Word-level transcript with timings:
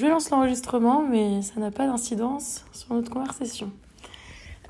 je 0.00 0.06
lance 0.06 0.30
l'enregistrement, 0.30 1.02
mais 1.02 1.42
ça 1.42 1.60
n'a 1.60 1.70
pas 1.70 1.86
d'incidence 1.86 2.64
sur 2.72 2.94
notre 2.94 3.10
conversation. 3.10 3.70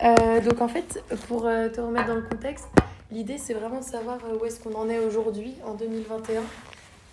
Euh, 0.03 0.41
donc 0.41 0.61
en 0.61 0.67
fait, 0.67 1.05
pour 1.29 1.47
euh, 1.47 1.69
te 1.69 1.81
remettre 1.81 2.09
dans 2.09 2.17
le 2.17 2.23
contexte, 2.23 2.67
l'idée 3.13 3.39
c'est 3.39 3.55
vraiment 3.55 3.79
de 3.79 3.85
savoir 3.85 4.19
euh, 4.25 4.37
où 4.37 4.45
est-ce 4.45 4.59
qu'on 4.59 4.75
en 4.75 4.89
est 4.89 4.99
aujourd'hui, 4.99 5.55
en 5.65 5.75
2021. 5.75 6.43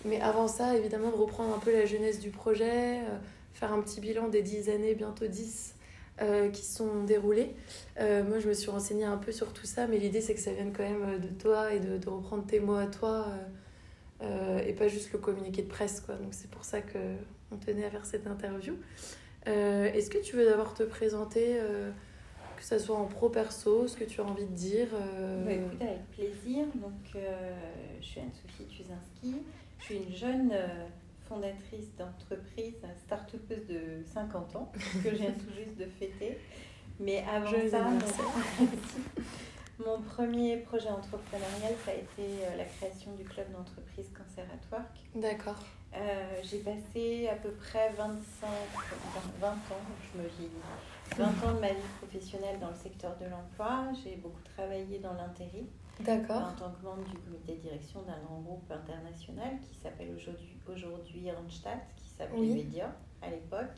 Mais 0.04 0.20
avant 0.20 0.48
ça, 0.48 0.76
évidemment, 0.76 1.10
de 1.10 1.14
reprendre 1.14 1.54
un 1.54 1.60
peu 1.60 1.72
la 1.72 1.86
jeunesse 1.86 2.18
du 2.18 2.30
projet, 2.30 2.98
faire 3.52 3.72
un 3.72 3.80
petit 3.82 4.00
bilan 4.00 4.26
des 4.26 4.42
10 4.42 4.68
années, 4.68 4.94
bientôt 4.94 5.26
10, 5.26 5.74
qui 6.52 6.64
sont 6.64 7.04
déroulées. 7.04 7.54
moi, 7.98 8.38
je 8.38 8.48
me 8.48 8.52
suis 8.52 8.70
renseignée 8.70 9.04
un 9.04 9.16
peu 9.16 9.32
sur 9.32 9.52
tout 9.52 9.66
ça, 9.66 9.86
mais 9.86 9.98
l'idée 9.98 10.20
c'est 10.20 10.34
que 10.34 10.40
ça 10.40 10.52
vienne 10.52 10.72
quand 10.76 10.84
même 10.84 11.20
de 11.20 11.28
toi 11.28 11.72
et 11.72 11.80
de, 11.80 11.98
de 11.98 12.08
reprendre 12.08 12.44
tes 12.46 12.60
mots 12.60 12.76
à 12.76 12.86
toi. 12.86 13.26
et 14.22 14.72
pas 14.72 14.86
juste 14.86 15.12
le 15.12 15.18
communiqué 15.18 15.62
de 15.62 15.68
presse. 15.68 16.00
Quoi. 16.00 16.14
Donc 16.14 16.32
c'est 16.32 16.50
pour 16.50 16.64
ça 16.64 16.80
qu'on 17.48 17.56
tenait 17.56 17.84
à 17.84 17.90
faire 17.90 18.06
cette 18.06 18.26
interview. 18.26 18.74
Est-ce 19.46 20.10
que 20.10 20.18
tu 20.18 20.36
veux 20.36 20.44
d'abord 20.44 20.74
te 20.74 20.82
présenter 20.82 21.58
que 22.58 22.64
ce 22.64 22.78
soit 22.78 22.96
en 22.96 23.04
pro-perso, 23.04 23.86
ce 23.86 23.96
que 23.96 24.04
tu 24.04 24.20
as 24.20 24.24
envie 24.24 24.44
de 24.44 24.54
dire 24.54 24.88
euh... 24.92 25.44
bah, 25.44 25.52
écoute, 25.52 25.80
avec 25.80 26.10
plaisir. 26.10 26.66
Donc, 26.74 27.14
euh, 27.14 27.56
je 28.00 28.04
suis 28.04 28.20
Anne-Sophie 28.20 28.64
Tuzinski. 28.64 29.42
Je 29.78 29.84
suis 29.84 29.96
une 29.96 30.14
jeune 30.14 30.50
euh, 30.52 30.66
fondatrice 31.28 31.94
d'entreprise, 31.96 32.74
start-upeuse 33.06 33.66
de 33.68 34.02
50 34.12 34.56
ans, 34.56 34.72
que 35.04 35.10
je 35.10 35.16
viens 35.16 35.30
tout 35.30 35.54
juste 35.56 35.78
de 35.78 35.84
fêter. 35.84 36.38
Mais 36.98 37.24
avant 37.32 37.48
ça, 37.70 37.86
mon... 39.86 40.02
premier 40.02 40.56
projet 40.56 40.88
entrepreneurial, 40.88 41.74
ça 41.84 41.92
a 41.92 41.94
été 41.94 42.42
euh, 42.42 42.56
la 42.56 42.64
création 42.64 43.14
du 43.14 43.22
club 43.22 43.52
d'entreprise 43.52 44.10
Cancer 44.12 44.44
at 44.52 44.76
Work. 44.76 44.96
D'accord. 45.14 45.64
J'ai 46.42 46.58
passé 46.58 47.28
à 47.28 47.34
peu 47.36 47.50
près 47.50 47.92
25, 47.92 48.48
20 49.40 49.48
ans, 49.48 49.56
je 50.02 50.20
me 50.20 50.28
vieillis 50.28 50.52
20 51.16 51.24
ans 51.26 51.54
de 51.54 51.60
ma 51.60 51.68
vie 51.68 51.88
professionnelle 51.98 52.58
dans 52.60 52.68
le 52.68 52.74
secteur 52.74 53.16
de 53.18 53.26
l'emploi. 53.26 53.88
J'ai 54.02 54.16
beaucoup 54.16 54.42
travaillé 54.56 54.98
dans 54.98 55.14
l'intérim. 55.14 55.66
D'accord. 56.00 56.36
En 56.36 56.52
tant 56.52 56.70
que 56.70 56.84
membre 56.84 57.04
du 57.10 57.18
comité 57.18 57.56
de 57.56 57.60
direction 57.60 58.02
d'un 58.02 58.18
grand 58.20 58.40
groupe 58.40 58.70
international 58.70 59.58
qui 59.60 59.74
s'appelle 59.74 60.14
aujourd'hui, 60.14 60.56
aujourd'hui 60.68 61.30
Randstad, 61.30 61.80
qui 61.96 62.08
s'appelait 62.16 62.38
oui. 62.38 62.54
Media 62.54 62.94
à 63.20 63.30
l'époque. 63.30 63.76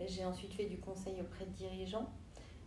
J'ai 0.00 0.24
ensuite 0.24 0.54
fait 0.54 0.64
du 0.64 0.78
conseil 0.78 1.20
auprès 1.20 1.44
de 1.44 1.50
dirigeants, 1.50 2.10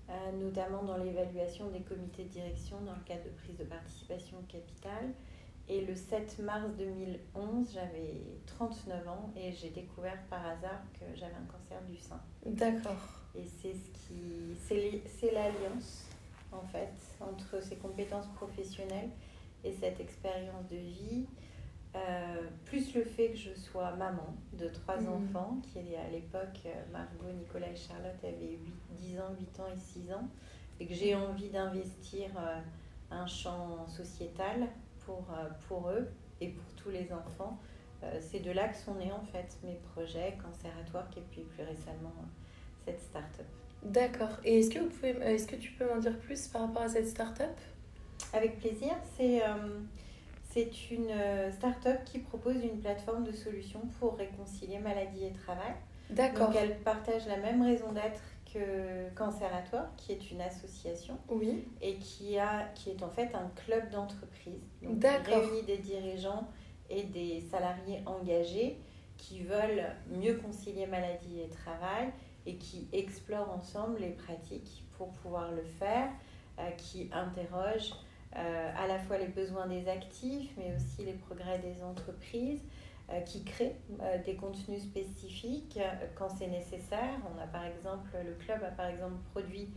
euh, 0.09 0.31
notamment 0.39 0.83
dans 0.83 0.97
l'évaluation 0.97 1.69
des 1.69 1.81
comités 1.81 2.23
de 2.23 2.29
direction 2.29 2.79
dans 2.81 2.93
le 2.93 3.02
cadre 3.03 3.23
de 3.25 3.29
prise 3.29 3.57
de 3.57 3.63
participation 3.63 4.37
au 4.37 4.43
capital. 4.43 5.11
Et 5.69 5.81
le 5.81 5.95
7 5.95 6.39
mars 6.39 6.69
2011, 6.77 7.71
j'avais 7.73 8.21
39 8.45 9.07
ans 9.09 9.29
et 9.35 9.51
j'ai 9.51 9.69
découvert 9.69 10.17
par 10.29 10.45
hasard 10.45 10.81
que 10.93 11.05
j'avais 11.13 11.35
un 11.35 11.51
cancer 11.51 11.81
du 11.89 11.97
sein. 11.97 12.21
D'accord. 12.45 13.21
Et 13.35 13.43
c'est 13.43 13.73
ce 13.73 13.89
qui, 13.91 14.55
c'est 15.05 15.31
l'alliance 15.31 16.05
en 16.53 16.61
fait 16.61 16.93
entre 17.19 17.61
ces 17.61 17.75
compétences 17.75 18.27
professionnelles 18.35 19.09
et 19.63 19.71
cette 19.73 19.99
expérience 19.99 20.67
de 20.69 20.77
vie, 20.77 21.25
euh, 21.95 22.47
plus 22.65 22.93
le 22.93 23.03
fait 23.03 23.31
que 23.31 23.37
je 23.37 23.53
sois 23.53 23.91
maman 23.95 24.35
de 24.53 24.67
trois 24.69 24.97
mmh. 24.97 25.07
enfants, 25.09 25.57
qui 25.63 25.79
à 25.95 26.09
l'époque, 26.09 26.59
euh, 26.65 26.83
Margot, 26.91 27.31
Nicolas 27.37 27.69
et 27.69 27.75
Charlotte 27.75 28.23
avaient 28.23 28.59
8, 28.63 28.73
10 28.91 29.19
ans, 29.19 29.35
8 29.37 29.59
ans 29.59 29.67
et 29.73 29.77
6 29.77 30.13
ans, 30.13 30.27
et 30.79 30.85
que 30.85 30.93
j'ai 30.93 31.15
envie 31.15 31.49
d'investir 31.49 32.29
euh, 32.37 32.59
un 33.11 33.25
champ 33.25 33.87
sociétal 33.87 34.67
pour, 35.08 35.25
pour 35.67 35.89
eux 35.89 36.08
et 36.41 36.50
pour 36.50 36.72
tous 36.75 36.91
les 36.91 37.11
enfants. 37.11 37.58
c'est 38.19 38.41
de 38.41 38.52
là 38.52 38.67
que 38.67 38.77
sont 38.77 38.94
nés 38.95 39.11
en 39.11 39.23
fait 39.31 39.58
mes 39.64 39.80
projets, 39.94 40.38
Cancer 40.44 40.72
at 40.77 41.17
et 41.17 41.23
puis 41.31 41.41
plus 41.41 41.64
récemment 41.64 42.14
cette 42.86 43.02
start-up. 43.02 43.47
D'accord. 43.83 44.38
Et 44.44 44.59
est-ce 44.59 44.69
que, 44.69 44.80
vous 44.80 44.89
pouvez, 44.89 45.09
est-ce 45.22 45.47
que 45.47 45.55
tu 45.55 45.72
peux 45.72 45.88
m'en 45.88 45.97
dire 45.97 46.17
plus 46.19 46.47
par 46.47 46.64
rapport 46.64 46.83
à 46.83 46.89
cette 46.89 47.08
start-up? 47.08 47.58
Avec 48.33 48.59
plaisir. 48.59 48.93
C'est, 49.15 49.43
euh, 49.43 49.80
c'est 50.49 50.92
une 50.92 51.10
euh, 51.10 51.52
start-up 51.52 52.04
qui 52.05 52.20
propose 52.20 52.55
une 52.64 52.80
plateforme 52.80 53.23
de 53.23 53.31
solutions 53.31 53.81
pour 53.99 54.17
réconcilier 54.17 54.80
maladie 54.80 55.26
et 55.26 55.33
travail. 55.33 55.73
D'accord. 56.10 56.48
Donc 56.48 56.58
elle 56.58 56.77
partage 56.80 57.27
la 57.27 57.37
même 57.37 57.61
raison 57.61 57.92
d'être 57.92 58.21
que 58.57 59.15
Cancer 59.15 59.51
qui 59.97 60.11
est 60.11 60.31
une 60.31 60.41
association. 60.41 61.17
Oui. 61.29 61.65
Et 61.81 61.95
qui, 61.97 62.37
a, 62.37 62.65
qui 62.75 62.89
est 62.89 63.03
en 63.03 63.09
fait 63.09 63.33
un 63.35 63.49
club 63.55 63.89
d'entreprise. 63.89 64.61
D'accord. 64.81 65.41
réunit 65.41 65.63
des 65.63 65.77
dirigeants 65.77 66.47
et 66.89 67.03
des 67.03 67.41
salariés 67.41 68.01
engagés 68.05 68.77
qui 69.17 69.41
veulent 69.41 69.85
mieux 70.09 70.35
concilier 70.35 70.85
maladie 70.85 71.41
et 71.41 71.49
travail 71.49 72.09
et 72.45 72.55
qui 72.55 72.87
explorent 72.93 73.51
ensemble 73.51 73.99
les 73.99 74.11
pratiques 74.11 74.85
pour 74.97 75.09
pouvoir 75.13 75.51
le 75.51 75.63
faire, 75.63 76.09
euh, 76.59 76.69
qui 76.71 77.09
interrogent 77.11 77.93
euh, 78.35 78.71
à 78.77 78.87
la 78.87 78.99
fois 78.99 79.17
les 79.17 79.27
besoins 79.27 79.67
des 79.67 79.87
actifs, 79.87 80.51
mais 80.57 80.73
aussi 80.75 81.05
les 81.05 81.13
progrès 81.13 81.59
des 81.59 81.83
entreprises, 81.83 82.61
qui 83.25 83.43
créent 83.43 83.77
des 84.25 84.35
contenus 84.35 84.81
spécifiques 84.81 85.79
quand 86.15 86.29
c'est 86.29 86.47
nécessaire. 86.47 87.19
On 87.33 87.41
a 87.41 87.47
par 87.47 87.65
exemple, 87.65 88.09
le 88.25 88.33
club 88.33 88.63
a 88.63 88.71
par 88.71 88.87
exemple 88.87 89.15
produit 89.31 89.69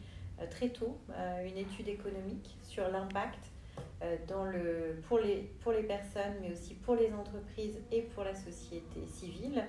très 0.51 0.71
tôt 0.71 0.99
une 1.45 1.57
étude 1.57 1.89
économique 1.89 2.57
sur 2.65 2.89
l'impact 2.91 3.53
dans 4.27 4.45
le, 4.45 5.01
pour, 5.09 5.19
les, 5.21 5.53
pour 5.61 5.73
les 5.73 5.85
personnes, 5.85 6.35
mais 6.41 6.53
aussi 6.53 6.75
pour 6.75 6.97
les 6.97 7.13
entreprises 7.13 7.79
et 7.93 8.03
pour 8.03 8.25
la 8.25 8.35
société 8.35 9.07
civile. 9.07 9.65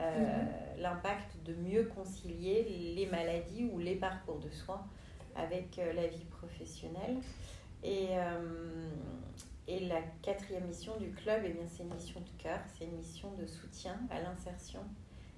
Euh, 0.00 0.18
mhm. 0.18 0.82
l'impact 0.82 1.36
de 1.44 1.52
mieux 1.52 1.84
concilier 1.84 2.94
les 2.96 3.06
maladies 3.06 3.68
ou 3.70 3.78
les 3.78 3.96
parcours 3.96 4.38
de 4.38 4.48
soins 4.48 4.82
avec 5.36 5.78
euh, 5.78 5.92
la 5.92 6.06
vie 6.06 6.24
professionnelle. 6.24 7.18
Et, 7.82 8.08
euh, 8.12 8.88
et 9.70 9.86
la 9.86 10.00
quatrième 10.22 10.66
mission 10.66 10.96
du 10.98 11.10
club, 11.12 11.42
eh 11.44 11.54
c'est 11.68 11.84
une 11.84 11.94
mission 11.94 12.20
de 12.20 12.42
cœur, 12.42 12.58
c'est 12.76 12.84
une 12.84 12.96
mission 12.96 13.30
de 13.40 13.46
soutien 13.46 13.96
à 14.10 14.20
l'insertion 14.20 14.80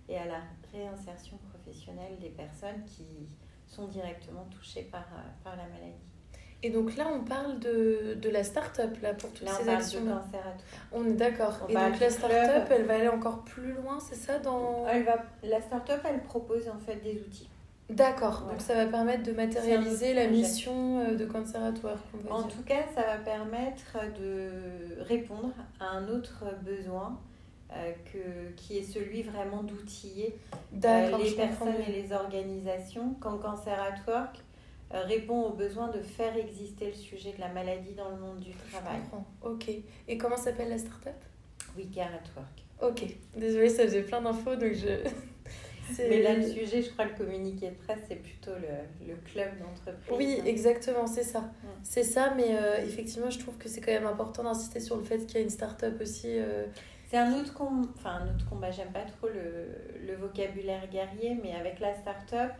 et 0.08 0.16
à 0.16 0.24
la 0.24 0.40
réinsertion 0.72 1.38
professionnelle 1.50 2.18
des 2.18 2.30
personnes 2.30 2.82
qui 2.86 3.04
sont 3.66 3.88
directement 3.88 4.46
touchées 4.50 4.88
par, 4.90 5.04
par 5.44 5.56
la 5.56 5.64
maladie. 5.64 6.00
Et 6.64 6.70
donc 6.70 6.96
là, 6.96 7.08
on 7.12 7.24
parle 7.24 7.58
de, 7.58 8.16
de 8.20 8.30
la 8.30 8.44
start-up 8.44 8.96
là, 9.02 9.14
pour 9.14 9.32
toutes 9.32 9.46
là, 9.46 9.52
ces 9.52 9.68
on 9.68 9.74
actions. 9.74 10.06
Parle 10.06 10.30
de 10.30 10.62
on 10.92 11.06
est 11.06 11.14
d'accord. 11.14 11.58
Et 11.68 11.74
donc 11.74 12.00
la 12.00 12.10
start-up, 12.10 12.68
elle 12.70 12.84
va 12.84 12.94
aller 12.94 13.08
encore 13.08 13.44
plus 13.44 13.72
loin, 13.72 13.98
c'est 14.00 14.14
ça 14.14 14.38
dans... 14.38 14.86
elle 14.88 15.02
va, 15.04 15.24
La 15.42 15.60
start-up, 15.60 16.00
elle 16.08 16.22
propose 16.22 16.68
en 16.68 16.78
fait 16.78 16.96
des 16.96 17.20
outils. 17.20 17.50
D'accord, 17.92 18.46
donc 18.48 18.60
ça 18.60 18.74
va 18.74 18.86
permettre 18.86 19.22
de 19.22 19.32
matérialiser 19.32 20.14
la 20.14 20.26
mission 20.26 21.00
euh, 21.00 21.14
de 21.14 21.24
Conservatoire. 21.26 21.98
En 22.30 22.44
tout 22.44 22.62
cas, 22.64 22.84
ça 22.94 23.02
va 23.02 23.16
permettre 23.16 23.98
de 24.18 25.02
répondre 25.02 25.54
à 25.78 25.90
un 25.90 26.08
autre 26.08 26.44
besoin 26.62 27.18
euh, 27.74 27.92
que, 28.12 28.52
qui 28.54 28.76
est 28.76 28.82
celui 28.82 29.22
vraiment 29.22 29.62
d'outiller 29.62 30.36
euh, 30.84 31.16
les 31.16 31.30
personnes 31.30 31.80
et 31.88 31.92
les 31.92 32.12
organisations. 32.12 33.16
Quand 33.18 33.38
Cancer 33.38 33.78
at 33.80 34.10
Work 34.10 34.36
euh, 34.92 35.00
répond 35.04 35.44
aux 35.44 35.54
besoin 35.54 35.88
de 35.88 36.00
faire 36.00 36.36
exister 36.36 36.88
le 36.88 36.94
sujet 36.94 37.32
de 37.32 37.40
la 37.40 37.48
maladie 37.48 37.94
dans 37.94 38.10
le 38.10 38.16
monde 38.16 38.40
du 38.40 38.50
travail. 38.50 39.00
Ok. 39.42 39.70
Et 40.06 40.18
comment 40.18 40.36
s'appelle 40.36 40.68
la 40.68 40.76
start-up? 40.76 41.14
We 41.76 41.86
Care 41.94 42.10
at 42.12 42.28
Work. 42.36 42.92
Ok. 42.92 43.16
Désolée, 43.36 43.70
ça 43.70 43.84
faisait 43.84 44.02
plein 44.02 44.20
d'infos, 44.20 44.56
donc 44.56 44.74
je... 44.74 45.08
Mais 45.98 46.22
là, 46.22 46.34
le 46.34 46.42
sujet, 46.42 46.82
je 46.82 46.90
crois, 46.90 47.04
le 47.04 47.14
communiqué 47.14 47.70
de 47.70 47.74
presse, 47.74 48.00
c'est 48.08 48.16
plutôt 48.16 48.52
le, 48.52 49.06
le 49.06 49.14
club 49.16 49.48
d'entreprise. 49.58 50.16
Oui, 50.16 50.40
exactement, 50.44 51.06
c'est 51.06 51.22
ça. 51.24 51.50
C'est 51.82 52.04
ça, 52.04 52.34
mais 52.36 52.56
euh, 52.56 52.84
effectivement, 52.84 53.30
je 53.30 53.38
trouve 53.38 53.56
que 53.58 53.68
c'est 53.68 53.80
quand 53.80 53.92
même 53.92 54.06
important 54.06 54.44
d'insister 54.44 54.80
sur 54.80 54.96
le 54.96 55.04
fait 55.04 55.18
qu'il 55.26 55.36
y 55.36 55.38
a 55.38 55.42
une 55.42 55.50
start-up 55.50 56.00
aussi. 56.00 56.28
Euh, 56.28 56.66
c'est 57.10 57.18
un 57.18 57.38
autre, 57.38 57.52
com... 57.54 57.86
enfin, 57.96 58.22
un 58.22 58.34
autre 58.34 58.48
combat, 58.48 58.70
j'aime 58.70 58.92
pas 58.92 59.04
trop 59.04 59.28
le, 59.28 60.06
le 60.06 60.16
vocabulaire 60.16 60.88
guerrier, 60.90 61.38
mais 61.42 61.54
avec 61.54 61.80
la 61.80 61.94
start-up, 61.94 62.52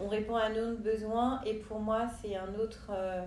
on 0.00 0.06
répond 0.06 0.36
à 0.36 0.44
un 0.44 0.52
autre 0.52 0.80
besoin 0.80 1.40
et 1.44 1.54
pour 1.54 1.80
moi 1.80 2.06
c'est 2.22 2.36
un 2.36 2.54
autre 2.54 2.90
euh, 2.92 3.24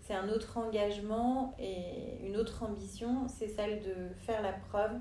c'est 0.00 0.14
un 0.14 0.28
autre 0.28 0.58
engagement 0.58 1.56
et 1.58 2.24
une 2.24 2.36
autre 2.36 2.62
ambition 2.62 3.26
c'est 3.26 3.48
celle 3.48 3.80
de 3.80 4.14
faire 4.24 4.40
la 4.40 4.52
preuve 4.52 4.92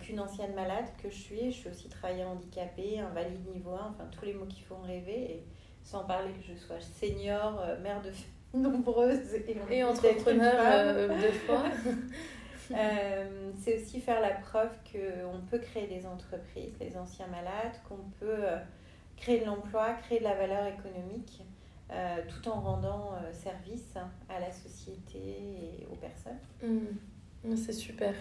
qu'une 0.00 0.20
ancienne 0.20 0.54
malade 0.54 0.86
que 1.02 1.08
je 1.10 1.14
suis 1.14 1.52
je 1.52 1.56
suis 1.56 1.68
aussi 1.68 1.88
travailleur 1.88 2.30
handicapé 2.30 2.98
invalide 2.98 3.46
niveau 3.52 3.70
1 3.70 3.74
enfin 3.90 4.08
tous 4.10 4.24
les 4.24 4.34
mots 4.34 4.46
qui 4.46 4.62
font 4.62 4.80
rêver 4.82 5.32
et 5.32 5.44
sans 5.84 6.04
parler 6.04 6.32
que 6.32 6.52
je 6.52 6.58
sois 6.58 6.80
senior 6.80 7.60
euh, 7.60 7.80
mère 7.80 8.02
de 8.02 8.10
nombreuses 8.58 9.34
et, 9.34 9.56
et 9.70 9.84
entrepreneur 9.84 11.08
de 11.08 11.30
fois 11.46 11.64
c'est 13.58 13.76
aussi 13.80 14.00
faire 14.00 14.20
la 14.20 14.32
preuve 14.32 14.70
qu'on 14.90 15.40
peut 15.48 15.58
créer 15.58 15.86
des 15.86 16.04
entreprises, 16.04 16.74
les 16.80 16.96
anciens 16.96 17.28
malades, 17.28 17.80
qu'on 17.88 18.10
peut 18.18 18.44
créer 19.16 19.40
de 19.40 19.44
l'emploi, 19.44 19.94
créer 19.94 20.18
de 20.18 20.24
la 20.24 20.34
valeur 20.34 20.66
économique, 20.66 21.42
euh, 21.92 22.16
tout 22.28 22.48
en 22.48 22.60
rendant 22.60 23.12
euh, 23.12 23.32
service 23.32 23.94
à 24.28 24.40
la 24.40 24.50
société 24.50 25.18
et 25.18 25.86
aux 25.88 25.94
personnes. 25.94 26.38
Mmh. 26.60 26.96
C'est 27.54 27.72
super. 27.72 28.12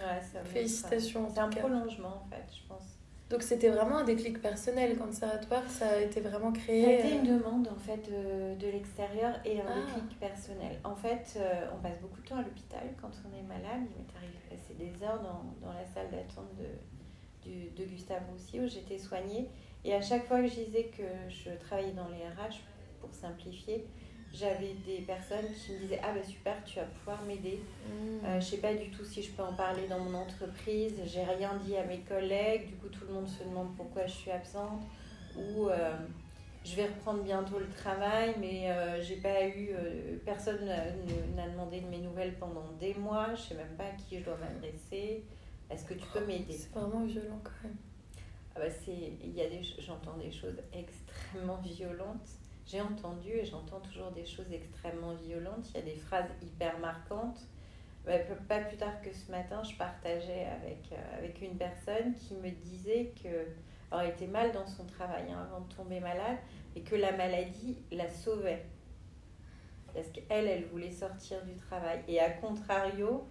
Félicitations. 0.53 1.27
C'est 1.33 1.39
un 1.39 1.49
prolongement, 1.49 2.21
en 2.25 2.29
fait, 2.29 2.43
je 2.53 2.67
pense. 2.67 2.83
Donc 3.31 3.41
c'était 3.41 3.69
vraiment 3.69 3.97
un 3.97 4.03
déclic 4.03 4.39
personnel, 4.39 4.95
conservatoire, 4.99 5.67
ça 5.67 5.87
a 5.89 5.97
été 5.99 6.21
vraiment 6.21 6.51
créé. 6.51 6.83
Ça 6.83 6.89
a 6.89 6.93
été 7.07 7.15
euh, 7.17 7.21
une 7.23 7.39
demande 7.39 7.67
en 7.69 7.75
fait 7.79 7.97
de, 8.07 8.55
de 8.63 8.71
l'extérieur 8.71 9.33
et 9.43 9.61
un 9.61 9.65
Ah. 9.67 9.81
déclic 9.95 10.19
personnel. 10.19 10.79
En 10.83 10.95
fait, 10.95 11.33
euh, 11.37 11.65
on 11.75 11.81
passe 11.81 11.97
beaucoup 12.01 12.21
de 12.21 12.27
temps 12.27 12.35
à 12.37 12.43
l'hôpital 12.43 12.83
quand 13.01 13.09
on 13.25 13.35
est 13.35 13.41
malade. 13.41 13.81
Il 13.81 13.97
m'est 14.03 14.15
arrivé 14.15 14.37
de 14.45 14.55
passer 14.55 14.73
des 14.77 15.03
heures 15.03 15.23
dans, 15.23 15.43
dans 15.67 15.73
la 15.73 15.83
salle 15.87 16.11
d'attente 16.11 16.53
de, 16.59 17.49
du- 17.49 17.69
de 17.71 17.83
Gustave 17.89 18.21
Roussy 18.31 18.59
où 18.59 18.67
j'étais 18.67 18.99
soignée. 18.99 19.49
Et 19.83 19.95
à 19.95 20.01
chaque 20.01 20.27
fois 20.27 20.41
que 20.41 20.47
je 20.47 20.59
disais 20.61 20.91
que 20.95 21.03
je 21.27 21.49
travaillais 21.65 21.93
dans 21.93 22.07
les 22.09 22.17
RH, 22.27 22.61
pour 23.01 23.11
simplifier, 23.11 23.87
j'avais 24.33 24.73
des 24.85 24.99
personnes 25.01 25.45
qui 25.53 25.71
me 25.73 25.79
disaient 25.79 26.01
Ah 26.03 26.11
ben 26.13 26.23
super, 26.23 26.63
tu 26.65 26.79
vas 26.79 26.85
pouvoir 26.85 27.21
m'aider. 27.23 27.59
mm. 27.87 28.25
Euh, 28.25 28.39
je 28.39 28.45
sais 28.45 28.57
pas 28.57 28.73
du 28.73 28.89
tout 28.89 29.05
si 29.05 29.21
je 29.21 29.31
peux 29.31 29.43
en 29.43 29.53
parler 29.53 29.87
dans 29.87 29.99
mon 29.99 30.17
entreprise. 30.17 30.93
J'ai 31.05 31.23
rien 31.23 31.51
dit 31.63 31.75
à 31.77 31.85
mes 31.85 31.99
collègues. 31.99 32.67
Du 32.67 32.75
coup, 32.75 32.87
tout 32.89 33.05
le 33.07 33.13
monde 33.13 33.27
se 33.27 33.43
demande 33.43 33.75
pourquoi 33.77 34.05
je 34.07 34.13
suis 34.13 34.31
absente. 34.31 34.81
Ou 35.37 35.69
euh, 35.69 35.95
je 36.63 36.75
vais 36.75 36.85
reprendre 36.85 37.21
bientôt 37.23 37.59
le 37.59 37.69
travail, 37.69 38.33
mais 38.39 38.71
euh, 38.71 39.01
j'ai 39.03 39.17
pas 39.17 39.45
eu. 39.47 39.69
euh, 39.73 40.17
personne 40.25 40.65
n'a 40.65 41.47
demandé 41.49 41.81
de 41.81 41.87
mes 41.87 41.99
nouvelles 41.99 42.33
pendant 42.39 42.71
des 42.79 42.93
mois. 42.95 43.35
Je 43.35 43.41
sais 43.41 43.55
même 43.55 43.75
pas 43.77 43.85
à 43.85 43.91
qui 43.91 44.19
je 44.19 44.23
dois 44.25 44.37
m'adresser. 44.37 45.23
Est-ce 45.69 45.85
que 45.85 45.93
tu 45.93 46.05
peux 46.13 46.25
m'aider? 46.25 46.53
C'est 46.53 46.71
vraiment 46.71 47.03
violent 47.05 47.39
quand 47.43 47.67
même. 47.67 47.75
ah 48.55 48.59
bah 48.59 48.69
c'est, 48.69 48.91
il 49.23 49.33
y 49.35 49.41
a 49.41 49.45
des, 49.49 49.63
ch- 49.63 49.75
j'entends 49.79 50.17
des 50.17 50.31
choses 50.31 50.57
extrêmement 50.73 51.57
violentes. 51.57 52.29
J'ai 52.65 52.81
entendu 52.81 53.29
et 53.29 53.45
j'entends 53.45 53.79
toujours 53.79 54.11
des 54.11 54.25
choses 54.25 54.51
extrêmement 54.51 55.13
violentes. 55.13 55.69
Il 55.69 55.75
y 55.75 55.79
a 55.79 55.85
des 55.85 55.95
phrases 55.95 56.29
hyper 56.41 56.79
marquantes. 56.79 57.39
Pas 58.47 58.59
plus 58.59 58.77
tard 58.77 59.01
que 59.01 59.11
ce 59.13 59.31
matin, 59.31 59.63
je 59.63 59.75
partageais 59.75 60.45
avec, 60.45 60.91
euh, 60.91 61.17
avec 61.17 61.41
une 61.41 61.57
personne 61.57 62.13
qui 62.13 62.35
me 62.35 62.51
disait 62.51 63.13
que, 63.21 63.47
alors 63.89 64.03
elle 64.03 64.11
était 64.11 64.27
mal 64.27 64.51
dans 64.51 64.67
son 64.67 64.85
travail 64.85 65.31
hein, 65.31 65.47
avant 65.47 65.61
de 65.61 65.73
tomber 65.73 65.99
malade, 65.99 66.37
et 66.75 66.81
que 66.81 66.95
la 66.95 67.11
maladie 67.13 67.77
la 67.91 68.09
sauvait. 68.09 68.65
Parce 69.93 70.09
qu'elle, 70.09 70.47
elle 70.47 70.65
voulait 70.65 70.91
sortir 70.91 71.43
du 71.45 71.55
travail. 71.55 72.01
Et 72.07 72.19
à 72.19 72.29
contrario, 72.29 73.25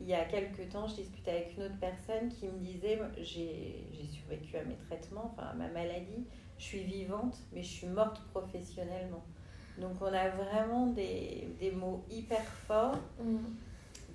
il 0.00 0.06
y 0.06 0.14
a 0.14 0.24
quelques 0.24 0.68
temps, 0.68 0.86
je 0.86 0.96
discutais 0.96 1.30
avec 1.30 1.56
une 1.56 1.64
autre 1.64 1.78
personne 1.80 2.28
qui 2.28 2.46
me 2.46 2.58
disait 2.58 2.98
j'ai 3.18 3.86
survécu 4.10 4.56
à 4.56 4.64
mes 4.64 4.76
traitements, 4.76 5.32
enfin 5.32 5.48
à 5.48 5.54
ma 5.54 5.68
maladie, 5.68 6.26
je 6.58 6.64
suis 6.64 6.84
vivante, 6.84 7.36
mais 7.52 7.62
je 7.62 7.68
suis 7.68 7.86
morte 7.86 8.20
professionnellement. 8.32 9.24
Donc 9.80 9.92
on 10.00 10.06
a 10.12 10.28
vraiment 10.30 10.86
des, 10.88 11.48
des 11.60 11.70
mots 11.70 12.04
hyper 12.10 12.42
forts 12.66 12.98
Mm. 13.22 13.36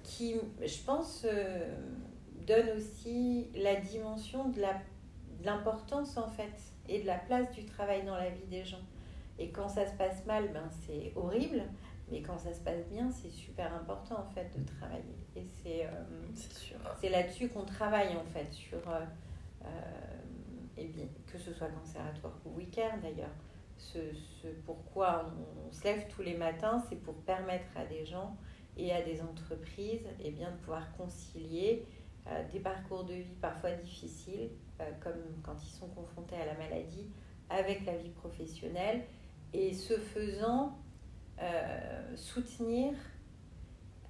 qui, 0.03 0.35
je 0.61 0.77
pense, 0.85 1.25
euh, 1.25 1.75
donnent 2.45 2.75
aussi 2.77 3.47
la 3.55 3.75
dimension 3.77 4.49
de 4.49 4.61
l'importance 5.43 6.17
en 6.17 6.27
fait 6.27 6.51
et 6.89 7.01
de 7.01 7.07
la 7.07 7.17
place 7.17 7.49
du 7.51 7.65
travail 7.65 8.03
dans 8.05 8.15
la 8.15 8.29
vie 8.29 8.45
des 8.49 8.65
gens. 8.65 8.81
Et 9.39 9.49
quand 9.49 9.69
ça 9.69 9.85
se 9.87 9.93
passe 9.93 10.25
mal, 10.25 10.49
ben, 10.53 10.69
c'est 10.85 11.13
horrible, 11.15 11.63
mais 12.11 12.21
quand 12.21 12.37
ça 12.37 12.53
se 12.53 12.59
passe 12.59 12.85
bien, 12.91 13.09
c'est 13.11 13.31
super 13.31 13.73
important 13.73 14.15
en 14.19 14.29
fait 14.33 14.51
de 14.57 14.63
travailler. 14.77 15.17
Et 15.35 15.45
c'est. 15.63 15.85
euh, 15.85 17.09
là-dessus 17.09 17.47
qu'on 17.49 17.65
travaille 17.65 18.15
en 18.15 18.23
fait, 18.33 18.51
sur, 18.51 18.77
euh, 18.89 18.99
euh, 19.63 19.67
eh 20.77 20.87
bien, 20.87 21.05
que 21.31 21.37
ce 21.37 21.53
soit 21.53 21.69
cancératoire 21.69 22.33
ou 22.45 22.57
week-end 22.57 22.97
d'ailleurs. 23.01 23.35
Ce, 23.77 23.99
ce 24.13 24.47
pourquoi 24.65 25.33
on, 25.37 25.67
on 25.67 25.71
se 25.71 25.83
lève 25.83 26.07
tous 26.07 26.21
les 26.21 26.35
matins, 26.35 26.83
c'est 26.89 26.95
pour 26.95 27.15
permettre 27.15 27.75
à 27.75 27.85
des 27.85 28.05
gens 28.05 28.37
et 28.77 28.91
à 28.91 29.01
des 29.01 29.21
entreprises 29.21 30.07
eh 30.19 30.31
bien, 30.31 30.51
de 30.51 30.57
pouvoir 30.57 30.91
concilier 30.95 31.85
euh, 32.27 32.43
des 32.51 32.59
parcours 32.59 33.03
de 33.03 33.13
vie 33.13 33.35
parfois 33.41 33.71
difficiles, 33.71 34.49
euh, 34.79 34.89
comme 35.01 35.21
quand 35.43 35.61
ils 35.61 35.71
sont 35.71 35.89
confrontés 35.89 36.35
à 36.35 36.45
la 36.45 36.55
maladie, 36.55 37.09
avec 37.49 37.85
la 37.85 37.97
vie 37.97 38.09
professionnelle, 38.09 39.03
et 39.51 39.73
ce 39.73 39.95
faisant, 39.95 40.77
euh, 41.41 42.15
soutenir 42.15 42.93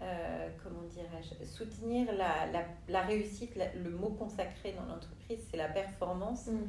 euh, 0.04 0.50
comment 0.64 0.84
dirais-je, 0.84 1.46
soutenir 1.46 2.12
la, 2.14 2.46
la, 2.52 2.66
la 2.90 3.02
réussite, 3.04 3.56
la- 3.56 3.74
le 3.74 3.90
mot 3.90 4.10
consacré 4.10 4.74
dans 4.74 4.86
l'entreprise, 4.86 5.40
c'est 5.50 5.58
la 5.58 5.70
performance 5.70 6.48
Mm. 6.48 6.60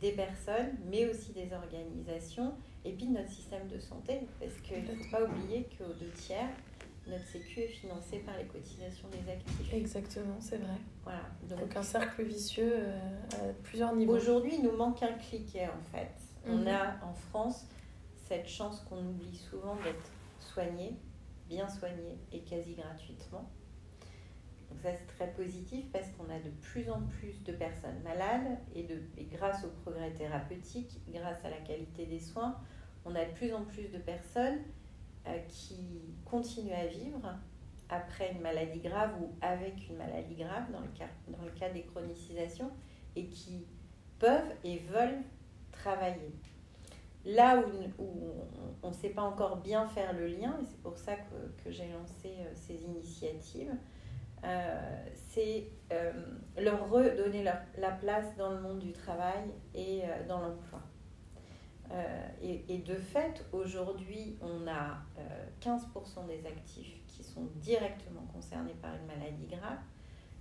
des 0.00 0.12
personnes, 0.12 0.70
mais 0.90 1.06
aussi 1.08 1.32
des 1.32 1.50
organisations, 1.52 2.52
et 2.84 2.92
puis 2.92 3.06
de 3.06 3.12
notre 3.14 3.30
système 3.30 3.66
de 3.68 3.78
santé, 3.78 4.20
parce 4.38 4.54
qu'il 4.60 4.82
ne 4.84 4.94
faut 4.94 5.10
pas 5.10 5.22
oublier 5.24 5.68
qu'aux 5.76 5.92
deux 5.98 6.10
tiers, 6.10 6.48
notre 7.06 7.24
sécu 7.26 7.60
est 7.60 7.68
financée 7.68 8.18
par 8.18 8.36
les 8.36 8.44
cotisations 8.44 9.08
des 9.08 9.32
actifs. 9.32 9.72
Exactement, 9.72 10.36
c'est 10.40 10.58
vrai. 10.58 10.76
Voilà. 11.04 11.22
Donc, 11.48 11.60
Donc 11.60 11.76
un 11.76 11.82
cercle 11.82 12.22
vicieux 12.22 12.70
euh, 12.74 13.00
à 13.32 13.52
plusieurs 13.62 13.96
niveaux. 13.96 14.14
Aujourd'hui, 14.14 14.52
il 14.58 14.62
nous 14.64 14.76
manque 14.76 15.02
un 15.02 15.14
cliquet 15.14 15.66
en 15.68 15.96
fait. 15.96 16.10
On 16.46 16.56
Mhm. 16.58 16.68
a 16.68 17.00
en 17.04 17.14
France 17.14 17.66
cette 18.26 18.46
chance 18.46 18.80
qu'on 18.88 18.98
oublie 18.98 19.36
souvent 19.36 19.74
d'être 19.76 20.10
soigné, 20.38 20.96
bien 21.48 21.68
soigné 21.68 22.18
et 22.32 22.40
quasi 22.40 22.74
gratuitement. 22.74 23.50
Donc 24.70 24.80
ça 24.80 24.90
c'est 24.92 25.06
très 25.06 25.32
positif 25.32 25.86
parce 25.92 26.08
qu'on 26.12 26.28
a 26.30 26.38
de 26.38 26.50
plus 26.60 26.90
en 26.90 27.02
plus 27.02 27.42
de 27.42 27.52
personnes 27.52 28.02
malades 28.02 28.58
et, 28.74 28.82
de, 28.82 29.00
et 29.16 29.24
grâce 29.24 29.64
au 29.64 29.68
progrès 29.82 30.12
thérapeutique, 30.12 31.00
grâce 31.08 31.44
à 31.44 31.50
la 31.50 31.58
qualité 31.58 32.06
des 32.06 32.20
soins, 32.20 32.56
on 33.04 33.14
a 33.14 33.24
de 33.24 33.32
plus 33.32 33.52
en 33.54 33.64
plus 33.64 33.88
de 33.90 33.98
personnes 33.98 34.60
euh, 35.26 35.38
qui 35.48 36.14
continuent 36.24 36.72
à 36.72 36.86
vivre 36.86 37.34
après 37.88 38.32
une 38.32 38.40
maladie 38.40 38.80
grave 38.80 39.14
ou 39.22 39.34
avec 39.40 39.88
une 39.88 39.96
maladie 39.96 40.36
grave 40.36 40.70
dans 40.70 40.80
le 40.80 40.88
cas, 40.88 41.08
dans 41.28 41.42
le 41.42 41.50
cas 41.52 41.70
des 41.70 41.84
chronicisations 41.84 42.70
et 43.16 43.26
qui 43.28 43.66
peuvent 44.18 44.52
et 44.64 44.78
veulent 44.78 45.22
travailler. 45.72 46.32
Là 47.28 47.62
où, 47.98 48.02
on 48.82 48.88
ne 48.88 48.94
sait 48.94 49.10
pas 49.10 49.20
encore 49.22 49.58
bien 49.58 49.86
faire 49.86 50.14
le 50.14 50.26
lien, 50.28 50.56
et 50.62 50.64
c'est 50.64 50.80
pour 50.80 50.96
ça 50.96 51.14
que, 51.14 51.70
j'ai 51.70 51.88
lancé 51.88 52.36
euh, 52.40 52.50
ces 52.54 52.82
initiatives, 52.84 53.74
euh, 54.44 55.04
c'est 55.12 55.68
euh, 55.92 56.10
leur 56.58 56.88
redonner 56.88 57.42
leur, 57.42 57.58
la 57.76 57.90
place 57.90 58.34
dans 58.36 58.50
le 58.52 58.60
monde 58.62 58.78
du 58.78 58.92
travail 58.92 59.52
et 59.74 60.02
dans 60.26 60.40
l'emploi. 60.40 60.80
Et, 62.42 62.78
de 62.78 62.94
fait, 62.94 63.44
aujourd'hui, 63.52 64.36
on 64.42 64.66
a 64.66 64.98
euh, 65.18 65.46
15% 65.60 66.26
des 66.26 66.46
actifs 66.46 67.02
qui 67.06 67.22
sont 67.24 67.46
directement 67.56 68.22
concernés 68.32 68.74
par 68.80 68.94
une 68.94 69.06
maladie 69.06 69.46
grave. 69.46 69.78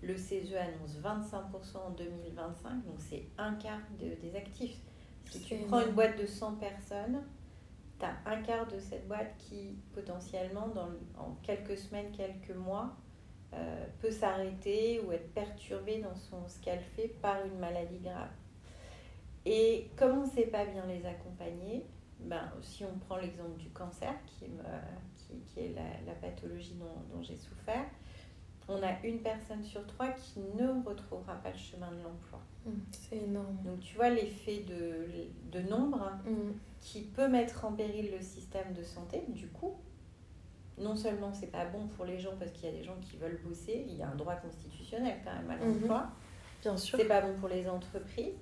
Le 0.02 0.16
CESE 0.16 0.54
annonce 0.56 0.98
25% 1.02 1.78
en 1.88 1.90
2025, 1.92 2.86
donc 2.86 3.00
c'est 3.00 3.26
un 3.38 3.56
quart 3.56 3.80
de- 4.00 4.16
des 4.22 4.36
actifs. 4.36 4.78
Si 5.30 5.42
tu 5.42 5.56
prends 5.68 5.82
une 5.86 5.92
boîte 5.94 6.18
de 6.20 6.26
100 6.26 6.56
personnes, 6.56 7.24
tu 8.00 8.06
as 8.06 8.16
un 8.26 8.42
quart 8.42 8.68
de 8.68 8.80
cette 8.80 9.08
boîte 9.08 9.36
qui, 9.38 9.76
potentiellement, 9.94 10.68
dans, 10.70 10.90
en 11.18 11.36
quelques 11.44 11.78
semaines, 11.78 12.12
quelques 12.12 12.56
mois, 12.56 12.96
euh, 13.54 13.86
peut 14.02 14.12
s'arrêter 14.12 15.00
ou 15.02 15.12
être 15.12 15.34
perturbée 15.34 16.00
dans 16.00 16.16
son, 16.16 16.48
ce 16.48 16.60
qu'elle 16.60 16.82
fait 16.82 17.08
par 17.22 17.46
une 17.46 17.58
maladie 17.60 18.00
grave. 18.00 18.30
Et 19.46 19.90
comme 19.96 20.20
on 20.20 20.26
ne 20.26 20.30
sait 20.30 20.48
pas 20.48 20.66
bien 20.66 20.86
les 20.86 21.06
accompagner, 21.06 21.86
ben, 22.20 22.52
si 22.62 22.84
on 22.84 22.98
prend 23.00 23.18
l'exemple 23.18 23.58
du 23.58 23.70
cancer, 23.70 24.14
qui, 24.26 24.50
me- 24.50 24.64
qui, 25.16 25.40
qui 25.42 25.60
est 25.62 25.74
la, 25.74 25.84
la 26.06 26.14
pathologie 26.20 26.76
dont, 26.76 27.16
dont 27.16 27.22
j'ai 27.22 27.38
souffert, 27.38 27.86
on 28.70 28.82
a 28.84 29.00
une 29.04 29.20
personne 29.22 29.64
sur 29.64 29.86
trois 29.88 30.10
qui 30.10 30.40
ne 30.40 30.84
retrouvera 30.86 31.36
pas 31.36 31.52
le 31.52 31.58
chemin 31.58 31.90
de 31.92 31.98
l'emploi. 32.04 32.40
Mm, 32.66 32.72
C'est 32.92 33.18
énorme. 33.18 33.58
Donc 33.64 33.80
tu 33.80 33.96
vois 33.96 34.10
l'effet 34.10 34.64
de, 34.68 35.08
de 35.52 35.68
nombre 35.68 36.12
Mm. 36.26 36.52
qui 36.82 37.02
peut 37.04 37.28
mettre 37.28 37.66
en 37.66 37.74
péril 37.74 38.12
le 38.12 38.22
système 38.22 38.74
de 38.74 38.84
santé. 38.84 39.24
Du 39.30 39.48
coup, 39.48 39.76
non 40.78 40.96
seulement 40.96 41.34
c'est 41.34 41.48
pas 41.52 41.66
bon 41.66 41.88
pour 41.88 42.06
les 42.06 42.20
gens 42.20 42.36
parce 42.38 42.52
qu'il 42.52 42.66
y 42.66 42.72
a 42.74 42.76
des 42.76 42.84
gens 42.84 42.98
qui 43.02 43.18
veulent 43.18 43.40
bosser, 43.44 43.86
il 43.88 43.96
y 43.96 44.04
a 44.04 44.10
un 44.10 44.16
droit 44.16 44.36
constitutionnel 44.36 45.18
quand 45.24 45.34
même 45.34 45.50
à 45.50 45.56
Mhm. 45.58 45.74
l'emploi. 45.82 46.08
Bien 46.62 46.76
sûr. 46.78 46.98
C'est 47.00 47.06
pas 47.08 47.22
bon 47.22 47.34
pour 47.40 47.48
les 47.50 47.68
entreprises 47.70 48.36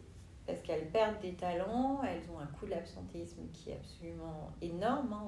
parce 0.48 0.62
qu'elles 0.62 0.90
perdent 0.90 1.20
des 1.22 1.34
talents, 1.34 2.02
elles 2.04 2.30
ont 2.32 2.40
un 2.40 2.46
coût 2.48 2.66
de 2.66 2.72
l'absentéisme 2.72 3.44
qui 3.54 3.70
est 3.72 3.76
absolument 3.76 4.52
énorme. 4.62 5.14
hein. 5.14 5.24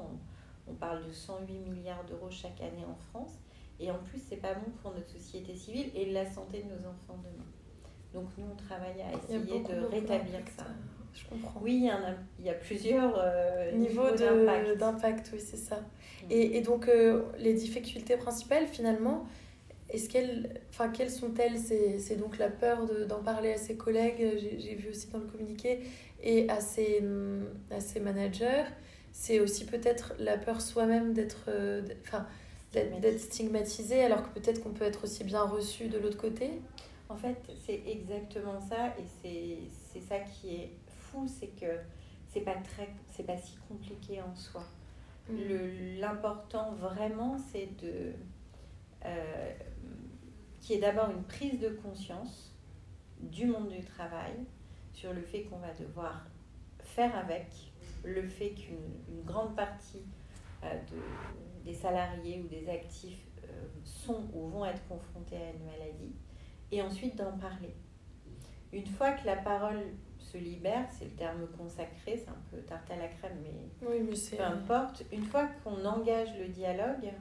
On, 0.67 0.71
on 0.71 0.75
parle 0.75 1.05
de 1.07 1.11
108 1.11 1.59
milliards 1.59 2.03
d'euros 2.05 2.29
chaque 2.29 2.59
année 2.61 2.83
en 2.85 2.95
France. 2.95 3.39
Et 3.79 3.91
en 3.91 3.99
plus, 3.99 4.19
c'est 4.27 4.37
pas 4.37 4.53
bon 4.55 4.71
pour 4.81 4.93
notre 4.93 5.09
société 5.09 5.55
civile 5.55 5.91
et 5.95 6.11
la 6.11 6.25
santé 6.29 6.59
de 6.63 6.69
nos 6.69 6.87
enfants 6.89 7.19
demain. 7.23 7.45
Donc 8.13 8.29
nous, 8.37 8.45
on 8.51 8.55
travaille 8.55 9.01
à 9.01 9.11
essayer 9.17 9.59
beaucoup, 9.59 9.71
de 9.73 9.85
rétablir 9.85 10.39
ça. 10.57 10.63
euh, 10.63 10.73
Je 11.13 11.25
comprends. 11.27 11.59
Oui, 11.61 11.75
il 11.75 11.85
y, 11.85 11.89
a, 11.89 11.99
il 12.39 12.45
y 12.45 12.49
a 12.49 12.53
plusieurs 12.53 13.13
euh, 13.19 13.71
Niveau 13.73 14.09
niveaux 14.09 14.75
d'impact. 14.75 15.29
oui, 15.33 15.39
c'est 15.39 15.57
ça. 15.57 15.75
Mm. 16.23 16.31
Et, 16.31 16.57
et 16.57 16.61
donc, 16.61 16.87
euh, 16.87 17.23
les 17.37 17.53
difficultés 17.53 18.17
principales, 18.17 18.65
finalement, 18.65 19.25
est-ce 19.89 20.09
qu'elles, 20.09 20.59
enfin, 20.71 20.89
quelles 20.89 21.11
sont-elles? 21.11 21.57
C'est, 21.59 22.15
donc 22.15 22.37
la 22.39 22.49
peur 22.49 22.85
de- 22.85 23.05
d'en 23.05 23.21
parler 23.21 23.53
à 23.53 23.57
ses 23.57 23.75
collègues, 23.77 24.37
j'ai, 24.39 24.59
j'ai 24.59 24.75
vu 24.75 24.89
aussi 24.89 25.07
dans 25.09 25.19
le 25.19 25.25
communiqué, 25.27 25.81
et 26.23 26.49
à 26.49 26.59
ses, 26.61 26.99
hum, 27.01 27.45
à 27.69 27.79
ses 27.79 27.99
managers. 27.99 28.63
C'est 29.11 29.39
aussi 29.39 29.65
peut-être 29.65 30.13
la 30.19 30.37
peur 30.37 30.61
soi-même 30.61 31.13
d'être, 31.13 31.45
euh, 31.49 31.81
d'être 32.99 33.19
stigmatisé, 33.19 34.03
alors 34.03 34.23
que 34.23 34.39
peut-être 34.39 34.63
qu'on 34.63 34.71
peut 34.71 34.85
être 34.85 35.03
aussi 35.03 35.23
bien 35.23 35.43
reçu 35.43 35.87
de 35.87 35.97
l'autre 35.97 36.17
côté. 36.17 36.61
En 37.09 37.15
fait, 37.15 37.37
c'est 37.65 37.83
exactement 37.87 38.59
ça, 38.59 38.93
et 38.99 39.59
c'est 39.91 40.01
ça 40.01 40.19
qui 40.19 40.55
est 40.55 40.71
fou, 40.87 41.27
c'est 41.27 41.47
que 41.47 41.77
c'est 42.27 42.41
pas 42.41 42.55
très, 42.55 42.89
c'est 43.09 43.25
pas 43.25 43.37
si 43.37 43.57
compliqué 43.67 44.21
en 44.21 44.35
soi. 44.35 44.63
Mm. 45.29 45.99
L'important 45.99 46.73
vraiment, 46.73 47.37
c'est 47.51 47.69
de 47.81 48.13
euh, 49.05 49.53
qui 50.59 50.73
est 50.73 50.79
d'abord 50.79 51.09
une 51.09 51.23
prise 51.23 51.59
de 51.59 51.69
conscience 51.69 52.53
du 53.21 53.45
monde 53.45 53.69
du 53.69 53.83
travail 53.83 54.33
sur 54.93 55.13
le 55.13 55.21
fait 55.21 55.43
qu'on 55.43 55.59
va 55.59 55.73
devoir 55.73 56.25
faire 56.81 57.15
avec, 57.15 57.47
le 58.03 58.27
fait 58.27 58.51
qu'une 58.51 59.23
grande 59.23 59.55
partie 59.55 60.03
euh, 60.63 60.73
de, 60.73 60.97
des 61.67 61.73
salariés 61.73 62.41
ou 62.43 62.47
des 62.47 62.69
actifs 62.69 63.27
euh, 63.43 63.67
sont 63.83 64.23
ou 64.33 64.47
vont 64.47 64.65
être 64.65 64.85
confrontés 64.87 65.35
à 65.35 65.51
une 65.51 65.65
maladie, 65.65 66.15
et 66.71 66.81
ensuite 66.81 67.15
d'en 67.17 67.37
parler. 67.37 67.75
Une 68.73 68.87
fois 68.87 69.11
que 69.11 69.25
la 69.25 69.35
parole 69.35 69.81
se 70.17 70.37
libère, 70.37 70.87
c'est 70.97 71.05
le 71.05 71.11
terme 71.11 71.47
consacré, 71.57 72.17
c'est 72.17 72.29
un 72.29 72.41
peu 72.51 72.57
tarte 72.57 72.89
à 72.91 72.95
la 72.95 73.07
crème, 73.07 73.37
mais, 73.43 73.87
oui, 73.87 74.01
mais 74.01 74.37
peu 74.37 74.43
importe. 74.43 75.03
Une 75.11 75.23
fois 75.23 75.47
qu'on 75.63 75.85
engage 75.85 76.37
le 76.39 76.47
dialogue, 76.47 77.11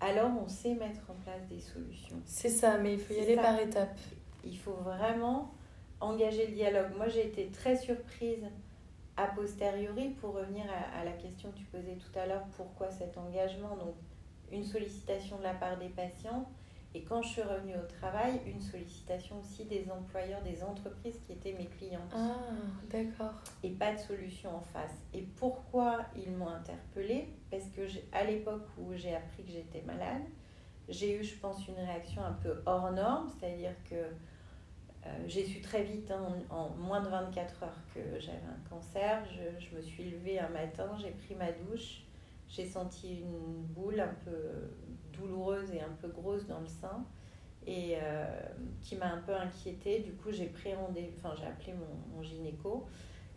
alors 0.00 0.30
on 0.42 0.48
sait 0.48 0.74
mettre 0.74 1.08
en 1.08 1.14
place 1.14 1.46
des 1.48 1.60
solutions. 1.60 2.20
C'est 2.24 2.48
ça, 2.48 2.78
mais 2.78 2.94
il 2.94 3.00
faut 3.00 3.14
y 3.14 3.20
aller 3.20 3.36
par 3.36 3.58
étapes. 3.60 3.98
Il 4.44 4.58
faut 4.58 4.72
vraiment 4.72 5.52
engager 6.00 6.48
le 6.48 6.54
dialogue. 6.54 6.96
Moi, 6.96 7.08
j'ai 7.08 7.26
été 7.26 7.46
très 7.50 7.76
surprise 7.76 8.44
a 9.16 9.26
posteriori 9.26 10.10
pour 10.20 10.34
revenir 10.34 10.64
à, 10.70 11.00
à 11.00 11.04
la 11.04 11.12
question 11.12 11.50
que 11.50 11.58
tu 11.58 11.64
posais 11.64 11.96
tout 11.96 12.18
à 12.18 12.26
l'heure, 12.26 12.44
pourquoi 12.56 12.90
cet 12.90 13.16
engagement 13.18 13.76
Donc, 13.76 13.94
une 14.50 14.64
sollicitation 14.64 15.38
de 15.38 15.42
la 15.42 15.54
part 15.54 15.78
des 15.78 15.88
patients 15.88 16.46
et 16.94 17.02
quand 17.04 17.22
je 17.22 17.28
suis 17.28 17.42
revenue 17.42 17.74
au 17.74 17.86
travail, 18.00 18.40
une 18.46 18.60
sollicitation 18.60 19.40
aussi 19.40 19.64
des 19.64 19.90
employeurs, 19.90 20.42
des 20.42 20.62
entreprises 20.62 21.18
qui 21.26 21.32
étaient 21.32 21.54
mes 21.54 21.66
clientes. 21.66 22.12
Ah, 22.14 22.36
d'accord. 22.90 23.32
Et 23.62 23.70
pas 23.70 23.94
de 23.94 23.98
solution 23.98 24.56
en 24.56 24.60
face. 24.60 24.92
Et 25.14 25.22
pourquoi 25.22 26.00
ils 26.14 26.30
m'ont 26.30 26.48
interpellée? 26.48 27.28
Parce 27.50 27.64
que 27.68 27.82
à 28.12 28.24
l'époque 28.24 28.66
où 28.76 28.92
j'ai 28.94 29.14
appris 29.14 29.42
que 29.42 29.52
j'étais 29.52 29.80
malade, 29.86 30.22
j'ai 30.88 31.18
eu, 31.18 31.24
je 31.24 31.34
pense, 31.36 31.66
une 31.66 31.76
réaction 31.76 32.22
un 32.22 32.32
peu 32.32 32.62
hors 32.66 32.90
norme, 32.92 33.30
c'est-à-dire 33.38 33.74
que 33.88 33.96
j'ai 35.26 35.44
su 35.44 35.60
très 35.60 35.82
vite, 35.82 36.10
hein, 36.10 36.28
en, 36.50 36.70
moins 36.70 37.00
de 37.00 37.08
24 37.08 37.62
heures, 37.64 37.82
que 37.94 38.00
j'avais 38.20 38.38
un 38.38 38.68
cancer. 38.68 39.24
Je, 39.30 39.76
me 39.76 39.82
suis 39.82 40.10
levée 40.10 40.38
un 40.38 40.48
matin, 40.48 40.90
j'ai 41.00 41.10
pris 41.10 41.34
ma 41.34 41.50
douche, 41.52 42.02
j'ai 42.48 42.64
senti 42.64 43.20
une 43.20 43.64
boule 43.74 44.00
un 44.00 44.14
peu 44.24 44.70
douloureuse 45.12 45.72
et 45.72 45.80
un 45.80 45.92
peu 46.00 46.08
grosse 46.08 46.46
dans 46.46 46.60
le 46.60 46.66
sein 46.66 47.04
et 47.66 47.96
euh, 47.96 48.24
qui 48.80 48.96
m'a 48.96 49.12
un 49.12 49.18
peu 49.18 49.34
inquiétée. 49.34 50.00
Du 50.00 50.12
coup, 50.12 50.30
j'ai 50.30 50.46
pris 50.46 50.74
rendez 50.74 51.12
enfin 51.16 51.34
j'ai 51.38 51.46
appelé 51.46 51.74
mon, 52.14 52.22
gynéco 52.22 52.86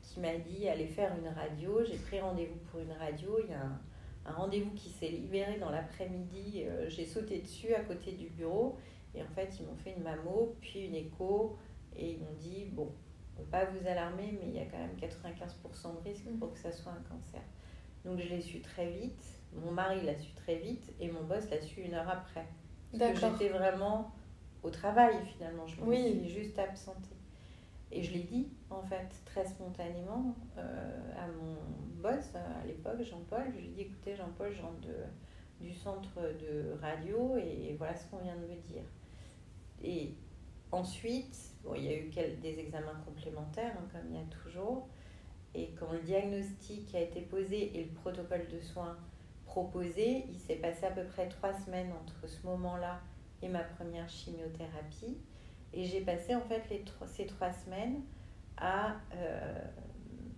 qui 0.02 0.20
m'a 0.20 0.38
dit 0.38 0.68
allez 0.68 0.88
faire 0.88 1.14
une 1.18 1.28
radio. 1.28 1.84
J'ai 1.84 1.98
pris 1.98 2.20
rendez-vous 2.20 2.58
pour 2.72 2.80
une 2.80 2.92
radio. 2.92 3.40
Il 3.44 3.52
y 3.52 3.54
a 3.54 3.62
un, 3.62 3.82
un 4.26 4.34
rendez-vous 4.34 4.72
qui 4.72 4.90
s'est 4.90 5.10
libéré 5.10 5.58
dans 5.58 5.70
l'après-midi. 5.70 6.64
Euh, 6.66 6.90
j'ai 6.90 7.06
sauté 7.06 7.40
dessus 7.40 7.74
à 7.74 7.82
côté 7.82 8.14
du 8.14 8.28
bureau 8.30 8.78
et 9.16 9.24
en 9.24 9.28
fait 9.36 9.58
ils 9.60 9.66
m'ont 9.66 9.76
fait 9.76 9.94
une 9.96 10.04
mammo 10.04 10.56
puis 10.62 10.86
une 10.86 10.96
écho 10.96 11.58
et 11.96 12.12
ils 12.12 12.20
m'ont 12.20 12.36
dit 12.38 12.66
bon, 12.72 12.92
on 13.38 13.42
ne 13.42 13.48
pas 13.48 13.66
vous 13.66 13.88
alarmer 13.88 14.38
mais 14.40 14.48
il 14.48 14.56
y 14.56 14.60
a 14.60 14.66
quand 14.66 14.78
même 14.78 14.96
95% 15.00 16.04
de 16.04 16.10
risque 16.10 16.26
pour 16.40 16.54
que 16.54 16.60
ça 16.60 16.72
soit 16.72 16.92
un 16.92 17.04
cancer. 17.10 17.42
Donc 18.04 18.20
je 18.20 18.30
l'ai 18.30 18.42
su 18.42 18.62
très 18.62 18.90
vite 18.90 19.36
mon 19.64 19.72
mari 19.72 20.02
l'a 20.02 20.16
su 20.16 20.34
très 20.34 20.56
vite 20.56 20.94
et 21.00 21.10
mon 21.10 21.24
boss 21.24 21.50
l'a 21.50 21.62
su 21.62 21.82
une 21.82 21.94
heure 21.94 22.10
après. 22.10 22.46
Parce 22.98 23.14
que 23.14 23.20
j'étais 23.20 23.50
vraiment 23.50 24.12
au 24.64 24.70
travail 24.70 25.16
finalement. 25.26 25.68
Je 25.68 25.82
me 25.82 25.88
oui. 25.88 26.20
suis 26.22 26.30
juste 26.30 26.60
absentée. 26.60 27.16
Et 27.92 28.04
je 28.04 28.14
l'ai 28.14 28.24
dit, 28.24 28.50
en 28.70 28.82
fait, 28.82 29.08
très 29.26 29.46
spontanément 29.46 30.36
euh, 30.58 31.12
à 31.18 31.28
mon 31.28 31.56
boss 32.02 32.34
à 32.36 32.66
l'époque, 32.66 33.02
Jean-Paul. 33.04 33.44
Je 33.54 33.60
lui 33.60 33.68
ai 33.68 33.72
dit 33.72 33.82
écoutez, 33.82 34.16
Jean-Paul, 34.16 34.52
je 34.52 34.62
rentre 34.62 34.88
du 35.62 35.74
centre 35.74 36.20
de 36.20 36.74
radio 36.82 37.38
et, 37.38 37.76
voilà 37.78 37.96
ce 37.96 38.06
qu'on 38.08 38.18
vient 38.18 38.36
de 38.36 38.48
me 38.48 38.56
dire. 38.68 38.84
Et 39.86 40.16
ensuite, 40.72 41.38
bon, 41.64 41.76
il 41.76 41.84
y 41.86 41.90
a 41.90 41.98
eu 41.98 42.10
des 42.10 42.60
examens 42.60 43.00
complémentaires, 43.06 43.76
hein, 43.78 43.88
comme 43.92 44.10
il 44.10 44.18
y 44.18 44.20
a 44.20 44.26
toujours. 44.26 44.88
Et 45.54 45.70
quand 45.80 45.92
le 45.92 46.00
diagnostic 46.00 46.94
a 46.96 47.00
été 47.00 47.22
posé 47.22 47.80
et 47.80 47.86
le 47.86 47.92
protocole 47.92 48.48
de 48.52 48.60
soins 48.60 48.98
proposé. 49.46 50.26
Il 50.30 50.40
s'est 50.40 50.58
passé 50.58 50.86
à 50.86 50.92
peu 50.92 51.06
près 51.06 51.30
trois 51.30 51.54
semaines 51.54 51.92
entre 51.94 52.28
ce 52.28 52.46
moment-là 52.46 53.00
et 53.42 53.48
ma 53.48 53.64
première 53.64 54.10
chimiothérapie. 54.10 55.18
Et 55.74 55.86
j'ai 55.86 56.02
passé 56.02 56.36
en 56.36 56.42
fait 56.42 56.70
les 56.70 56.84
ces 57.08 57.26
trois 57.26 57.54
semaines 57.54 58.02
à 58.58 58.96
euh, 59.14 59.64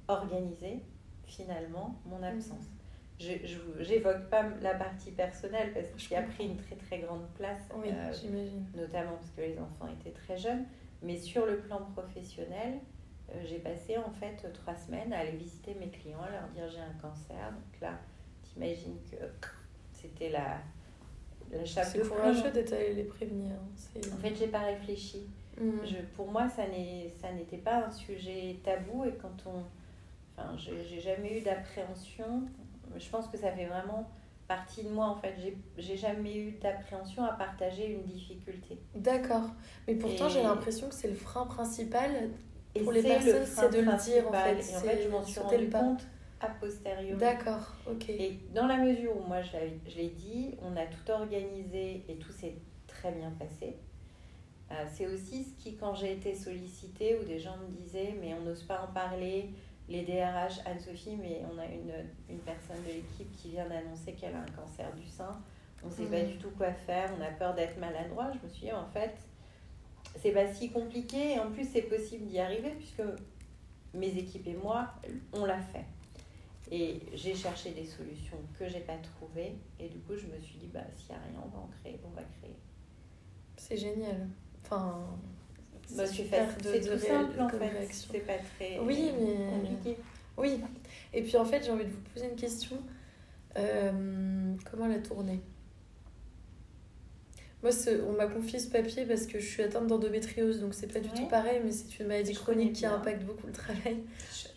organiser 0.07 0.83
finalement 1.25 1.99
mon 2.05 2.21
absence. 2.21 2.65
Mmh. 2.65 2.76
Je 3.19 3.89
n'évoque 3.89 4.29
pas 4.29 4.45
la 4.61 4.75
partie 4.75 5.11
personnelle 5.11 5.73
parce 5.73 5.87
qu'il 5.89 6.15
a 6.15 6.21
pris 6.21 6.45
une 6.45 6.57
très 6.57 6.75
très 6.75 6.99
grande 6.99 7.27
place, 7.35 7.63
oui, 7.75 7.89
euh, 7.91 8.49
notamment 8.75 9.13
parce 9.13 9.31
que 9.31 9.41
les 9.41 9.57
enfants 9.57 9.87
étaient 9.99 10.11
très 10.11 10.37
jeunes. 10.37 10.65
Mais 11.01 11.17
sur 11.17 11.45
le 11.45 11.57
plan 11.57 11.81
professionnel, 11.95 12.79
euh, 13.29 13.33
j'ai 13.45 13.59
passé 13.59 13.97
en 13.97 14.11
fait 14.11 14.51
trois 14.53 14.75
semaines 14.75 15.13
à 15.13 15.19
aller 15.19 15.37
visiter 15.37 15.73
mes 15.75 15.89
clients, 15.89 16.21
à 16.21 16.31
leur 16.31 16.47
dire 16.49 16.69
j'ai 16.69 16.79
un 16.79 16.93
cancer. 17.01 17.51
Donc 17.51 17.81
là, 17.81 17.93
J'imagine 18.53 18.97
que 19.11 19.17
c'était 19.91 20.29
la, 20.29 20.59
la 21.51 21.65
chape 21.65 21.95
de 21.95 22.03
courageux 22.03 22.51
d'être 22.51 22.73
allé 22.73 22.93
les 22.93 23.03
prévenir. 23.03 23.51
Hein, 23.51 24.01
en 24.13 24.17
fait, 24.17 24.35
j'ai 24.35 24.47
pas 24.47 24.61
réfléchi. 24.61 25.27
Mm. 25.59 25.85
Je, 25.85 25.95
pour 26.15 26.31
moi, 26.31 26.47
ça 26.49 26.63
n'était 26.67 27.57
pas 27.57 27.85
un 27.85 27.91
sujet 27.91 28.57
tabou 28.63 29.05
et 29.05 29.13
quand 29.13 29.45
on. 29.45 29.63
Enfin, 30.35 30.55
j'ai 30.57 30.99
jamais 30.99 31.39
eu 31.39 31.41
d'appréhension. 31.41 32.43
Je 32.99 33.09
pense 33.09 33.27
que 33.27 33.37
ça 33.37 33.51
fait 33.51 33.65
vraiment 33.65 34.09
partie 34.47 34.83
de 34.83 34.89
moi 34.89 35.07
en 35.07 35.15
fait. 35.15 35.35
J'ai 35.77 35.97
jamais 35.97 36.37
eu 36.37 36.51
d'appréhension 36.61 37.23
à 37.23 37.33
partager 37.33 37.91
une 37.91 38.03
difficulté. 38.03 38.77
D'accord. 38.95 39.49
Mais 39.87 39.95
pourtant, 39.95 40.29
j'ai 40.29 40.43
l'impression 40.43 40.87
que 40.89 40.95
c'est 40.95 41.09
le 41.09 41.15
frein 41.15 41.45
principal 41.45 42.29
pour 42.83 42.91
les 42.91 43.03
personnes, 43.03 43.45
c'est 43.45 43.71
de 43.71 43.79
le 43.79 44.03
dire 44.03 44.27
en 44.27 44.31
fait. 44.31 44.71
Et 44.71 44.75
en 44.75 44.79
fait, 44.79 45.03
je 45.03 45.09
m'en 45.09 45.23
suis 45.23 45.39
rendu 45.39 45.69
compte 45.69 46.07
a 46.39 46.49
posteriori. 46.49 47.17
D'accord, 47.17 47.73
ok. 47.89 48.09
Et 48.09 48.39
dans 48.53 48.67
la 48.67 48.77
mesure 48.77 49.17
où 49.17 49.27
moi 49.27 49.41
je 49.41 49.97
l'ai 49.97 50.09
dit, 50.09 50.55
on 50.61 50.75
a 50.77 50.85
tout 50.85 51.11
organisé 51.11 52.03
et 52.07 52.15
tout 52.17 52.31
s'est 52.31 52.55
très 52.85 53.11
bien 53.11 53.31
passé. 53.31 53.75
Euh, 54.71 54.85
c'est 54.93 55.07
aussi 55.07 55.45
ce 55.45 55.63
qui, 55.63 55.75
quand 55.75 55.95
j'ai 55.95 56.11
été 56.11 56.35
sollicitée, 56.35 57.17
où 57.19 57.23
des 57.23 57.39
gens 57.39 57.55
me 57.57 57.67
disaient, 57.81 58.15
mais 58.19 58.33
on 58.33 58.41
n'ose 58.43 58.63
pas 58.63 58.81
en 58.81 58.93
parler, 58.93 59.49
les 59.89 60.03
DRH, 60.03 60.59
Anne-Sophie, 60.65 61.15
mais 61.15 61.41
on 61.51 61.57
a 61.57 61.65
une, 61.65 61.93
une 62.29 62.39
personne 62.39 62.81
de 62.83 62.91
l'équipe 62.91 63.31
qui 63.31 63.49
vient 63.51 63.67
d'annoncer 63.67 64.13
qu'elle 64.13 64.35
a 64.35 64.41
un 64.41 64.51
cancer 64.61 64.93
du 64.95 65.07
sein. 65.07 65.31
On 65.83 65.87
ne 65.87 65.91
sait 65.91 66.05
pas 66.05 66.21
du 66.21 66.37
tout 66.37 66.49
quoi 66.57 66.71
faire, 66.73 67.11
on 67.17 67.21
a 67.21 67.29
peur 67.31 67.53
d'être 67.53 67.79
maladroit. 67.79 68.31
Je 68.33 68.45
me 68.45 68.51
suis 68.51 68.67
dit, 68.67 68.73
en 68.73 68.87
fait, 68.87 69.15
c'est 70.17 70.31
pas 70.31 70.51
si 70.51 70.71
compliqué 70.71 71.33
et 71.33 71.39
en 71.39 71.51
plus, 71.51 71.65
c'est 71.65 71.83
possible 71.83 72.25
d'y 72.25 72.39
arriver 72.39 72.71
puisque 72.71 73.03
mes 73.93 74.09
équipes 74.17 74.47
et 74.47 74.55
moi, 74.55 74.93
on 75.33 75.45
l'a 75.45 75.59
fait. 75.59 75.85
Et 76.69 76.99
j'ai 77.13 77.33
cherché 77.33 77.71
des 77.71 77.85
solutions 77.85 78.37
que 78.59 78.67
j'ai 78.67 78.81
pas 78.81 78.97
trouvées. 78.97 79.55
Et 79.79 79.87
du 79.87 79.99
coup, 79.99 80.15
je 80.15 80.27
me 80.27 80.39
suis 80.39 80.57
dit, 80.57 80.67
bah, 80.67 80.81
s'il 80.97 81.15
n'y 81.15 81.15
a 81.15 81.23
rien, 81.23 81.41
on 81.45 81.49
va 81.49 81.59
en 81.63 81.69
créer, 81.79 81.99
on 82.03 82.09
va 82.09 82.23
créer. 82.23 82.55
C'est 83.55 83.77
génial. 83.77 84.27
Enfin, 84.63 85.17
bah, 85.95 86.05
simple 86.05 87.41
en 87.41 87.49
fait. 87.49 87.87
C'est 87.91 88.19
pas 88.19 88.33
très 88.57 88.79
oui, 88.79 89.11
mais... 89.19 89.45
compliqué. 89.49 89.97
Oui. 90.37 90.61
Et 91.13 91.21
puis 91.23 91.37
en 91.37 91.45
fait, 91.45 91.63
j'ai 91.63 91.71
envie 91.71 91.85
de 91.85 91.89
vous 91.89 92.01
poser 92.13 92.27
une 92.29 92.35
question. 92.35 92.77
Euh, 93.57 94.53
comment 94.69 94.87
la 94.87 94.99
tourner? 94.99 95.39
Moi, 97.63 97.71
on 98.07 98.13
m'a 98.13 98.27
confié 98.27 98.59
ce 98.59 98.69
papier 98.69 99.05
parce 99.05 99.25
que 99.25 99.39
je 99.39 99.45
suis 99.45 99.63
atteinte 99.63 99.87
d'endométriose, 99.87 100.61
donc 100.61 100.75
c'est 100.75 100.93
pas 100.93 100.99
du 100.99 101.09
tout 101.09 101.25
pareil, 101.25 101.59
mais 101.65 101.71
c'est 101.71 101.99
une 101.99 102.07
maladie 102.07 102.35
chronique 102.35 102.73
qui 102.73 102.85
impacte 102.85 103.23
beaucoup 103.23 103.47
le 103.47 103.53
travail. 103.53 103.97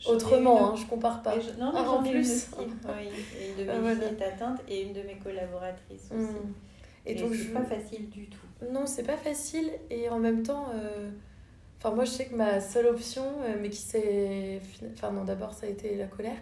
Autrement, 0.07 0.73
hein, 0.73 0.77
je 0.77 0.85
compare 0.85 1.23
pas. 1.23 1.37
Non, 1.59 1.73
mais 1.73 1.81
ah, 1.83 1.91
en 1.91 2.03
plus. 2.03 2.49
oui. 2.59 3.09
Et 3.41 3.51
une 3.51 3.67
de 3.67 3.71
ah, 3.71 3.79
mes 3.79 3.95
filles 3.95 4.17
est 4.19 4.23
atteinte 4.23 4.61
et 4.69 4.83
une 4.83 4.93
de 4.93 5.01
mes 5.03 5.17
collaboratrices 5.17 6.11
aussi. 6.11 6.31
Hmm. 6.31 6.53
Et, 7.07 7.15
donc, 7.15 7.35
c'est 7.35 7.55
pas 7.55 7.65
facile 7.65 8.11
du 8.11 8.27
tout. 8.29 8.37
Non, 8.73 8.87
c'est 8.87 9.05
pas 9.05 9.17
facile 9.17 9.71
et 9.91 10.09
en 10.09 10.19
même 10.19 10.43
temps. 10.43 10.67
Euh, 10.75 11.11
enfin, 11.79 11.95
moi, 11.95 12.05
je 12.05 12.11
sais 12.11 12.27
que 12.27 12.35
ma 12.35 12.61
seule 12.61 12.87
option, 12.87 13.25
euh, 13.43 13.57
mais 13.61 13.71
qui 13.71 13.81
s'est. 13.81 14.61
Enfin, 14.93 15.13
non, 15.13 15.25
d'abord, 15.25 15.55
ça 15.55 15.67
a 15.67 15.69
été 15.69 15.97
la 15.97 16.07
colère. 16.07 16.37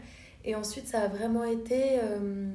Et 0.45 0.55
ensuite, 0.55 0.87
ça 0.87 1.03
a 1.03 1.09
vraiment 1.09 1.45
été. 1.45 2.01
Euh, 2.01 2.51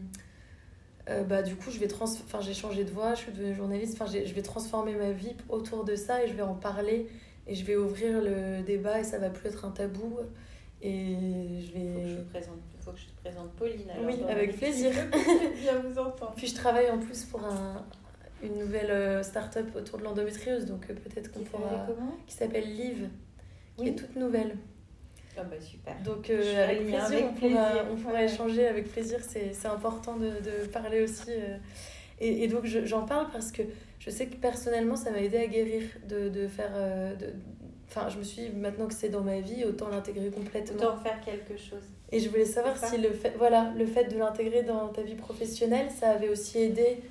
euh, 1.10 1.24
bah, 1.24 1.42
du 1.42 1.56
coup, 1.56 1.70
je 1.70 1.80
vais 1.80 1.88
trans... 1.88 2.06
enfin, 2.06 2.40
j'ai 2.42 2.54
changé 2.54 2.84
de 2.86 2.92
voie, 2.92 3.14
je 3.14 3.22
suis 3.22 3.32
devenue 3.32 3.54
journaliste, 3.54 4.00
enfin, 4.00 4.10
je 4.12 4.34
vais 4.34 4.42
transformer 4.42 4.96
ma 4.96 5.12
vie 5.12 5.36
autour 5.50 5.84
de 5.84 5.96
ça 5.96 6.24
et 6.24 6.30
je 6.30 6.34
vais 6.34 6.44
en 6.44 6.56
parler 6.56 7.10
et 7.46 7.56
je 7.56 7.66
vais 7.66 7.76
ouvrir 7.76 8.22
le 8.22 8.62
débat 8.64 9.02
et 9.02 9.04
ça 9.04 9.20
va 9.20 9.30
plus 9.30 9.50
être 9.50 9.66
un 9.66 9.72
tabou. 9.72 10.20
Et 10.82 11.16
je 11.62 11.74
vais. 11.74 11.94
Faut 11.94 12.02
que 12.02 12.08
je, 12.08 12.22
présente... 12.30 12.60
Faut 12.80 12.92
que 12.92 13.00
je 13.00 13.06
te 13.06 13.22
présente 13.22 13.52
Pauline. 13.54 13.92
oui, 14.06 14.16
avec 14.30 14.58
plaisir. 14.58 14.92
bien 15.62 15.80
vous 15.80 16.00
entendre. 16.00 16.34
Puis 16.36 16.48
je 16.48 16.56
travaille 16.56 16.90
en 16.90 17.00
plus 17.00 17.24
pour 17.26 17.44
un, 17.44 17.86
une 18.44 18.58
nouvelle 18.58 19.24
start-up 19.24 19.68
autour 19.76 20.00
de 20.00 20.04
l'endométriose, 20.04 20.66
donc 20.66 20.88
peut-être 20.88 21.32
qu'on 21.32 21.42
pourra. 21.42 21.88
Qui 22.28 22.36
s'appelle 22.36 22.66
Live, 22.66 23.10
qui 23.78 23.90
est 23.90 23.96
toute 23.96 24.16
nouvelle. 24.16 24.56
Ah 25.38 25.44
bah 25.44 25.60
super. 25.60 25.96
Donc 26.04 26.30
avec 26.30 26.86
plaisir, 26.86 27.28
on, 27.30 27.34
pourra, 27.34 27.72
on 27.92 27.96
pourra 27.96 28.24
échanger 28.24 28.68
avec 28.68 28.92
plaisir. 28.92 29.20
C'est 29.22 29.66
important 29.66 30.18
de, 30.18 30.28
de, 30.28 30.68
parler 30.68 31.02
aussi. 31.02 31.32
Et, 32.20 32.44
et, 32.44 32.48
donc 32.48 32.66
j'en 32.66 33.06
parle 33.06 33.28
parce 33.32 33.52
que 33.52 33.64
je 34.00 34.10
sais 34.10 34.28
que 34.28 34.36
personnellement, 34.36 34.96
ça 34.96 35.10
m'a 35.10 35.20
aidé 35.20 35.38
à 35.38 35.48
guérir 35.48 35.84
de, 36.08 36.30
de 36.30 36.48
faire. 36.48 36.72
De, 37.18 37.34
Enfin, 37.96 38.10
je 38.10 38.18
me 38.18 38.24
suis 38.24 38.42
dit, 38.42 38.50
maintenant 38.50 38.88
que 38.88 38.94
c'est 38.94 39.10
dans 39.10 39.22
ma 39.22 39.40
vie, 39.40 39.66
autant 39.66 39.88
l'intégrer 39.88 40.32
complètement. 40.32 40.78
Autant 40.78 40.98
faire 40.98 41.22
quelque 41.22 41.56
chose. 41.58 41.84
Et 42.12 42.20
je 42.20 42.28
voulais 42.28 42.46
savoir 42.46 42.76
si 42.76 42.98
le 42.98 43.12
fait, 43.12 43.36
voilà, 43.38 43.72
le 43.78 43.86
fait 43.86 44.06
de 44.06 44.18
l'intégrer 44.18 44.64
dans 44.64 44.88
ta 44.88 45.04
vie 45.04 45.14
professionnelle, 45.14 45.92
ça 45.92 46.10
avait 46.10 46.30
aussi 46.30 46.58
aidé 46.58 47.04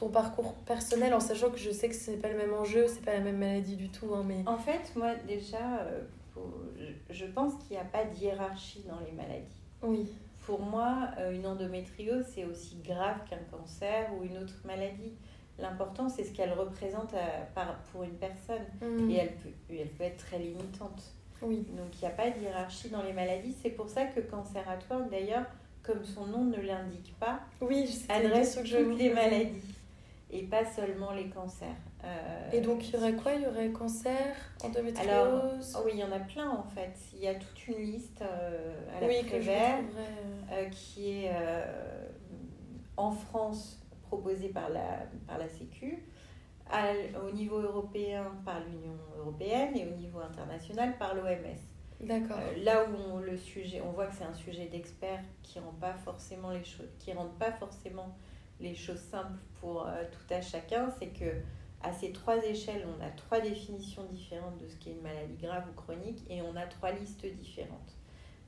ton 0.00 0.08
parcours 0.08 0.54
personnel, 0.64 1.12
en 1.12 1.20
sachant 1.20 1.50
que 1.50 1.58
je 1.58 1.70
sais 1.70 1.90
que 1.90 1.94
ce 1.94 2.10
n'est 2.10 2.16
pas 2.16 2.30
le 2.30 2.38
même 2.38 2.54
enjeu, 2.54 2.86
c'est 2.88 3.04
pas 3.04 3.12
la 3.12 3.20
même 3.20 3.36
maladie 3.36 3.76
du 3.76 3.90
tout. 3.90 4.14
Hein, 4.14 4.24
mais... 4.26 4.42
En 4.46 4.56
fait, 4.56 4.96
moi, 4.96 5.14
déjà, 5.28 5.80
euh, 5.82 6.00
je 7.10 7.26
pense 7.26 7.52
qu'il 7.62 7.76
n'y 7.76 7.82
a 7.82 7.84
pas 7.84 8.04
de 8.04 8.16
hiérarchie 8.16 8.82
dans 8.88 8.98
les 9.00 9.12
maladies. 9.12 9.60
Oui. 9.82 10.10
Pour 10.46 10.60
moi, 10.60 11.10
euh, 11.18 11.32
une 11.32 11.46
endométriose, 11.46 12.24
c'est 12.34 12.46
aussi 12.46 12.78
grave 12.82 13.18
qu'un 13.28 13.44
cancer 13.54 14.08
ou 14.14 14.24
une 14.24 14.38
autre 14.38 14.54
maladie. 14.64 15.12
L'important, 15.58 16.08
c'est 16.08 16.24
ce 16.24 16.32
qu'elle 16.32 16.54
représente 16.54 17.12
euh, 17.12 17.62
pour 17.92 18.02
une 18.02 18.16
personne. 18.16 18.64
Mm. 18.80 19.10
Et 19.10 19.16
elle 19.16 19.34
peut, 19.34 19.74
elle 19.78 19.88
peut 19.88 20.04
être 20.04 20.24
très 20.24 20.38
limitante. 20.38 21.12
Oui. 21.42 21.66
Donc, 21.76 21.88
il 21.96 22.00
n'y 22.00 22.06
a 22.06 22.16
pas 22.16 22.30
de 22.30 22.40
hiérarchie 22.40 22.88
dans 22.88 23.02
les 23.02 23.12
maladies. 23.12 23.54
C'est 23.62 23.70
pour 23.70 23.90
ça 23.90 24.06
que 24.06 24.20
Cancer 24.20 24.66
à 24.66 24.78
toi, 24.78 25.02
d'ailleurs, 25.10 25.44
comme 25.82 26.04
son 26.04 26.24
nom 26.24 26.44
ne 26.44 26.56
l'indique 26.56 27.14
pas, 27.20 27.40
oui, 27.60 27.86
adresse 28.08 28.56
toutes 28.56 28.98
les 28.98 29.12
maladies 29.12 29.74
et 30.30 30.42
pas 30.42 30.64
seulement 30.64 31.12
les 31.12 31.28
cancers. 31.28 31.76
Euh, 32.04 32.50
et 32.52 32.60
donc, 32.60 32.88
il 32.88 32.94
y 32.94 32.96
aurait 32.96 33.14
quoi? 33.14 33.34
Il 33.34 33.42
y 33.42 33.46
aurait 33.46 33.70
cancer, 33.70 34.36
endométriose 34.64 35.08
Alors, 35.08 35.52
oh 35.76 35.82
oui, 35.84 35.92
il 35.94 36.00
y 36.00 36.04
en 36.04 36.12
a 36.12 36.20
plein 36.20 36.50
en 36.50 36.64
fait. 36.64 36.94
Il 37.14 37.20
y 37.20 37.28
a 37.28 37.34
toute 37.34 37.68
une 37.68 37.78
liste 37.78 38.22
euh, 38.22 38.74
à 38.96 39.00
la 39.00 39.06
oui, 39.06 39.22
Prévert, 39.24 39.80
qui 40.70 41.24
est 41.24 41.32
en 42.96 43.10
France 43.10 43.80
proposé 44.02 44.48
par 44.48 44.70
la, 44.70 45.06
par 45.26 45.38
la 45.38 45.48
Sécu, 45.48 46.02
au 47.26 47.30
niveau 47.32 47.58
européen 47.58 48.32
par 48.44 48.60
l'Union 48.60 48.96
européenne 49.18 49.76
et 49.76 49.86
au 49.86 49.96
niveau 49.96 50.20
international 50.20 50.96
par 50.98 51.14
l'OMS. 51.14 51.58
D'accord. 52.00 52.38
Euh, 52.38 52.64
là 52.64 52.84
où 52.84 52.96
on, 53.12 53.18
le 53.18 53.36
sujet, 53.36 53.82
on 53.82 53.92
voit 53.92 54.06
que 54.06 54.14
c'est 54.14 54.24
un 54.24 54.34
sujet 54.34 54.66
d'experts 54.66 55.22
qui 55.42 55.58
rend 55.58 55.74
pas 55.80 55.92
forcément 55.92 56.50
les 56.50 56.64
choses, 56.64 56.88
qui 56.98 57.12
rendent 57.12 57.38
pas 57.38 57.52
forcément 57.52 58.16
les 58.58 58.74
choses 58.74 59.00
simples 59.00 59.38
pour 59.60 59.86
euh, 59.86 60.04
tout 60.10 60.34
à 60.34 60.40
chacun, 60.40 60.90
c'est 60.98 61.08
que 61.08 61.42
à 61.82 61.92
ces 61.92 62.12
trois 62.12 62.44
échelles, 62.44 62.86
on 62.86 63.02
a 63.02 63.08
trois 63.10 63.40
définitions 63.40 64.04
différentes 64.04 64.58
de 64.58 64.68
ce 64.68 64.76
qu'est 64.76 64.92
une 64.92 65.00
maladie 65.00 65.36
grave 65.36 65.64
ou 65.70 65.74
chronique 65.74 66.22
et 66.28 66.42
on 66.42 66.54
a 66.56 66.66
trois 66.66 66.92
listes 66.92 67.24
différentes. 67.26 67.96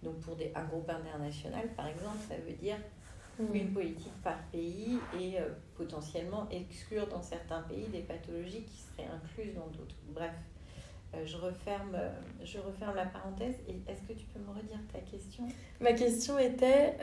Donc 0.03 0.21
pour 0.21 0.37
des, 0.37 0.53
un 0.55 0.65
groupe 0.65 0.91
international, 0.91 1.69
par 1.77 1.87
exemple, 1.87 2.19
ça 2.29 2.37
veut 2.37 2.53
dire 2.53 2.77
une 3.55 3.73
politique 3.73 4.13
par 4.23 4.39
pays 4.51 4.99
et 5.19 5.41
euh, 5.41 5.49
potentiellement 5.75 6.47
exclure 6.51 7.07
dans 7.09 7.23
certains 7.23 7.63
pays 7.63 7.87
des 7.87 8.03
pathologies 8.03 8.63
qui 8.65 8.77
seraient 8.77 9.09
incluses 9.09 9.55
dans 9.55 9.69
d'autres. 9.69 9.97
Bref, 10.09 10.35
je, 11.25 11.37
referme, 11.37 11.95
euh, 11.95 12.11
je 12.45 12.59
referme 12.59 12.97
la 12.97 13.07
parenthèse. 13.07 13.55
Et 13.69 13.91
est-ce 13.91 14.03
que 14.03 14.13
tu 14.13 14.27
peux 14.27 14.41
me 14.41 14.51
redire 14.51 14.79
ta 14.93 14.99
question? 15.01 15.45
Ma 15.81 15.93
question 15.93 16.39
était, 16.39 16.95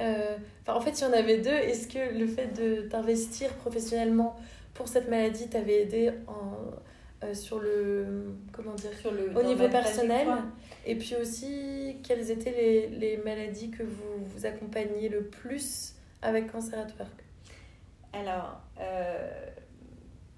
enfin, 0.62 0.78
en 0.78 0.82
fait, 0.82 0.92
il 0.92 1.02
y 1.02 1.06
en 1.06 1.14
avait 1.14 1.40
deux. 1.40 1.50
Est-ce 1.50 1.88
que 1.88 2.18
le 2.18 2.28
fait 2.28 2.48
de 2.48 2.88
t'investir 2.88 3.54
professionnellement 3.56 4.36
pour 4.74 4.88
cette 4.88 5.10
maladie 5.10 5.50
t'avait 5.50 5.82
aidé 5.82 6.12
en, 6.28 7.34
sur 7.34 7.60
le 7.60 8.34
comment 8.54 8.74
dire 8.76 8.94
sur 8.94 9.12
le, 9.12 9.38
au 9.38 9.44
niveau 9.44 9.68
personnel 9.68 10.28
et 10.86 10.96
puis 10.96 11.16
aussi 11.22 11.98
quelles 12.02 12.32
étaient 12.32 12.52
les, 12.52 12.88
les 12.88 13.18
maladies 13.18 13.72
que 13.72 13.84
vous 13.84 14.26
vous 14.26 14.46
accompagnez 14.46 15.10
le 15.10 15.26
plus 15.26 15.96
avec 16.22 16.50
Cancer 16.52 16.80
at 16.80 16.88
Work? 16.98 17.24
Alors, 18.14 18.62
euh, 18.80 19.46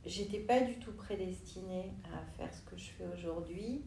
j'étais 0.05 0.39
pas 0.39 0.59
du 0.59 0.75
tout 0.75 0.93
prédestinée 0.93 1.93
à 2.05 2.37
faire 2.37 2.53
ce 2.53 2.61
que 2.61 2.77
je 2.77 2.89
fais 2.91 3.05
aujourd'hui. 3.13 3.83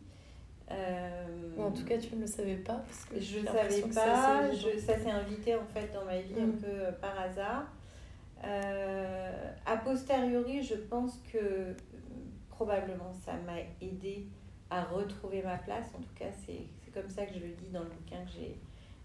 Euh, 0.71 1.59
en 1.59 1.71
tout 1.71 1.85
cas, 1.85 1.99
tu 1.99 2.15
ne 2.17 2.23
le 2.23 2.27
savais 2.27 2.57
pas 2.57 2.77
parce 2.77 3.05
que 3.05 3.21
Je 3.21 3.41
ne 3.41 3.47
savais 3.47 3.83
pas. 3.83 4.51
Je, 4.53 4.79
ça 4.79 4.99
s'est 4.99 5.11
invité 5.11 5.55
en 5.55 5.67
fait 5.67 5.93
dans 5.93 6.05
ma 6.05 6.21
vie 6.21 6.41
un 6.41 6.47
mm. 6.47 6.59
peu 6.59 6.67
euh, 6.67 6.93
par 6.93 7.19
hasard. 7.21 7.67
Euh, 8.45 9.53
a 9.67 9.77
posteriori, 9.77 10.63
je 10.63 10.75
pense 10.75 11.19
que 11.33 11.75
probablement 12.49 13.13
ça 13.25 13.33
m'a 13.47 13.61
aidé 13.81 14.27
à 14.71 14.85
retrouver 14.85 15.43
ma 15.43 15.59
place. 15.59 15.87
En 15.95 16.01
tout 16.01 16.15
cas, 16.15 16.31
c'est 16.47 16.67
comme 16.93 17.11
ça 17.11 17.27
que 17.27 17.35
je 17.35 17.41
le 17.41 17.53
dis 17.53 17.69
dans 17.71 17.83
le 17.83 17.91
bouquin 17.91 18.25
que 18.25 18.31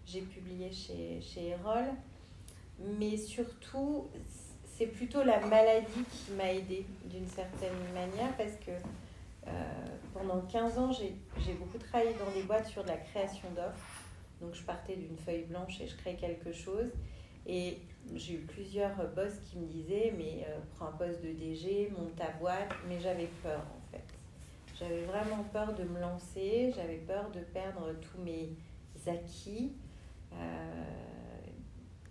j'ai 0.06 0.22
publié 0.22 0.72
chez, 0.72 1.20
chez 1.22 1.50
Erol 1.50 1.86
mais 2.80 3.18
surtout, 3.18 4.08
c'est 4.80 4.88
plutôt 4.88 5.24
la 5.24 5.42
maladie 5.42 6.06
qui 6.10 6.32
m'a 6.32 6.54
aidée 6.54 6.86
d'une 7.04 7.28
certaine 7.28 7.76
manière 7.94 8.34
parce 8.38 8.56
que 8.66 8.72
euh, 9.46 9.52
pendant 10.14 10.40
15 10.40 10.80
ans, 10.80 10.92
j'ai 10.94 11.54
beaucoup 11.54 11.78
travaillé 11.78 12.14
dans 12.14 12.32
des 12.32 12.44
boîtes 12.44 12.68
sur 12.68 12.84
de 12.84 12.88
la 12.88 12.96
création 12.96 13.50
d'offres. 13.54 14.06
Donc 14.40 14.56
je 14.56 14.64
partais 14.64 14.96
d'une 14.96 15.18
feuille 15.18 15.44
blanche 15.44 15.82
et 15.82 15.88
je 15.88 15.98
créais 15.98 16.16
quelque 16.16 16.54
chose. 16.54 16.94
Et 17.46 17.80
j'ai 18.16 18.36
eu 18.36 18.38
plusieurs 18.38 18.96
boss 19.14 19.34
qui 19.50 19.58
me 19.58 19.68
disaient, 19.68 20.14
mais 20.18 20.46
euh, 20.48 20.60
prends 20.78 20.88
un 20.88 20.92
poste 20.94 21.22
de 21.24 21.34
DG, 21.34 21.92
monte 21.98 22.16
ta 22.16 22.30
boîte. 22.40 22.74
Mais 22.88 23.02
j'avais 23.02 23.28
peur 23.44 23.60
en 23.60 23.92
fait. 23.92 24.06
J'avais 24.80 25.02
vraiment 25.02 25.44
peur 25.52 25.74
de 25.74 25.84
me 25.84 26.00
lancer, 26.00 26.72
j'avais 26.74 27.00
peur 27.00 27.30
de 27.32 27.42
perdre 27.42 27.94
tous 28.00 28.22
mes 28.22 28.50
acquis. 29.06 29.74
Euh, 30.32 31.00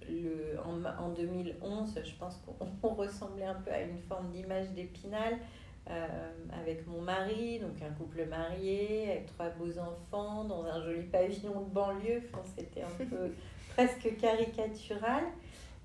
le, 0.09 0.59
en, 0.61 0.85
en, 0.85 1.11
2011, 1.11 2.01
je 2.05 2.15
pense 2.15 2.43
qu'on 2.81 2.89
ressemblait 2.95 3.45
un 3.45 3.55
peu 3.55 3.71
à 3.71 3.83
une 3.83 3.99
forme 3.99 4.31
d'image 4.31 4.69
d'épinal. 4.71 5.39
Euh, 5.91 6.07
avec 6.53 6.87
mon 6.87 7.01
mari, 7.01 7.61
donc 7.61 7.81
un 7.81 7.91
couple 7.95 8.27
marié, 8.27 9.11
avec 9.11 9.27
trois 9.27 9.49
beaux 9.49 9.79
enfants, 9.79 10.45
dans 10.45 10.63
un 10.67 10.83
joli 10.83 11.05
pavillon 11.05 11.63
de 11.63 11.71
banlieue. 11.71 12.23
Enfin, 12.31 12.43
C'était 12.57 12.83
un 12.83 13.05
peu 13.07 13.33
presque 13.75 14.17
caricatural. 14.19 15.25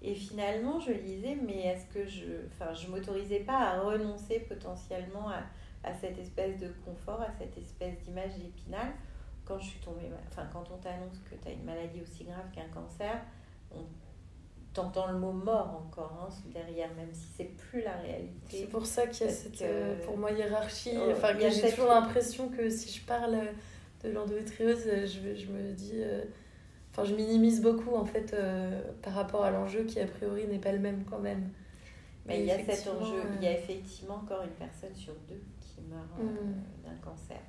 Et 0.02 0.14
finalement, 0.14 0.82
je 0.82 0.92
disais, 0.92 1.38
mais 1.42 1.68
est-ce 1.68 1.86
que 1.86 2.06
je. 2.06 2.26
Enfin, 2.48 2.74
je 2.74 2.88
m'autorisais 2.90 3.40
pas 3.40 3.58
à 3.58 3.80
renoncer 3.80 4.42
potentiellement 4.42 5.30
à, 5.30 5.44
à, 5.86 5.94
cette 5.94 6.18
espèce 6.18 6.60
de 6.60 6.68
confort, 6.84 7.22
à 7.22 7.32
cette 7.40 7.58
espèce 7.58 7.98
d'image 8.00 8.36
d'épinal? 8.36 8.92
Quand 9.46 9.58
je 9.60 9.68
suis 9.68 9.80
tombée. 9.80 10.10
Enfin, 10.28 10.46
quand 10.52 10.70
on 10.74 10.78
t'annonce 10.78 11.20
que 11.20 11.36
tu 11.36 11.48
as 11.48 11.52
une 11.52 11.64
maladie 11.64 12.02
aussi 12.02 12.26
grave 12.26 12.52
qu'un 12.54 12.68
cancer, 12.74 13.22
on 13.72 13.86
t'entends 14.74 15.08
le 15.08 15.18
mot 15.18 15.32
mort 15.32 15.86
encore 15.86 16.28
hein, 16.28 16.34
derrière, 16.54 16.94
même 16.96 17.14
si 17.14 17.28
c'est 17.38 17.46
plus 17.46 17.82
la 17.82 17.96
réalité. 17.98 18.58
C'est 18.60 18.70
pour 18.70 18.86
ça 18.86 19.08
qu'il 19.08 19.28
y 19.28 19.30
a 19.30 19.34
cette, 19.34 19.62
euh, 19.62 19.96
pour 20.06 20.18
moi, 20.18 20.32
hiérarchie. 20.32 20.96
Oh, 20.96 21.12
enfin, 21.12 21.38
j'ai 21.40 21.70
toujours 21.70 21.88
l'impression 21.88 22.50
que 22.50 22.70
si 22.70 22.92
je 22.92 23.06
parle 23.06 23.38
de 24.04 24.10
l'endométriose, 24.10 24.84
je, 24.86 25.36
je 25.36 25.52
me 25.52 25.72
dis. 25.72 25.94
Euh, 25.96 26.24
enfin, 26.92 27.04
je 27.04 27.14
minimise 27.14 27.62
beaucoup, 27.62 27.96
en 27.96 28.06
fait, 28.06 28.34
euh, 28.34 28.82
par 29.02 29.14
rapport 29.14 29.44
à 29.44 29.52
l'enjeu 29.52 29.84
qui, 29.84 30.00
a 30.00 30.08
priori, 30.08 30.48
n'est 30.48 30.60
pas 30.60 30.72
le 30.72 30.80
même 30.80 31.04
quand 31.06 31.20
même. 31.20 31.50
Mais 32.26 32.40
il 32.40 32.46
y 32.46 32.52
a 32.52 32.58
cet 32.58 32.88
enjeu. 32.88 33.22
Il 33.38 33.44
y 33.44 33.48
a 33.48 33.54
effectivement 33.54 34.16
encore 34.16 34.44
une 34.44 34.52
personne 34.52 34.96
sur 34.96 35.14
deux 35.28 35.42
qui 35.60 35.82
meurt 35.82 36.18
mm. 36.18 36.86
d'un 36.86 36.96
cancer. 37.04 37.40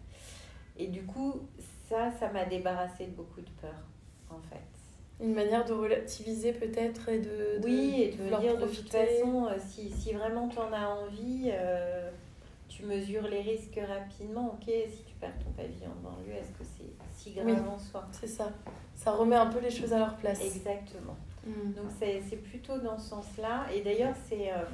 Et 0.77 0.89
du 0.89 1.05
coup, 1.05 1.49
ça, 1.89 2.11
ça 2.19 2.31
m'a 2.33 2.45
débarrassé 2.45 3.07
de 3.07 3.13
beaucoup 3.13 3.41
de 3.41 3.51
peur, 3.61 3.75
en 4.29 4.41
fait. 4.41 4.74
Une 5.21 5.35
manière 5.35 5.65
de 5.65 5.73
relativiser 5.73 6.53
peut-être 6.53 7.09
et 7.09 7.21
de, 7.21 7.61
Oui, 7.63 8.03
et 8.03 8.11
de, 8.11 8.41
dire 8.41 8.59
de 8.59 8.67
toute 8.67 8.91
façon, 8.91 9.47
euh, 9.47 9.57
si, 9.59 9.91
si 9.91 10.13
vraiment 10.13 10.49
tu 10.49 10.59
en 10.59 10.73
as 10.73 10.89
envie, 10.89 11.51
euh, 11.53 12.11
tu 12.69 12.85
mesures 12.85 13.29
les 13.29 13.41
risques 13.41 13.79
rapidement. 13.87 14.55
Ok, 14.55 14.65
si 14.67 15.05
tu 15.05 15.15
perds 15.21 15.39
ton 15.39 15.51
pavillon 15.53 15.91
en 15.91 16.11
banlieue, 16.11 16.35
est-ce 16.35 16.51
que 16.59 16.65
c'est 16.65 16.91
si 17.17 17.33
grave 17.33 17.69
en 17.69 17.79
soi? 17.79 18.07
C'est 18.11 18.27
ça. 18.27 18.51
Ça 18.97 19.13
remet 19.13 19.37
un 19.37 19.47
peu 19.47 19.61
les 19.61 19.71
choses 19.71 19.93
à 19.93 19.99
leur 20.01 20.17
place. 20.17 20.45
Exactement. 20.45 21.17
Mm. 21.47 21.73
Donc 21.75 21.87
c'est 21.99 22.37
plutôt 22.43 22.79
dans 22.79 22.99
ce 22.99 23.11
sens-là. 23.11 23.67
Et 23.73 23.83
d'ailleurs, 23.83 24.15
c'est 24.29 24.51
euh, 24.51 24.65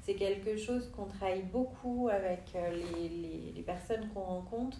c'est 0.00 0.14
quelque 0.14 0.56
chose 0.56 0.90
qu'on 0.94 1.06
travaille 1.06 1.42
beaucoup 1.42 2.08
avec 2.10 2.52
les, 2.54 3.08
les, 3.08 3.52
les 3.54 3.62
personnes 3.62 4.08
qu'on 4.12 4.20
rencontre 4.20 4.78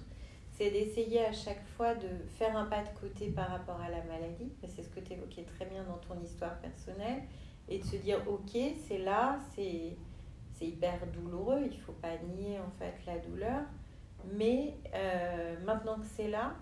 c'est 0.57 0.71
d'essayer 0.71 1.25
à 1.25 1.33
chaque 1.33 1.65
fois 1.77 1.95
de 1.95 2.09
faire 2.39 2.57
un 2.57 2.67
pas 2.67 2.83
de 2.83 2.99
côté 3.01 3.31
par 3.31 3.49
rapport 3.49 3.81
à 3.81 3.91
la 3.91 4.03
maladie, 4.05 4.53
c'est 4.63 4.83
ce 4.83 4.89
que 4.89 5.01
tu 5.01 5.13
évoquais 5.13 5.43
très 5.43 5.67
bien 5.67 5.83
dans 5.85 5.99
ton 5.99 6.21
histoire 6.23 6.59
personnelle, 6.61 7.23
et 7.69 7.79
de 7.79 7.85
se 7.85 7.97
dire, 7.97 8.19
ok, 8.29 8.57
c'est 8.87 8.99
là, 8.99 9.39
c'est 9.55 9.97
hyper 10.61 11.07
douloureux, 11.09 11.63
il 11.63 11.77
ne 11.77 11.83
faut 11.83 11.93
pas 11.93 12.17
nier 12.37 12.59
en 12.59 12.71
fait 12.79 12.95
la 13.07 13.19
douleur, 13.19 13.63
mais 14.37 14.75
euh, 14.95 15.57
maintenant 15.65 15.99
que 15.99 16.07
c'est 16.07 16.29
là, 16.29 16.55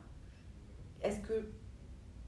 est-ce 1.02 1.20
que 1.20 1.44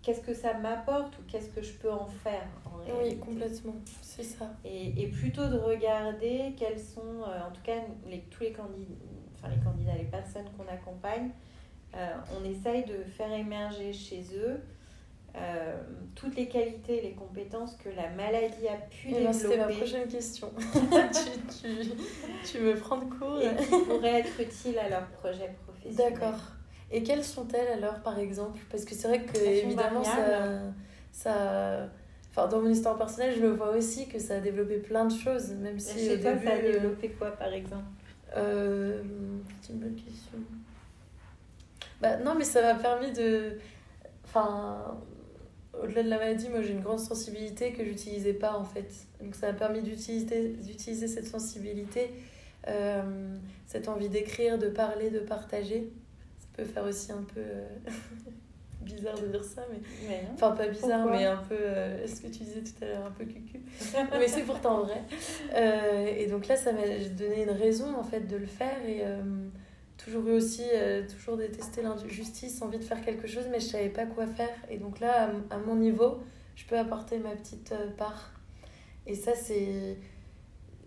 qu'est-ce 0.03 0.21
que 0.21 0.35
ça 0.35 0.53
m'apporte 0.59 1.19
ou 1.19 1.23
qu'est-ce 1.27 1.49
que 1.49 1.63
je 1.63 1.73
peux 1.73 1.91
en 1.91 2.07
faire 2.07 2.47
en 2.67 2.79
Oui, 3.03 3.19
complètement, 3.19 3.75
c'est 4.03 4.23
ça. 4.23 4.51
Et, 4.63 5.03
et, 5.03 5.07
plutôt 5.09 5.49
de 5.49 5.57
regarder 5.57 6.55
quels 6.59 6.79
sont, 6.79 7.23
en 7.23 7.51
tout 7.51 7.63
cas, 7.63 7.79
les, 8.07 8.21
tous 8.31 8.43
les 8.43 8.53
candidats, 8.53 8.95
enfin 9.35 9.49
les 9.49 9.63
candidats, 9.63 9.97
les 9.97 10.05
personnes 10.05 10.45
qu'on 10.59 10.71
accompagne, 10.71 11.31
on 12.39 12.45
essaye 12.45 12.85
de 12.85 13.05
faire 13.17 13.33
émerger 13.33 13.93
chez 13.93 14.25
eux 14.37 14.61
euh, 15.37 15.75
toutes 16.15 16.37
les 16.37 16.47
qualités, 16.47 17.01
les 17.01 17.13
compétences 17.13 17.75
que 17.83 17.89
la 17.89 18.09
maladie 18.11 18.69
a 18.69 18.77
pu 18.77 19.09
eh 19.09 19.25
ben, 19.25 19.33
développer. 19.33 19.33
C'était 19.33 19.57
ma 19.57 19.67
prochaine 19.67 20.07
question. 20.07 20.53
tu, 20.73 21.73
tu, 21.73 21.91
tu, 22.45 22.59
me 22.61 22.77
prends 22.77 22.99
de 22.99 23.13
court. 23.13 23.41
Et 23.41 23.57
qui 23.57 23.85
pourraient 23.85 24.21
être 24.21 24.41
utiles 24.41 24.79
à 24.79 24.89
leur 24.89 25.07
projet 25.09 25.53
professionnel. 25.67 26.13
D'accord. 26.13 26.39
Et 26.93 27.03
quelles 27.03 27.25
sont-elles 27.25 27.67
alors, 27.67 28.01
par 28.03 28.21
exemple? 28.21 28.61
Parce 28.71 28.85
que 28.85 28.95
c'est 28.95 29.09
vrai 29.09 29.25
que, 29.25 29.37
évidemment, 29.39 30.05
ça, 30.05 30.61
ça. 31.11 31.89
Enfin, 32.31 32.47
dans 32.47 32.61
mon 32.61 32.71
histoire 32.71 32.97
personnelle, 32.97 33.35
je 33.35 33.41
le 33.41 33.51
vois 33.51 33.77
aussi 33.77 34.07
que 34.07 34.21
ça 34.21 34.37
a 34.37 34.41
développé 34.41 34.77
plein 34.77 35.05
de 35.07 35.13
choses, 35.13 35.51
même 35.51 35.81
si. 35.81 35.99
Chez 35.99 36.21
toi, 36.21 36.33
ça 36.39 36.51
a 36.51 36.55
euh, 36.55 36.73
développé 36.73 37.09
quoi, 37.11 37.33
par 37.33 37.53
exemple? 37.53 37.83
euh, 38.37 39.03
C'est 39.61 39.73
une 39.73 39.81
bonne 39.81 39.97
question. 39.97 40.39
Bah, 42.01 42.17
non, 42.19 42.35
mais 42.35 42.45
ça 42.45 42.63
m'a 42.63 42.75
permis 42.75 43.13
de. 43.13 43.59
Enfin, 44.25 44.99
au-delà 45.83 46.03
de 46.03 46.09
la 46.09 46.19
maladie, 46.19 46.49
moi 46.49 46.63
j'ai 46.63 46.73
une 46.73 46.81
grande 46.81 47.01
sensibilité 47.01 47.73
que 47.73 47.85
j'utilisais 47.85 48.33
pas 48.33 48.57
en 48.57 48.65
fait. 48.65 48.91
Donc 49.21 49.35
ça 49.35 49.49
m'a 49.49 49.59
permis 49.59 49.83
d'utiliser, 49.83 51.09
cette 51.09 51.27
sensibilité, 51.27 52.11
euh, 52.69 53.37
cette 53.67 53.89
envie 53.89 54.09
d'écrire, 54.09 54.59
de 54.59 54.69
parler, 54.69 55.11
de 55.11 55.21
partager. 55.21 55.91
Ça 56.41 56.47
peut 56.57 56.65
faire 56.65 56.85
aussi 56.85 57.13
un 57.13 57.25
peu 57.35 57.41
euh, 57.41 57.67
bizarre 58.83 59.19
de 59.19 59.27
dire 59.27 59.45
ça, 59.45 59.63
mais. 59.71 60.21
enfin, 60.35 60.53
pas 60.53 60.69
bizarre, 60.69 61.07
mais 61.07 61.25
un 61.25 61.37
peu. 61.37 61.57
Euh, 61.59 62.07
ce 62.07 62.21
que 62.21 62.29
tu 62.29 62.45
disais 62.45 62.61
tout 62.61 62.85
à 62.85 62.87
l'heure, 62.87 63.07
un 63.07 63.11
peu 63.11 63.25
cucu. 63.25 63.61
mais 64.19 64.29
c'est 64.29 64.43
pourtant 64.43 64.85
vrai. 64.85 65.03
et 66.17 66.27
donc 66.27 66.47
là, 66.47 66.57
ça 66.57 66.73
m'a 66.73 66.83
donné 67.17 67.45
une 67.45 67.51
raison 67.51 67.97
en 67.97 68.05
fait 68.05 68.21
de 68.21 68.37
le 68.37 68.47
faire 68.47 68.85
et 68.87 69.03
toujours 69.97 70.27
eu 70.29 70.33
aussi, 70.33 70.63
euh, 70.73 71.07
toujours 71.09 71.37
détesté 71.37 71.83
l'injustice, 71.83 72.61
envie 72.63 72.79
de 72.79 72.85
faire 72.85 73.03
quelque 73.05 73.27
chose, 73.27 73.45
mais 73.51 73.61
je 73.61 73.67
savais 73.67 73.89
pas 73.89 74.07
quoi 74.07 74.27
faire. 74.27 74.55
Et 74.71 74.79
donc 74.79 75.01
là, 75.01 75.31
à, 75.51 75.59
mon 75.59 75.77
niveau, 75.77 76.19
je 76.57 76.65
peux 76.67 76.79
apporter 76.79 77.19
ma 77.19 77.31
petite 77.31 77.73
euh, 77.73 77.91
part. 77.97 78.33
Et 79.07 79.15
ça, 79.15 79.35
c'est 79.35 79.99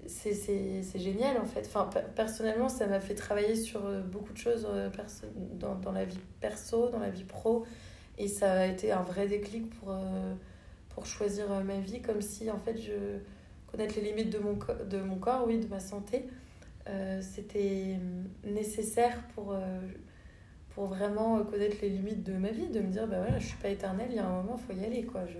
c'est 0.05 0.99
génial 0.99 1.37
en 1.37 1.45
fait. 1.45 1.65
Enfin, 1.67 1.89
personnellement, 2.15 2.69
ça 2.69 2.87
m'a 2.87 3.01
fait 3.01 3.15
travailler 3.15 3.55
sur 3.55 3.85
euh, 3.85 4.01
beaucoup 4.01 4.31
de 4.31 4.37
choses 4.37 4.65
dans, 5.59 5.75
dans, 5.75 5.91
la 5.91 6.05
vie 6.05 6.19
perso, 6.39 6.89
dans 6.89 6.99
la 6.99 7.09
vie 7.09 7.25
pro. 7.25 7.65
Et 8.17 8.29
ça 8.29 8.53
a 8.53 8.65
été 8.65 8.93
un 8.93 9.01
vrai 9.01 9.27
déclic 9.27 9.69
pour, 9.69 9.93
pour 10.89 11.05
choisir 11.05 11.49
ma 11.63 11.79
vie, 11.79 12.01
comme 12.01 12.21
si 12.21 12.49
en 12.49 12.57
fait 12.57 12.77
je 12.77 13.19
connaître 13.69 13.95
les 13.95 14.01
limites 14.01 14.31
de 14.31 14.39
mon, 14.39 14.57
de 14.89 14.97
mon 15.01 15.17
corps, 15.17 15.45
oui, 15.45 15.59
de 15.59 15.67
ma 15.67 15.79
santé 15.79 16.25
c'était 17.21 17.97
nécessaire 18.43 19.21
pour, 19.35 19.51
euh, 19.51 19.79
pour 20.69 20.85
vraiment 20.85 21.43
connaître 21.43 21.77
les 21.81 21.89
limites 21.89 22.23
de 22.23 22.33
ma 22.33 22.49
vie, 22.49 22.67
de 22.67 22.79
me 22.79 22.91
dire, 22.91 23.07
bah 23.07 23.17
voilà, 23.19 23.39
je 23.39 23.47
suis 23.47 23.57
pas 23.57 23.69
éternelle, 23.69 24.07
il 24.09 24.15
y 24.15 24.19
a 24.19 24.25
un 24.25 24.41
moment, 24.41 24.57
il 24.57 24.75
faut 24.75 24.79
y 24.79 24.85
aller, 24.85 25.03
quoi. 25.03 25.25
Je, 25.25 25.39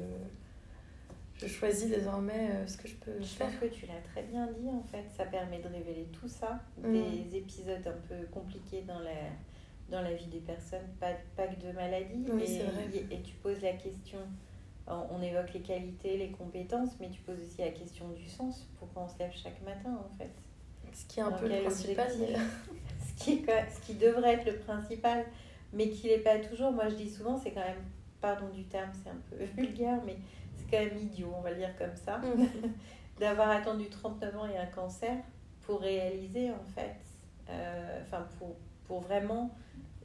je 1.36 1.48
choisis 1.48 1.90
désormais 1.90 2.50
euh, 2.52 2.68
ce 2.68 2.78
que 2.78 2.88
je 2.88 2.96
peux 2.96 3.12
faire. 3.12 3.22
Je 3.22 3.38
pense 3.38 3.56
que 3.62 3.76
tu 3.76 3.86
l'as 3.86 4.02
très 4.12 4.24
bien 4.24 4.48
dit, 4.48 4.68
en 4.70 4.84
fait. 4.84 5.06
Ça 5.16 5.26
permet 5.26 5.60
de 5.60 5.68
révéler 5.68 6.08
tout 6.12 6.28
ça, 6.28 6.62
mm. 6.82 6.92
des 6.92 7.38
épisodes 7.38 7.86
un 7.86 8.08
peu 8.08 8.26
compliqués 8.32 8.82
dans 8.82 9.00
la, 9.00 9.12
dans 9.90 10.02
la 10.02 10.14
vie 10.14 10.28
des 10.28 10.40
personnes, 10.40 10.88
pas, 11.00 11.14
pas 11.36 11.48
que 11.48 11.62
de 11.66 11.72
maladie. 11.72 12.26
Oui, 12.34 12.44
et, 12.44 13.16
et 13.16 13.22
tu 13.22 13.36
poses 13.36 13.62
la 13.62 13.74
question 13.74 14.20
on 14.90 15.22
évoque 15.22 15.54
les 15.54 15.60
qualités, 15.60 16.16
les 16.16 16.32
compétences, 16.32 16.92
mais 17.02 17.10
tu 17.10 17.20
poses 17.20 17.42
aussi 17.42 17.60
la 17.60 17.72
question 17.72 18.08
du 18.08 18.26
sens. 18.26 18.70
Pourquoi 18.80 19.04
on 19.04 19.10
se 19.10 19.20
lève 19.20 19.34
chaque 19.36 19.62
matin, 19.62 20.00
en 20.00 20.18
fait 20.18 20.32
ce 20.98 21.06
qui 21.06 21.20
est 21.20 21.24
un 21.24 21.32
peu 21.32 21.48
le 21.48 21.62
principal. 21.62 22.10
ce, 22.12 23.24
qui 23.24 23.46
ce 23.46 23.86
qui 23.86 23.94
devrait 23.94 24.34
être 24.34 24.46
le 24.46 24.58
principal, 24.58 25.26
mais 25.74 25.90
qui 25.90 26.08
n'est 26.08 26.20
pas 26.20 26.40
toujours. 26.40 26.72
Moi, 26.72 26.90
je 26.90 26.96
dis 26.96 27.10
souvent, 27.10 27.38
c'est 27.38 27.52
quand 27.52 27.62
même, 27.62 27.84
pardon 28.20 28.50
du 28.50 28.64
terme, 28.64 28.90
c'est 29.04 29.10
un 29.10 29.22
peu 29.30 29.44
vulgaire, 29.62 30.00
mais 30.06 30.18
c'est 30.56 30.66
quand 30.70 30.84
même 30.84 30.98
idiot, 30.98 31.32
on 31.38 31.42
va 31.42 31.52
le 31.52 31.58
dire 31.58 31.78
comme 31.78 31.96
ça, 31.96 32.18
mm. 32.18 32.48
d'avoir 33.20 33.50
attendu 33.52 33.90
39 33.90 34.38
ans 34.38 34.48
et 34.48 34.58
un 34.58 34.66
cancer 34.66 35.16
pour 35.62 35.82
réaliser, 35.82 36.50
en 36.52 36.66
fait, 36.74 36.98
euh, 37.50 38.02
enfin, 38.02 38.26
pour, 38.40 38.56
pour 38.88 39.02
vraiment 39.02 39.56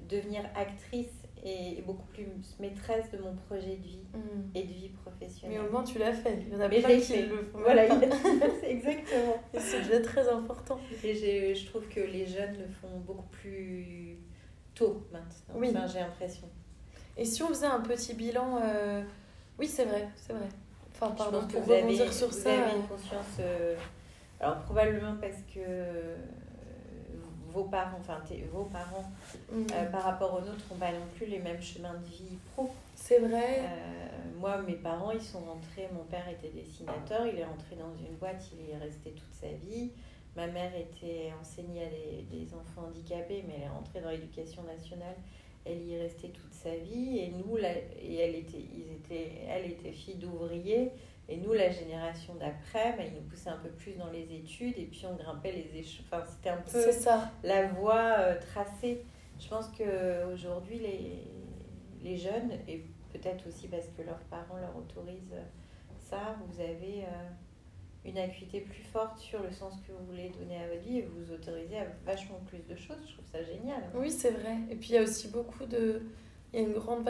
devenir 0.09 0.42
actrice 0.55 1.22
et 1.44 1.83
beaucoup 1.83 2.07
plus 2.07 2.26
maîtresse 2.61 3.11
de 3.11 3.18
mon 3.18 3.35
projet 3.35 3.76
de 3.76 3.83
vie 3.83 4.05
mm. 4.14 4.57
et 4.57 4.62
de 4.62 4.72
vie 4.72 4.88
professionnelle. 4.90 5.59
Mais 5.61 5.68
au 5.68 5.72
moins 5.72 5.83
tu 5.83 5.98
l'as 5.98 6.12
fait. 6.12 6.38
Il 6.46 6.52
y 6.52 6.57
en 6.57 6.61
a 6.61 6.68
plein 6.68 7.00
qui 7.00 7.22
le 7.22 7.42
font. 7.42 7.59
Voilà, 7.59 7.85
exactement. 8.62 9.42
Et 9.55 9.59
c'est 9.59 9.83
déjà 9.83 10.00
très 10.00 10.28
important. 10.28 10.78
Et 11.02 11.55
je 11.55 11.66
trouve 11.66 11.88
que 11.88 12.00
les 12.00 12.26
jeunes 12.26 12.57
le 12.59 12.68
font 12.81 12.98
beaucoup 13.05 13.28
plus 13.28 14.18
tôt 14.74 15.05
maintenant. 15.12 15.55
Oui. 15.57 15.72
j'ai 15.92 15.98
l'impression. 15.98 16.48
Et 17.16 17.24
si 17.24 17.42
on 17.42 17.48
faisait 17.48 17.66
un 17.66 17.81
petit 17.81 18.14
bilan, 18.14 18.61
euh, 18.62 19.02
oui 19.59 19.66
c'est 19.66 19.85
vrai, 19.85 20.09
c'est 20.14 20.33
vrai. 20.33 20.48
Enfin 20.94 21.11
pardon 21.11 21.46
pour 21.46 21.66
rebondir 21.66 22.12
sur 22.12 22.33
ça. 22.33 22.55
Vous 22.55 22.62
avez 22.62 22.76
une 22.76 22.87
conscience. 22.87 23.37
Euh, 23.40 23.74
alors 24.40 24.61
probablement 24.61 25.16
parce 25.20 25.42
que 25.52 25.61
vos 27.53 27.65
parents, 27.65 27.99
enfin 28.01 28.21
vos 28.53 28.65
parents, 28.65 29.11
mhm. 29.51 29.67
euh, 29.73 29.91
par 29.91 30.03
rapport 30.03 30.35
aux 30.35 30.41
nôtres, 30.41 30.65
n'ont 30.71 30.79
pas 30.79 30.93
non 30.93 31.07
plus 31.17 31.27
les 31.27 31.38
mêmes 31.38 31.61
chemins 31.62 31.95
de 31.95 32.07
vie 32.07 32.38
pro. 32.53 32.71
C'est 32.95 33.19
vrai. 33.19 33.61
Euh, 33.61 34.38
moi, 34.38 34.62
mes 34.62 34.75
parents, 34.75 35.11
ils 35.11 35.23
sont 35.23 35.41
rentrés, 35.41 35.88
mon 35.93 36.05
père 36.05 36.29
était 36.29 36.51
dessinateur, 36.51 37.27
il 37.27 37.38
est 37.38 37.45
rentré 37.45 37.77
dans 37.77 37.95
une 37.97 38.15
boîte, 38.17 38.43
il 38.53 38.71
est 38.71 38.79
resté 38.79 39.11
toute 39.11 39.33
sa 39.33 39.49
vie. 39.49 39.91
Ma 40.37 40.47
mère 40.47 40.73
était 40.75 41.31
enseignée 41.38 41.85
à 41.85 41.88
des, 41.88 42.55
enfants 42.55 42.88
handicapés, 42.88 43.45
mais 43.47 43.55
elle 43.57 43.65
est 43.65 43.69
rentrée 43.69 44.01
dans 44.01 44.11
l'éducation 44.11 44.62
nationale. 44.62 45.17
Elle 45.65 45.83
y 45.83 45.95
est 45.95 46.03
restée 46.03 46.31
toute 46.31 46.53
sa 46.53 46.75
vie. 46.75 47.19
Et 47.19 47.29
nous, 47.29 47.59
et 47.59 48.17
elle 48.17 48.35
était, 48.37 48.65
ils 48.75 48.93
étaient, 48.93 49.33
elle 49.47 49.71
était 49.71 49.93
fille 49.93 50.17
d'ouvrier. 50.17 50.91
Et 51.29 51.37
nous, 51.37 51.53
la 51.53 51.71
génération 51.71 52.35
d'après, 52.35 52.97
bah, 52.97 53.05
ils 53.07 53.15
nous 53.15 53.29
poussaient 53.29 53.51
un 53.51 53.59
peu 53.59 53.71
plus 53.71 53.93
dans 53.93 54.11
les 54.11 54.35
études 54.35 54.77
et 54.77 54.85
puis 54.85 55.05
on 55.07 55.15
grimpait 55.15 55.53
les 55.53 55.79
échelons. 55.79 56.05
Enfin, 56.11 56.25
c'était 56.27 56.51
un 56.51 56.61
peu 56.61 56.93
ça. 56.93 57.31
la 57.43 57.69
voie 57.69 58.17
euh, 58.19 58.41
tracée. 58.41 59.03
Je 59.39 59.49
pense 59.49 59.69
qu'aujourd'hui, 59.69 60.79
les, 60.79 61.25
les 62.03 62.17
jeunes, 62.17 62.53
et 62.69 62.85
peut-être 63.13 63.47
aussi 63.49 63.69
parce 63.69 63.87
que 63.97 64.03
leurs 64.03 64.23
parents 64.31 64.59
leur 64.59 64.77
autorisent 64.77 65.37
ça, 66.13 66.37
vous 66.47 66.61
avez 66.61 67.05
euh, 67.05 67.31
une 68.05 68.19
acuité 68.19 68.61
plus 68.61 68.83
forte 68.83 69.19
sur 69.19 69.43
le 69.43 69.51
sens 69.51 69.75
que 69.87 69.93
vous 69.93 70.05
voulez 70.07 70.31
donner 70.39 70.63
à 70.63 70.69
votre 70.69 70.83
vie 70.83 70.99
et 70.99 71.03
vous 71.03 71.25
vous 71.25 71.33
autorisez 71.33 71.79
à 71.79 71.87
vachement 72.05 72.41
plus 72.47 72.63
de 72.69 72.77
choses. 72.77 72.99
Je 73.07 73.15
trouve 73.15 73.27
ça 73.31 73.43
génial. 73.43 73.83
Oui, 73.95 74.11
c'est 74.11 74.33
vrai. 74.33 74.57
Et 74.71 74.77
puis 74.77 74.91
il 74.91 74.95
y 74.97 74.99
a 74.99 75.03
aussi 75.03 75.29
beaucoup 75.29 75.65
de 75.65 76.03
il 76.53 76.61
y 76.61 76.65
a 76.65 76.67
une 76.67 76.75
grande 76.75 77.03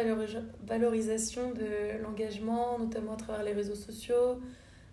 valorisation 0.66 1.50
de 1.50 2.00
l'engagement, 2.02 2.78
notamment 2.78 3.14
à 3.14 3.16
travers 3.16 3.42
les 3.42 3.52
réseaux 3.52 3.74
sociaux. 3.74 4.40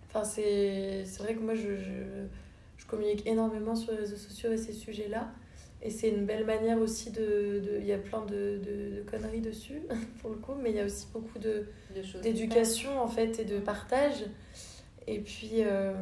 Enfin, 0.07 0.23
c'est 0.23 1.03
vrai 1.19 1.35
que 1.35 1.39
moi, 1.39 1.53
je, 1.53 1.77
je, 1.77 2.25
je, 2.77 2.85
communique 2.87 3.27
énormément 3.27 3.75
sur 3.75 3.91
les 3.91 3.99
réseaux 3.99 4.17
sociaux 4.17 4.51
et 4.51 4.57
ces 4.57 4.73
sujets-là. 4.73 5.31
Et 5.83 5.91
c'est 5.91 6.09
une 6.09 6.25
belle 6.25 6.45
manière 6.45 6.79
aussi 6.79 7.11
de... 7.11 7.61
Il 7.79 7.85
y 7.85 7.93
a 7.93 7.99
plein 7.99 8.25
de, 8.25 8.59
de, 8.65 8.95
de, 8.97 9.03
conneries 9.09 9.41
dessus, 9.41 9.81
pour 10.21 10.31
le 10.31 10.37
coup, 10.37 10.53
mais 10.61 10.71
il 10.71 10.77
y 10.77 10.79
a 10.79 10.85
aussi 10.85 11.05
beaucoup 11.13 11.37
d'éducation, 12.23 12.99
en 12.99 13.07
fait, 13.07 13.39
et 13.39 13.45
de 13.45 13.59
partage. 13.59 14.25
Et 15.05 15.19
puis, 15.19 15.63
euh, 15.63 15.93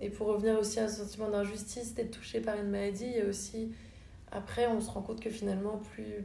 et 0.00 0.08
pour 0.08 0.28
revenir 0.28 0.56
aussi 0.58 0.78
à 0.78 0.84
un 0.84 0.88
sentiment 0.88 1.28
d'injustice, 1.28 1.94
d'être 1.94 2.12
touché 2.12 2.40
par 2.40 2.56
une 2.56 2.70
maladie, 2.70 3.06
il 3.06 3.18
y 3.18 3.20
a 3.20 3.26
aussi... 3.26 3.72
Après, 4.30 4.68
on 4.68 4.80
se 4.80 4.90
rend 4.90 5.02
compte 5.02 5.20
que 5.20 5.30
finalement, 5.30 5.78
plus 5.78 6.24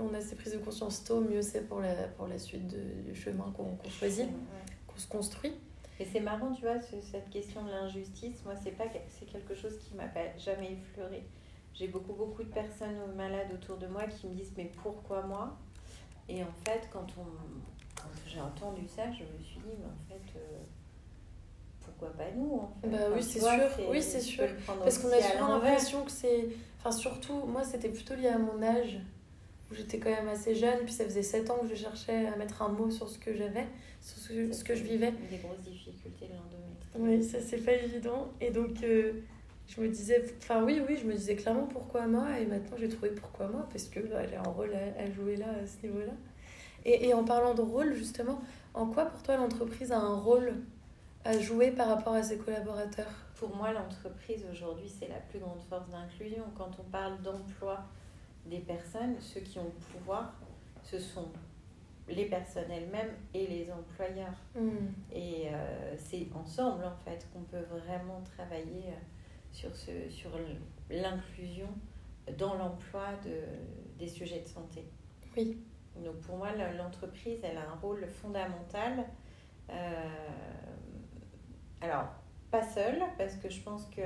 on 0.00 0.14
a 0.14 0.20
ces 0.20 0.36
prises 0.36 0.52
de 0.52 0.58
conscience 0.58 1.04
tôt, 1.04 1.20
mieux 1.20 1.42
c'est 1.42 1.62
pour 1.68 1.80
la, 1.80 1.94
pour 2.16 2.26
la 2.26 2.38
suite 2.38 2.66
du 2.66 3.14
chemin 3.14 3.52
qu'on 3.56 3.76
choisit, 3.90 4.28
qu'on 4.86 4.98
se 4.98 5.06
construit. 5.08 5.52
Et 5.98 6.04
c'est 6.04 6.20
marrant, 6.20 6.52
tu 6.52 6.62
vois, 6.62 6.80
cette 6.80 7.30
question 7.30 7.64
de 7.64 7.70
l'injustice, 7.70 8.44
moi, 8.44 8.54
c'est 8.62 8.72
pas 8.72 8.84
c'est 9.08 9.26
quelque 9.26 9.54
chose 9.54 9.78
qui 9.78 9.94
m'a 9.94 10.04
jamais 10.38 10.72
effleuré. 10.72 11.24
J'ai 11.72 11.88
beaucoup, 11.88 12.12
beaucoup 12.12 12.42
de 12.42 12.48
personnes 12.48 13.14
malades 13.16 13.48
autour 13.52 13.76
de 13.76 13.86
moi 13.86 14.04
qui 14.04 14.26
me 14.26 14.34
disent 14.34 14.52
Mais 14.56 14.70
pourquoi 14.82 15.22
moi? 15.22 15.56
Et 16.28 16.42
en 16.42 16.52
fait, 16.64 16.88
quand, 16.90 17.06
on, 17.18 18.00
quand 18.00 18.08
j'ai 18.26 18.40
entendu 18.40 18.86
ça, 18.88 19.04
je 19.12 19.24
me 19.24 19.42
suis 19.42 19.60
dit 19.60 19.76
Mais 19.78 19.84
en 19.84 20.08
fait. 20.08 20.38
Euh, 20.38 20.58
pourquoi 21.86 22.08
pas 22.16 22.30
nous 22.34 22.52
en 22.54 22.72
fait? 22.80 22.88
Bah 22.88 22.98
oui, 23.14 23.22
c'est 23.22 23.40
sûr. 23.40 23.88
Oui, 23.88 24.02
c'est 24.02 24.20
sûr. 24.20 24.48
Parce 24.66 24.98
qu'on 24.98 25.10
a 25.12 25.20
souvent 25.20 25.48
l'impression 25.48 26.04
que 26.04 26.10
c'est. 26.10 26.48
Enfin, 26.78 26.92
surtout, 26.92 27.44
moi, 27.46 27.62
c'était 27.64 27.88
plutôt 27.88 28.14
lié 28.14 28.28
à 28.28 28.38
mon 28.38 28.62
âge 28.62 28.98
j'étais 29.72 29.98
quand 29.98 30.10
même 30.10 30.28
assez 30.28 30.54
jeune, 30.54 30.80
puis 30.84 30.92
ça 30.92 31.04
faisait 31.04 31.22
7 31.22 31.50
ans 31.50 31.58
que 31.58 31.68
je 31.68 31.74
cherchais 31.74 32.26
à 32.26 32.36
mettre 32.36 32.62
un 32.62 32.68
mot 32.68 32.90
sur 32.90 33.08
ce 33.08 33.18
que 33.18 33.34
j'avais, 33.34 33.66
sur 34.00 34.18
ce 34.18 34.28
que, 34.28 34.52
ce 34.52 34.64
que 34.64 34.74
je 34.74 34.84
vivais. 34.84 35.12
Des 35.30 35.38
grosses 35.38 35.60
difficultés, 35.60 36.28
l'endométriose. 36.28 36.96
Oui, 36.98 37.22
ça 37.24 37.38
c'est 37.40 37.64
pas 37.64 37.72
évident. 37.72 38.28
Et 38.40 38.50
donc, 38.50 38.82
euh, 38.82 39.12
je 39.66 39.80
me 39.80 39.88
disais, 39.88 40.24
enfin 40.38 40.62
oui, 40.62 40.80
oui, 40.86 40.96
je 41.00 41.06
me 41.06 41.14
disais 41.14 41.34
clairement 41.34 41.66
pourquoi 41.66 42.06
moi, 42.06 42.38
et 42.38 42.46
maintenant 42.46 42.76
j'ai 42.78 42.88
trouvé 42.88 43.10
pourquoi 43.10 43.48
moi, 43.48 43.68
parce 43.70 43.84
que 43.84 44.00
bah, 44.00 44.26
j'ai 44.26 44.36
un 44.36 44.42
rôle 44.42 44.72
à, 44.74 45.10
jouer 45.10 45.36
là, 45.36 45.46
à 45.62 45.66
ce 45.66 45.86
niveau-là. 45.86 46.12
Et, 46.84 47.08
et 47.08 47.14
en 47.14 47.24
parlant 47.24 47.54
de 47.54 47.62
rôle, 47.62 47.94
justement, 47.94 48.40
en 48.74 48.86
quoi 48.86 49.06
pour 49.06 49.22
toi 49.22 49.36
l'entreprise 49.36 49.90
a 49.90 49.98
un 49.98 50.14
rôle 50.14 50.54
à 51.24 51.38
jouer 51.40 51.72
par 51.72 51.88
rapport 51.88 52.14
à 52.14 52.22
ses 52.22 52.38
collaborateurs? 52.38 53.10
Pour 53.34 53.54
moi, 53.54 53.72
l'entreprise 53.72 54.44
aujourd'hui, 54.50 54.88
c'est 54.88 55.08
la 55.08 55.18
plus 55.18 55.40
grande 55.40 55.60
force 55.68 55.90
d'inclusion. 55.90 56.44
Quand 56.56 56.70
on 56.78 56.84
parle 56.84 57.20
d'emploi 57.22 57.80
des 58.48 58.60
personnes, 58.60 59.16
ceux 59.20 59.40
qui 59.40 59.58
ont 59.58 59.64
le 59.64 59.98
pouvoir, 59.98 60.34
ce 60.82 60.98
sont 60.98 61.28
les 62.08 62.26
personnes 62.26 62.70
elles-mêmes 62.70 63.14
et 63.34 63.46
les 63.46 63.70
employeurs. 63.70 64.36
Hmm. 64.54 64.88
Et 65.12 65.48
euh, 65.48 65.94
c'est 65.96 66.28
ensemble, 66.34 66.84
en 66.84 66.96
fait, 67.04 67.26
qu'on 67.32 67.42
peut 67.42 67.64
vraiment 67.68 68.22
travailler 68.36 68.84
euh, 68.88 68.96
sur, 69.52 69.74
ce, 69.74 70.08
sur 70.08 70.30
l'inclusion 70.90 71.68
dans 72.38 72.54
l'emploi 72.54 73.14
de, 73.24 73.40
des 73.98 74.08
sujets 74.08 74.40
de 74.40 74.48
santé. 74.48 74.84
Oui. 75.36 75.58
Donc 76.04 76.16
pour 76.20 76.36
moi, 76.36 76.48
l'entreprise, 76.76 77.38
elle 77.42 77.56
a 77.56 77.70
un 77.70 77.74
rôle 77.76 78.06
fondamental. 78.06 79.06
Euh, 79.70 80.04
alors, 81.80 82.08
pas 82.50 82.62
seule, 82.62 83.02
parce 83.18 83.36
que 83.36 83.48
je 83.48 83.60
pense 83.62 83.86
que 83.86 84.02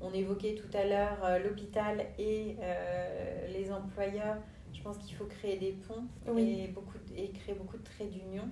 on 0.00 0.12
évoquait 0.12 0.54
tout 0.54 0.74
à 0.76 0.84
l'heure 0.84 1.18
euh, 1.24 1.38
l'hôpital 1.38 2.06
et 2.18 2.56
euh, 2.60 3.46
les 3.48 3.70
employeurs. 3.72 4.36
Je 4.72 4.82
pense 4.82 4.96
qu'il 4.98 5.14
faut 5.16 5.26
créer 5.26 5.58
des 5.58 5.72
ponts 5.72 6.04
Oui. 6.28 6.60
et, 6.60 6.68
beaucoup, 6.68 6.96
et 7.16 7.30
créer 7.30 7.54
beaucoup 7.54 7.76
de 7.76 7.82
traits 7.84 8.10
d'union. 8.10 8.48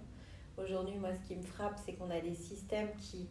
Aujourd'hui, 0.58 0.96
moi, 0.96 1.10
ce 1.14 1.28
qui 1.28 1.36
me 1.36 1.42
frappe, 1.42 1.78
c'est 1.84 1.92
qu'on 1.92 2.10
a 2.10 2.20
des 2.20 2.34
systèmes 2.34 2.88
qui 2.98 3.28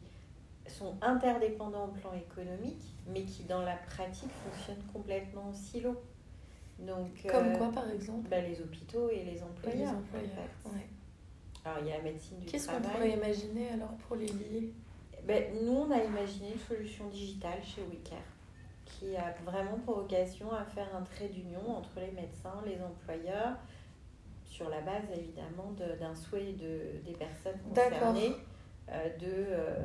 sont 0.67 0.95
interdépendants 1.01 1.85
au 1.85 1.91
plan 1.91 2.13
économique, 2.13 2.81
mais 3.07 3.23
qui, 3.23 3.43
dans 3.43 3.61
la 3.61 3.75
pratique, 3.75 4.29
fonctionnent 4.43 4.83
complètement 4.93 5.49
en 5.49 5.53
silo. 5.53 5.95
Donc, 6.79 7.09
Comme 7.29 7.47
euh, 7.47 7.57
quoi, 7.57 7.71
par 7.71 7.89
exemple? 7.91 8.27
bah, 8.29 8.39
Les 8.41 8.59
hôpitaux 8.61 9.09
et 9.09 9.15
les 9.15 9.21
Et 9.21 9.25
les 9.35 9.43
employeurs. 9.43 9.89
en 9.93 9.97
employeurs. 9.97 10.29
fait. 10.63 10.69
Ouais. 10.69 10.87
Alors, 11.65 11.79
il 11.81 11.87
y 11.87 11.91
a 11.91 11.97
la 11.97 12.03
médecine 12.03 12.39
du 12.39 12.45
Qu'est-ce 12.45 12.67
qu'on 12.67 12.79
travail. 12.81 12.91
pourrait 12.91 13.11
imaginer 13.29 13.69
alors 13.69 13.93
pour 14.07 14.15
les 14.15 14.27
lier 14.27 14.71
Ben, 15.27 15.43
nous, 15.61 15.73
on 15.73 15.91
a 15.91 16.01
imaginé 16.03 16.53
une 16.53 16.59
solution 16.59 17.07
digitale 17.07 17.59
chez 17.63 17.81
WeCare 17.81 18.17
qui 18.85 19.15
a 19.17 19.35
vraiment 19.45 19.77
pour 19.85 19.97
vocation 19.97 20.51
à 20.53 20.63
faire 20.63 20.87
un 20.95 21.01
trait 21.01 21.27
d'union 21.27 21.75
entre 21.77 21.99
les 21.99 22.11
médecins, 22.11 22.61
les 22.65 22.81
employeurs, 22.81 23.57
sur 24.45 24.69
la 24.69 24.79
base 24.81 25.03
évidemment 25.15 25.71
de- 25.77 25.99
d'un 25.99 26.15
souhait 26.15 26.53
de, 26.53 26.99
des 27.05 27.11
personnes 27.13 27.59
concernées 27.91 28.35
euh, 28.89 29.09
de, 29.17 29.25
euh, 29.49 29.75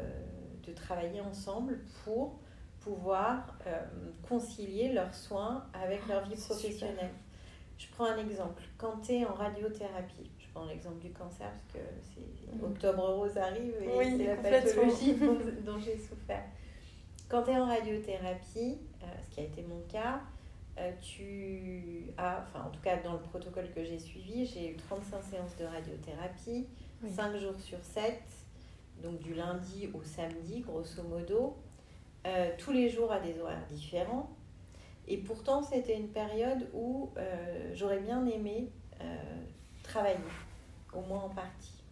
de 0.64 0.72
travailler 0.72 1.20
ensemble 1.20 1.80
pour 2.04 2.38
pouvoir 2.80 3.58
euh, 3.66 3.80
concilier 4.28 4.92
leurs 4.92 5.12
soins 5.14 5.66
avec 5.74 6.06
leur 6.08 6.24
vie 6.26 6.36
C'est 6.36 6.54
professionnelle. 6.54 7.10
Je 7.78 7.86
prends 7.88 8.06
un 8.06 8.18
exemple. 8.18 8.62
Quand 8.78 9.00
tu 9.00 9.12
es 9.14 9.24
en 9.26 9.34
radiothérapie, 9.34 10.30
prends 10.52 10.66
l'exemple 10.66 10.98
du 10.98 11.10
cancer 11.10 11.50
parce 11.50 11.72
que 11.72 11.90
c'est 12.02 12.64
octobre 12.64 13.02
rose 13.02 13.36
arrive 13.36 13.74
et 13.82 13.88
Oui, 13.96 14.14
c'est 14.16 14.26
la 14.26 14.36
pathologie 14.36 15.14
dont, 15.20 15.38
dont 15.64 15.78
j'ai 15.78 15.96
souffert. 15.98 16.44
Quand 17.28 17.42
tu 17.44 17.50
es 17.50 17.58
en 17.58 17.66
radiothérapie, 17.66 18.78
euh, 19.02 19.06
ce 19.22 19.34
qui 19.34 19.40
a 19.40 19.44
été 19.44 19.62
mon 19.62 19.80
cas, 19.88 20.20
euh, 20.78 20.90
tu 21.00 22.04
as, 22.18 22.42
enfin 22.42 22.66
en 22.66 22.70
tout 22.70 22.80
cas 22.80 22.96
dans 23.02 23.14
le 23.14 23.20
protocole 23.20 23.70
que 23.74 23.82
j'ai 23.84 23.98
suivi, 23.98 24.46
j'ai 24.46 24.70
eu 24.70 24.76
35 24.76 25.22
séances 25.22 25.56
de 25.56 25.64
radiothérapie, 25.64 26.66
Oui. 27.02 27.10
5 27.10 27.36
jours 27.36 27.58
sur 27.58 27.82
7, 27.82 28.20
donc 29.02 29.18
du 29.20 29.34
lundi 29.34 29.88
au 29.94 30.02
samedi 30.02 30.60
grosso 30.60 31.02
modo, 31.02 31.56
euh, 32.26 32.50
tous 32.58 32.72
les 32.72 32.88
jours 32.88 33.10
à 33.10 33.20
des 33.20 33.38
horaires 33.40 33.66
différents. 33.70 34.30
Et 35.08 35.16
pourtant 35.16 35.62
c'était 35.62 35.96
une 35.96 36.08
période 36.08 36.68
où 36.72 37.10
j'aurais 37.74 37.98
bien 37.98 38.24
aimé 38.26 38.70
travailler, 39.82 40.18
au 40.92 41.00
moins 41.02 41.22
en 41.22 41.28
partie. 41.28 41.82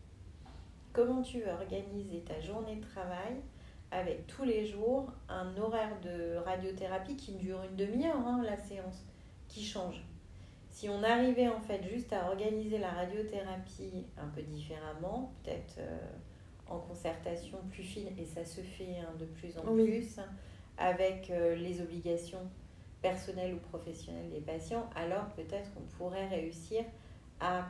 Comment 0.92 1.22
tu 1.22 1.40
veux 1.40 1.50
organiser 1.50 2.20
ta 2.26 2.40
journée 2.40 2.76
de 2.76 2.85
travail 2.85 3.37
avec 3.90 4.26
tous 4.26 4.44
les 4.44 4.66
jours 4.66 5.12
un 5.29 5.57
horaire 5.57 6.00
de 6.03 6.37
radiothérapie 6.44 7.16
qui 7.16 7.33
dure 7.33 7.62
une 7.62 7.76
demi-heure, 7.76 8.16
hein, 8.26 8.42
la 8.44 8.57
séance, 8.57 9.05
qui 9.48 9.64
change? 9.64 10.03
Si 10.68 10.88
on 10.88 11.03
arrivait 11.03 11.48
en 11.48 11.61
fait 11.61 11.83
juste 11.88 12.12
à 12.12 12.29
organiser 12.29 12.79
la 12.79 12.90
radiothérapie 12.90 14.07
un 14.16 14.29
peu 14.29 14.42
différemment, 14.42 15.33
peut-être 15.42 15.79
euh, 15.79 15.98
en 16.68 16.79
concertation 16.79 17.59
plus 17.70 17.83
fine, 17.83 18.09
et 18.16 18.24
ça 18.24 18.44
se 18.44 18.61
fait 18.61 18.98
hein, 19.00 19.12
de 19.18 19.24
plus 19.26 19.59
en 19.59 19.64
Oui. 19.66 19.85
plus, 19.85 20.20
avec 20.79 21.29
euh, 21.31 21.57
les 21.57 21.81
obligations 21.81 22.48
personnelles 23.03 23.55
ou 23.55 23.59
professionnelles 23.59 24.31
des 24.31 24.40
patients, 24.40 24.88
alors 24.94 25.26
peut-être 25.37 25.70
on 25.76 25.96
pourrait 25.96 26.29
réussir 26.29 26.85
à 27.40 27.66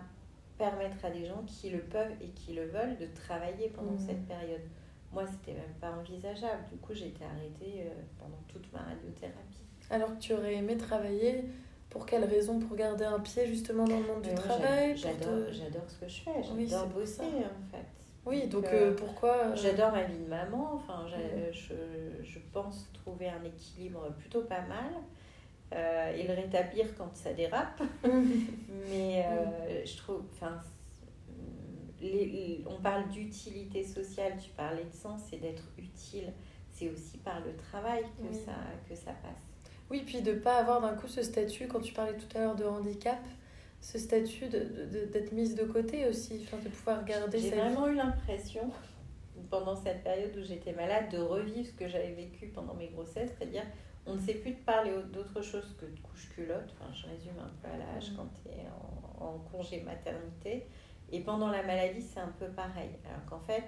permettre 0.59 1.05
à 1.05 1.11
des 1.11 1.25
gens 1.27 1.43
qui 1.47 1.71
le 1.71 1.79
peuvent 1.81 2.13
et 2.21 2.29
qui 2.29 2.53
le 2.55 2.67
veulent 2.67 2.97
de 2.99 3.07
travailler 3.15 3.69
pendant 3.69 3.93
Mhm. 3.93 3.99
cette 4.01 4.27
période. 4.27 4.61
Moi, 5.13 5.25
c'était 5.27 5.59
même 5.59 5.75
pas 5.81 5.91
envisageable. 5.93 6.63
Du 6.71 6.77
coup, 6.79 6.95
j'ai 6.95 7.09
été 7.09 7.25
arrêtée 7.25 7.83
euh, 7.87 7.91
pendant 8.19 8.39
toute 8.49 8.71
ma 8.73 8.81
radiothérapie. 8.81 9.65
Alors 9.91 10.15
que 10.15 10.21
tu 10.21 10.33
aurais 10.35 10.55
aimé 10.55 10.77
travailler, 10.77 11.45
pour 11.89 12.07
quelle 12.07 12.25
raison? 12.25 12.61
Pour 12.61 12.77
garder 12.77 13.05
un 13.05 13.19
pied 13.19 13.47
justement 13.47 13.85
dans 13.85 13.99
le 13.99 14.07
monde 14.07 14.23
du 14.23 14.29
Mais 14.29 14.35
travail? 14.37 14.97
J'adore 14.97 15.47
te- 15.49 15.53
ce 15.89 15.97
que 15.99 16.09
je 16.09 16.21
fais. 16.21 16.31
Oui, 16.55 16.67
J'adore 16.69 16.89
pour 16.91 17.01
bosser, 17.01 17.23
en 17.23 17.71
fait. 17.71 17.87
Oui, 18.27 18.47
donc 18.47 18.67
euh, 18.67 18.91
euh, 18.93 18.95
pourquoi 18.95 19.55
J'adore 19.57 19.91
ma 19.93 20.05
vie 20.05 20.19
de 20.19 20.29
maman. 20.29 20.75
Enfin, 20.75 21.07
Mhm. 21.07 21.53
je, 21.53 21.75
je 22.23 22.39
pense 22.53 22.89
trouver 22.93 23.29
un 23.29 23.43
équilibre 23.45 24.13
plutôt 24.19 24.43
pas 24.43 24.61
mal. 24.61 24.93
Euh, 25.73 26.17
et 26.17 26.27
le 26.27 26.35
rétablir 26.35 26.87
quand 26.97 27.15
ça 27.15 27.33
dérape. 27.33 27.83
Mais 28.05 29.25
euh, 29.27 29.85
je 29.85 29.97
trouve, 29.97 30.23
enfin, 30.35 30.61
on 32.03 32.81
parle 32.83 33.09
d'utilité 33.09 33.85
sociale, 33.85 34.33
tu 34.43 34.51
parlais 34.51 34.85
de 34.85 34.95
sens 34.95 35.21
et 35.33 35.37
d'être 35.37 35.65
utile. 35.79 36.33
C'est 36.73 36.89
aussi 36.89 37.19
par 37.19 37.41
le 37.41 37.55
travail 37.57 38.03
que, 38.03 38.29
Oui. 38.33 38.41
ça, 38.45 38.53
que 38.89 38.95
ça 38.95 39.13
passe. 39.23 39.43
Oui, 39.91 40.03
puis 40.07 40.23
de 40.23 40.33
pas 40.33 40.57
avoir 40.57 40.81
d'un 40.81 40.95
coup 40.95 41.09
ce 41.09 41.23
statut, 41.23 41.67
quand 41.67 41.81
tu 41.81 41.93
parlais 41.93 42.17
tout 42.17 42.37
à 42.37 42.41
l'heure 42.41 42.57
de 42.57 42.65
handicap, 42.65 43.19
ce 43.81 43.99
statut 43.99 44.47
d'être 44.49 45.33
mise 45.33 45.55
de 45.55 45.65
côté 45.65 46.07
aussi, 46.07 46.41
enfin, 46.45 46.59
de 46.63 46.69
pouvoir 46.69 47.05
garder 47.05 47.39
J'ai 47.39 47.51
vraiment 47.51 47.89
eu 47.89 47.95
l'impression, 47.97 48.71
pendant 49.51 49.75
cette 49.75 50.05
période 50.05 50.37
où 50.37 50.43
j'étais 50.43 50.73
malade, 50.73 51.11
de 51.11 51.19
revivre 51.19 51.67
ce 51.67 51.73
que 51.73 51.89
j'avais 51.89 52.13
vécu 52.13 52.47
pendant 52.49 52.75
mes 52.75 52.89
grossesses, 52.89 53.31
c'est-à-dire 53.37 53.65
on 54.07 54.15
ne 54.15 54.21
sait 54.21 54.35
plus 54.35 54.55
te 54.57 54.65
parler 54.65 54.93
d'autre 55.13 55.43
chose 55.43 55.77
que 55.79 55.87
de 55.87 55.99
couche-culotte. 56.01 56.75
Enfin, 56.75 56.93
je 56.93 57.07
résume 57.07 57.39
un 57.39 57.51
peu 57.63 57.69
à 57.73 57.77
l'âge 57.77 58.11
Mhm. 58.11 58.17
quand 58.17 58.29
tu 58.43 58.49
es 58.49 58.67
en, 59.21 59.25
en 59.27 59.39
congé 59.53 59.83
maternité. 59.83 60.67
Et 61.13 61.21
pendant 61.21 61.49
la 61.49 61.63
maladie, 61.63 62.03
c'est 62.03 62.21
un 62.21 62.33
peu 62.39 62.47
pareil. 62.47 62.91
Alors 63.09 63.25
qu'en 63.27 63.41
fait, 63.41 63.65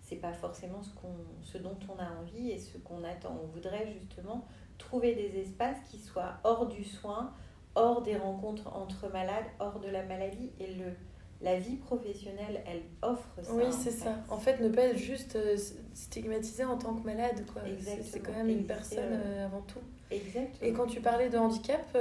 c'est 0.00 0.16
pas 0.16 0.32
forcément 0.32 0.82
ce, 0.82 0.94
qu'on, 0.94 1.14
ce 1.42 1.58
dont 1.58 1.76
on 1.88 1.98
a 1.98 2.08
envie 2.20 2.50
et 2.50 2.58
ce 2.58 2.78
qu'on 2.78 3.04
attend. 3.04 3.36
On 3.42 3.46
voudrait 3.48 3.86
justement 4.00 4.46
trouver 4.78 5.14
des 5.14 5.38
espaces 5.40 5.78
qui 5.90 5.98
soient 5.98 6.38
hors 6.44 6.66
du 6.66 6.84
soin, 6.84 7.34
hors 7.74 8.00
des 8.02 8.16
rencontres 8.16 8.68
entre 8.74 9.08
malades, 9.08 9.44
hors 9.58 9.80
de 9.80 9.88
la 9.88 10.02
maladie. 10.04 10.52
Et 10.60 10.74
le, 10.74 10.92
la 11.40 11.58
vie 11.58 11.76
professionnelle, 11.76 12.62
elle 12.66 12.82
offre 13.02 13.28
ça. 13.42 13.52
Oui, 13.54 13.64
c'est 13.70 13.90
fait. 13.90 14.04
ça. 14.04 14.16
En 14.28 14.38
fait, 14.38 14.60
ne 14.60 14.68
pas 14.68 14.82
être 14.82 14.96
juste 14.98 15.36
euh, 15.36 15.56
stigmatisé 15.94 16.64
en 16.64 16.76
tant 16.76 16.94
que 16.94 17.04
malade, 17.06 17.44
quoi. 17.52 17.62
C'est- 17.80 18.18
quand 18.20 18.32
même 18.32 18.48
une 18.48 18.64
personne 18.66 18.98
euh, 19.00 19.42
euh, 19.42 19.46
avant 19.46 19.60
tout. 19.62 19.78
Exactement. 20.10 20.48
Et 20.62 20.72
quand 20.72 20.86
tu 20.86 21.00
parlais 21.00 21.28
de 21.28 21.38
handicap, 21.38 21.96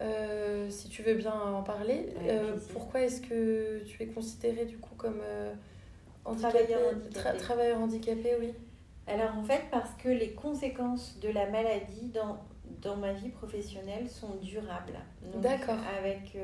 euh, 0.00 0.70
si 0.70 0.88
tu 0.88 1.02
veux 1.02 1.14
bien 1.14 1.32
en 1.34 1.62
parler, 1.62 2.06
euh, 2.28 2.56
pourquoi 2.72 3.00
est-ce 3.00 3.20
que 3.20 3.82
tu 3.84 4.02
es 4.02 4.06
considéré 4.06 4.64
du 4.64 4.78
coup 4.78 4.94
comme 4.96 5.20
handicapé, 6.24 6.58
Travailleur 6.66 6.80
tra- 6.92 6.96
handicapé. 6.96 7.38
travailleur 7.38 7.78
handicapé, 7.80 8.36
oui. 8.40 8.52
Alors 9.08 9.36
en 9.36 9.42
fait, 9.42 9.62
parce 9.70 9.90
que 9.94 10.08
les 10.08 10.30
conséquences 10.32 11.18
de 11.20 11.28
la 11.30 11.50
maladie 11.50 12.10
dans, 12.14 12.38
dans 12.80 12.96
ma 12.96 13.12
vie 13.12 13.30
professionnelle 13.30 14.08
sont 14.08 14.36
durables. 14.40 14.98
D'accord. 15.36 15.78
Avec, 15.98 16.36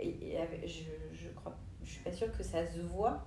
et- 0.00 0.36
avec- 0.38 0.66
je, 0.66 0.82
je 1.16 1.28
crois, 1.30 1.56
je 1.84 1.90
suis 1.90 2.02
pas 2.02 2.12
sûre 2.12 2.30
que 2.36 2.42
ça 2.42 2.66
se 2.66 2.80
voit 2.80 3.24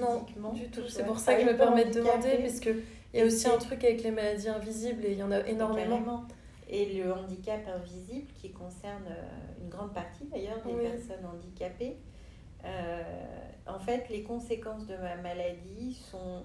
Non, 0.00 0.20
physiquement. 0.24 0.52
du 0.52 0.68
tout. 0.70 0.88
C'est 0.88 1.04
pour 1.04 1.18
ça 1.18 1.34
que 1.34 1.42
je 1.42 1.46
me 1.46 1.56
permets 1.56 1.84
de 1.86 1.92
demander, 1.92 2.38
parce 2.38 2.60
qu'il 2.60 2.82
y 3.14 3.20
a 3.20 3.24
aussi 3.24 3.46
un 3.48 3.58
truc 3.58 3.82
avec 3.84 4.02
les 4.02 4.10
maladies 4.10 4.48
invisibles 4.48 5.04
et 5.04 5.12
il 5.12 5.18
y 5.18 5.22
en 5.22 5.30
a 5.32 5.40
énormément. 5.46 5.98
Carrément. 5.98 6.24
Et 6.68 6.94
le 6.94 7.12
handicap 7.12 7.60
invisible 7.68 8.26
qui 8.40 8.50
concerne 8.50 9.04
euh, 9.08 9.62
une 9.62 9.68
grande 9.68 9.92
partie 9.92 10.24
d'ailleurs 10.24 10.62
des 10.64 10.72
Oui. 10.72 10.82
personnes 10.82 11.24
handicapées. 11.26 11.98
Euh, 12.64 13.02
en 13.66 13.78
fait, 13.78 14.08
les 14.08 14.22
conséquences 14.22 14.86
de 14.86 14.96
ma 14.96 15.16
maladie 15.16 15.94
sont 16.10 16.44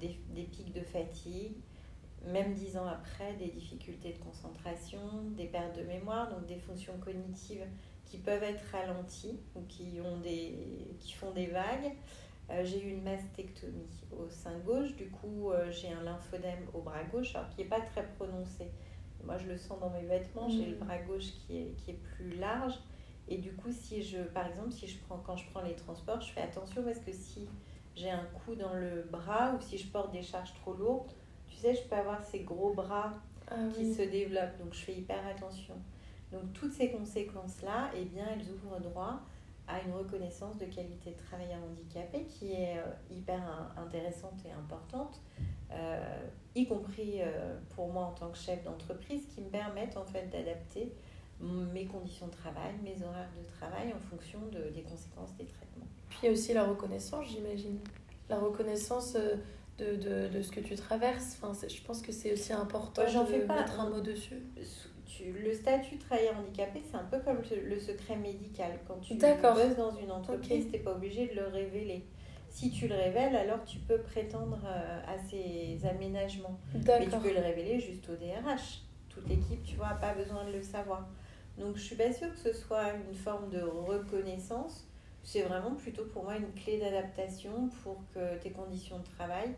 des, 0.00 0.16
des 0.30 0.44
pics 0.44 0.72
de 0.72 0.80
fatigue, 0.82 1.56
même 2.24 2.54
dix 2.54 2.76
ans 2.76 2.86
après, 2.86 3.34
des 3.34 3.48
difficultés 3.48 4.12
de 4.12 4.18
concentration, 4.18 5.00
des 5.36 5.46
pertes 5.46 5.76
de 5.76 5.82
mémoire, 5.82 6.30
donc 6.30 6.46
des 6.46 6.58
fonctions 6.58 6.94
cognitives 7.04 7.66
qui 8.06 8.18
peuvent 8.18 8.42
être 8.42 8.62
ralenties 8.72 9.38
ou 9.54 9.60
qui, 9.68 10.00
ont 10.00 10.18
des, 10.18 10.96
qui 11.00 11.12
font 11.12 11.32
des 11.32 11.46
vagues. 11.48 11.92
Euh, 12.50 12.64
j'ai 12.64 12.80
eu 12.80 12.90
une 12.90 13.02
mastectomie 13.02 13.90
au 14.16 14.28
sein 14.28 14.56
gauche, 14.60 14.94
du 14.94 15.10
coup 15.10 15.50
euh, 15.50 15.70
j'ai 15.72 15.88
un 15.92 16.02
lymphodème 16.04 16.64
au 16.74 16.80
bras 16.80 17.02
gauche, 17.10 17.34
alors 17.34 17.48
qui 17.50 17.62
n'est 17.62 17.68
pas 17.68 17.80
très 17.80 18.04
prononcé. 18.16 18.70
Moi 19.24 19.36
je 19.38 19.48
le 19.48 19.56
sens 19.56 19.80
dans 19.80 19.90
mes 19.90 20.02
vêtements, 20.04 20.48
j'ai 20.48 20.66
le 20.66 20.76
bras 20.76 20.98
gauche 20.98 21.32
qui 21.46 21.58
est, 21.58 21.74
qui 21.76 21.90
est 21.90 21.94
plus 22.14 22.36
large 22.36 22.74
Et 23.28 23.38
du 23.38 23.52
coup, 23.54 23.72
si 23.72 24.02
je, 24.02 24.18
par 24.18 24.46
exemple, 24.46 24.70
si 24.70 24.86
je 24.86 24.98
prends, 25.00 25.18
quand 25.18 25.36
je 25.36 25.50
prends 25.50 25.62
les 25.62 25.74
transports, 25.74 26.20
je 26.20 26.30
fais 26.32 26.42
attention 26.42 26.84
parce 26.84 27.00
que 27.00 27.12
si 27.12 27.48
j'ai 27.96 28.10
un 28.10 28.24
coup 28.26 28.54
dans 28.54 28.74
le 28.74 29.02
bras 29.10 29.54
ou 29.56 29.60
si 29.60 29.76
je 29.78 29.88
porte 29.88 30.12
des 30.12 30.22
charges 30.22 30.54
trop 30.54 30.74
lourdes, 30.74 31.10
tu 31.48 31.56
sais, 31.56 31.74
je 31.74 31.82
peux 31.88 31.96
avoir 31.96 32.22
ces 32.24 32.40
gros 32.40 32.72
bras 32.72 33.14
Ah 33.48 33.54
qui 33.74 33.86
oui. 33.86 33.94
se 33.94 34.02
développent. 34.02 34.56
Donc, 34.60 34.72
je 34.74 34.80
fais 34.84 34.94
hyper 34.94 35.26
attention. 35.26 35.74
Donc, 36.32 36.52
toutes 36.52 36.72
ces 36.72 36.90
conséquences-là, 36.90 37.90
eh 37.96 38.04
bien, 38.04 38.24
elles 38.32 38.46
ouvrent 38.50 38.80
droit 38.80 39.20
à 39.68 39.80
une 39.82 39.92
reconnaissance 39.94 40.56
de 40.58 40.64
qualité 40.66 41.10
de 41.10 41.16
travailleur 41.16 41.58
handicapé 41.70 42.24
qui 42.24 42.52
est 42.52 42.78
euh, 42.78 42.82
hyper 43.10 43.40
in- 43.40 43.82
intéressante 43.82 44.34
et 44.44 44.52
importante, 44.52 45.20
euh, 45.72 46.18
y 46.54 46.66
compris 46.66 47.20
euh, 47.20 47.58
pour 47.74 47.92
moi 47.92 48.04
en 48.04 48.12
tant 48.12 48.28
que 48.30 48.38
chef 48.38 48.62
d'entreprise, 48.64 49.26
qui 49.34 49.40
me 49.40 49.48
permettent 49.48 49.96
en 49.96 50.04
fait 50.04 50.28
d'adapter 50.30 50.92
mes 51.40 51.84
conditions 51.84 52.28
de 52.28 52.32
travail, 52.32 52.72
mes 52.82 52.96
horaires 53.04 53.28
de 53.36 53.46
travail 53.58 53.92
en 53.92 53.98
fonction 54.08 54.38
de, 54.52 54.70
des 54.70 54.82
conséquences 54.82 55.34
des 55.36 55.44
traitements. 55.44 55.86
Puis 56.08 56.30
aussi 56.30 56.54
la 56.54 56.64
reconnaissance, 56.64 57.26
j'imagine. 57.26 57.78
La 58.30 58.38
reconnaissance 58.38 59.16
de, 59.78 59.96
de, 59.96 60.28
de 60.28 60.42
ce 60.42 60.50
que 60.50 60.60
tu 60.60 60.74
traverses. 60.74 61.38
Enfin, 61.42 61.52
je 61.68 61.80
pense 61.82 62.02
que 62.02 62.12
c'est 62.12 62.32
aussi 62.32 62.52
important 62.52 63.02
Ouais, 63.02 63.08
j'en 63.10 63.24
de 63.24 63.28
fais 63.28 63.40
pas. 63.40 63.60
mettre 63.60 63.78
un 63.80 63.90
mot 63.90 64.00
dessus. 64.00 64.42
Tu- 65.06 65.32
le 65.32 65.54
statut 65.54 65.96
travailleur 65.98 66.36
handicapé, 66.38 66.82
c'est 66.90 66.96
un 66.96 67.04
peu 67.04 67.18
comme 67.20 67.38
le, 67.64 67.78
secret 67.80 68.16
médical. 68.16 68.78
Quand 68.86 68.98
tu 69.00 69.14
bosses 69.14 69.76
dans 69.76 69.96
une 69.96 70.10
entreprise, 70.10 70.64
Ok. 70.66 70.70
tu 70.72 70.76
n'es 70.78 70.82
pas 70.82 70.92
obligé 70.92 71.26
de 71.28 71.34
le 71.34 71.46
révéler. 71.46 72.04
Si 72.48 72.70
tu 72.70 72.88
le 72.88 72.94
révèles, 72.94 73.36
alors 73.36 73.64
tu 73.64 73.78
peux 73.78 73.98
prétendre 73.98 74.58
euh, 74.66 75.00
à 75.06 75.18
ces 75.18 75.78
aménagements. 75.86 76.58
Mais 76.74 76.80
tu 77.06 77.10
peux 77.18 77.32
le 77.32 77.40
révéler 77.40 77.78
juste 77.80 78.08
au 78.08 78.16
DRH. 78.16 78.82
Toute 79.10 79.28
l'équipe, 79.28 79.62
tu 79.62 79.76
vois, 79.76 79.88
n'a 79.90 79.94
pas 79.94 80.14
besoin 80.14 80.44
de 80.44 80.52
le 80.52 80.62
savoir. 80.62 81.06
Donc 81.58 81.76
je 81.76 81.82
suis 81.82 81.96
pas 81.96 82.12
sûre 82.12 82.30
que 82.32 82.38
ce 82.38 82.52
soit 82.52 82.92
une 83.08 83.14
forme 83.14 83.48
de 83.50 83.60
reconnaissance. 83.60 84.86
C'est 85.26 85.42
vraiment 85.42 85.74
plutôt 85.74 86.04
pour 86.04 86.22
moi 86.22 86.36
une 86.36 86.52
clé 86.54 86.78
d'adaptation 86.78 87.68
pour 87.82 87.96
que 88.14 88.38
tes 88.40 88.50
conditions 88.50 88.98
de 89.00 89.04
travail 89.16 89.50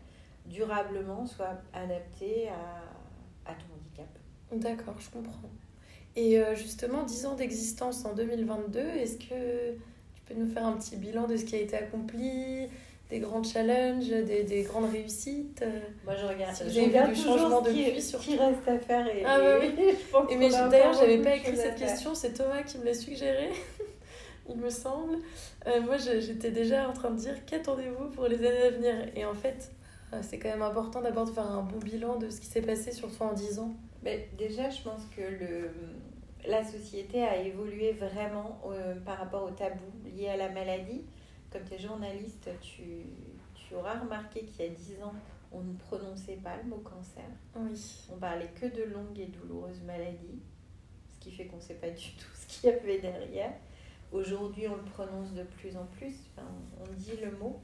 durablement 0.47 1.27
soient 1.27 1.57
adaptées 1.73 2.49
à, 2.49 3.51
à 3.51 3.53
ton 3.53 3.65
handicap. 3.75 4.07
D'accord, 4.51 4.95
je 4.99 5.09
comprends. 5.11 5.49
Et 6.15 6.39
euh, 6.39 6.55
justement, 6.55 7.03
10 7.03 7.25
ans 7.27 7.35
d'existence 7.35 8.03
en 8.03 8.15
2022, 8.15 8.79
est-ce 8.79 9.17
que 9.17 9.73
tu 10.15 10.21
peux 10.25 10.33
nous 10.33 10.49
faire 10.49 10.65
un 10.65 10.73
petit 10.73 10.95
bilan 10.97 11.27
de 11.27 11.37
ce 11.37 11.45
qui 11.45 11.55
a 11.55 11.59
été 11.59 11.77
accompli, 11.77 12.67
des 13.11 13.19
grands 13.19 13.43
challenges, 13.43 14.09
des, 14.09 14.43
des 14.43 14.63
grandes 14.63 14.89
réussites 14.91 15.61
euh 15.61 15.79
Moi, 16.03 16.15
je 16.15 16.25
regarde, 16.25 16.55
Si 16.55 16.63
avez 16.63 16.87
vu 16.87 17.13
du 17.13 17.13
toujours 17.13 17.37
changement 17.37 17.61
depuis, 17.61 18.01
ce 18.01 18.09
surtout. 18.09 18.25
qui 18.31 18.37
reste 18.37 18.67
à 18.67 18.79
faire. 18.79 19.07
Et, 19.07 19.23
Ah 19.23 19.37
bah 19.37 19.59
pense 20.11 20.31
Et 20.31 20.35
mais 20.35 20.49
d'ailleurs, 20.49 20.93
j'avais 20.93 21.19
pas 21.19 21.31
de 21.31 21.35
écrit 21.35 21.55
cette 21.55 21.75
question, 21.75 22.15
c'est 22.15 22.33
Thomas 22.33 22.63
qui 22.63 22.79
me 22.79 22.85
l'a 22.85 22.93
suggéré, 22.95 23.49
il 24.49 24.57
me 24.57 24.69
semble. 24.69 25.17
Euh, 25.67 25.81
moi, 25.81 25.97
j'étais 25.97 26.51
déjà 26.51 26.89
en 26.89 26.93
train 26.93 27.11
de 27.11 27.17
dire 27.17 27.45
qu'attendez-vous 27.45 28.09
pour 28.09 28.27
les 28.27 28.37
années 28.45 28.63
à 28.63 28.71
venir? 28.71 28.93
Et 29.15 29.25
en 29.25 29.33
fait, 29.33 29.71
euh, 30.13 30.19
c'est 30.21 30.39
quand 30.39 30.49
même 30.49 30.61
important 30.61 31.01
d'abord 31.01 31.25
de 31.25 31.31
faire 31.31 31.49
un 31.49 31.63
bon 31.63 31.77
bilan 31.79 32.17
de 32.17 32.29
ce 32.29 32.39
qui 32.39 32.47
s'est 32.47 32.61
passé, 32.61 32.91
surtout 32.91 33.23
en 33.23 33.33
10 33.33 33.59
ans. 33.59 33.73
Mais 34.03 34.29
déjà, 34.37 34.69
je 34.69 34.81
pense 34.81 35.05
que 35.15 35.21
le, 35.21 35.71
la 36.47 36.63
société 36.63 37.23
a 37.23 37.37
évolué 37.37 37.91
vraiment 37.91 38.61
euh, 38.65 38.95
par 39.01 39.17
rapport 39.17 39.43
aux 39.43 39.51
tabous 39.51 39.91
liés 40.05 40.29
à 40.29 40.37
la 40.37 40.49
maladie. 40.49 41.03
Comme 41.51 41.63
tu 41.63 41.75
es 41.75 41.79
journaliste, 41.79 42.49
tu, 42.61 42.83
tu 43.55 43.75
auras 43.75 43.99
remarqué 43.99 44.41
qu'il 44.41 44.65
y 44.65 44.67
a 44.67 44.71
10 44.71 45.03
ans, 45.03 45.13
on 45.51 45.61
ne 45.61 45.73
prononçait 45.73 46.37
pas 46.43 46.57
le 46.63 46.69
mot 46.69 46.77
cancer. 46.77 47.23
Oui. 47.55 48.05
On 48.13 48.17
parlait 48.17 48.51
que 48.59 48.67
de 48.67 48.83
longues 48.83 49.19
et 49.19 49.25
douloureuses 49.25 49.81
maladies, 49.85 50.39
ce 51.13 51.19
qui 51.19 51.31
fait 51.31 51.45
qu'on 51.45 51.57
ne 51.57 51.61
sait 51.61 51.75
pas 51.75 51.89
du 51.89 52.11
tout 52.13 52.27
ce 52.35 52.47
qu'il 52.47 52.69
y 52.69 52.73
avait 52.73 52.99
derrière. 52.99 53.53
Aujourd'hui, 54.11 54.67
on 54.67 54.75
le 54.75 54.83
prononce 54.83 55.33
de 55.33 55.43
plus 55.43 55.77
en 55.77 55.85
plus, 55.85 56.15
enfin, 56.35 56.47
on 56.81 56.93
dit 56.93 57.17
le 57.23 57.31
mot. 57.37 57.59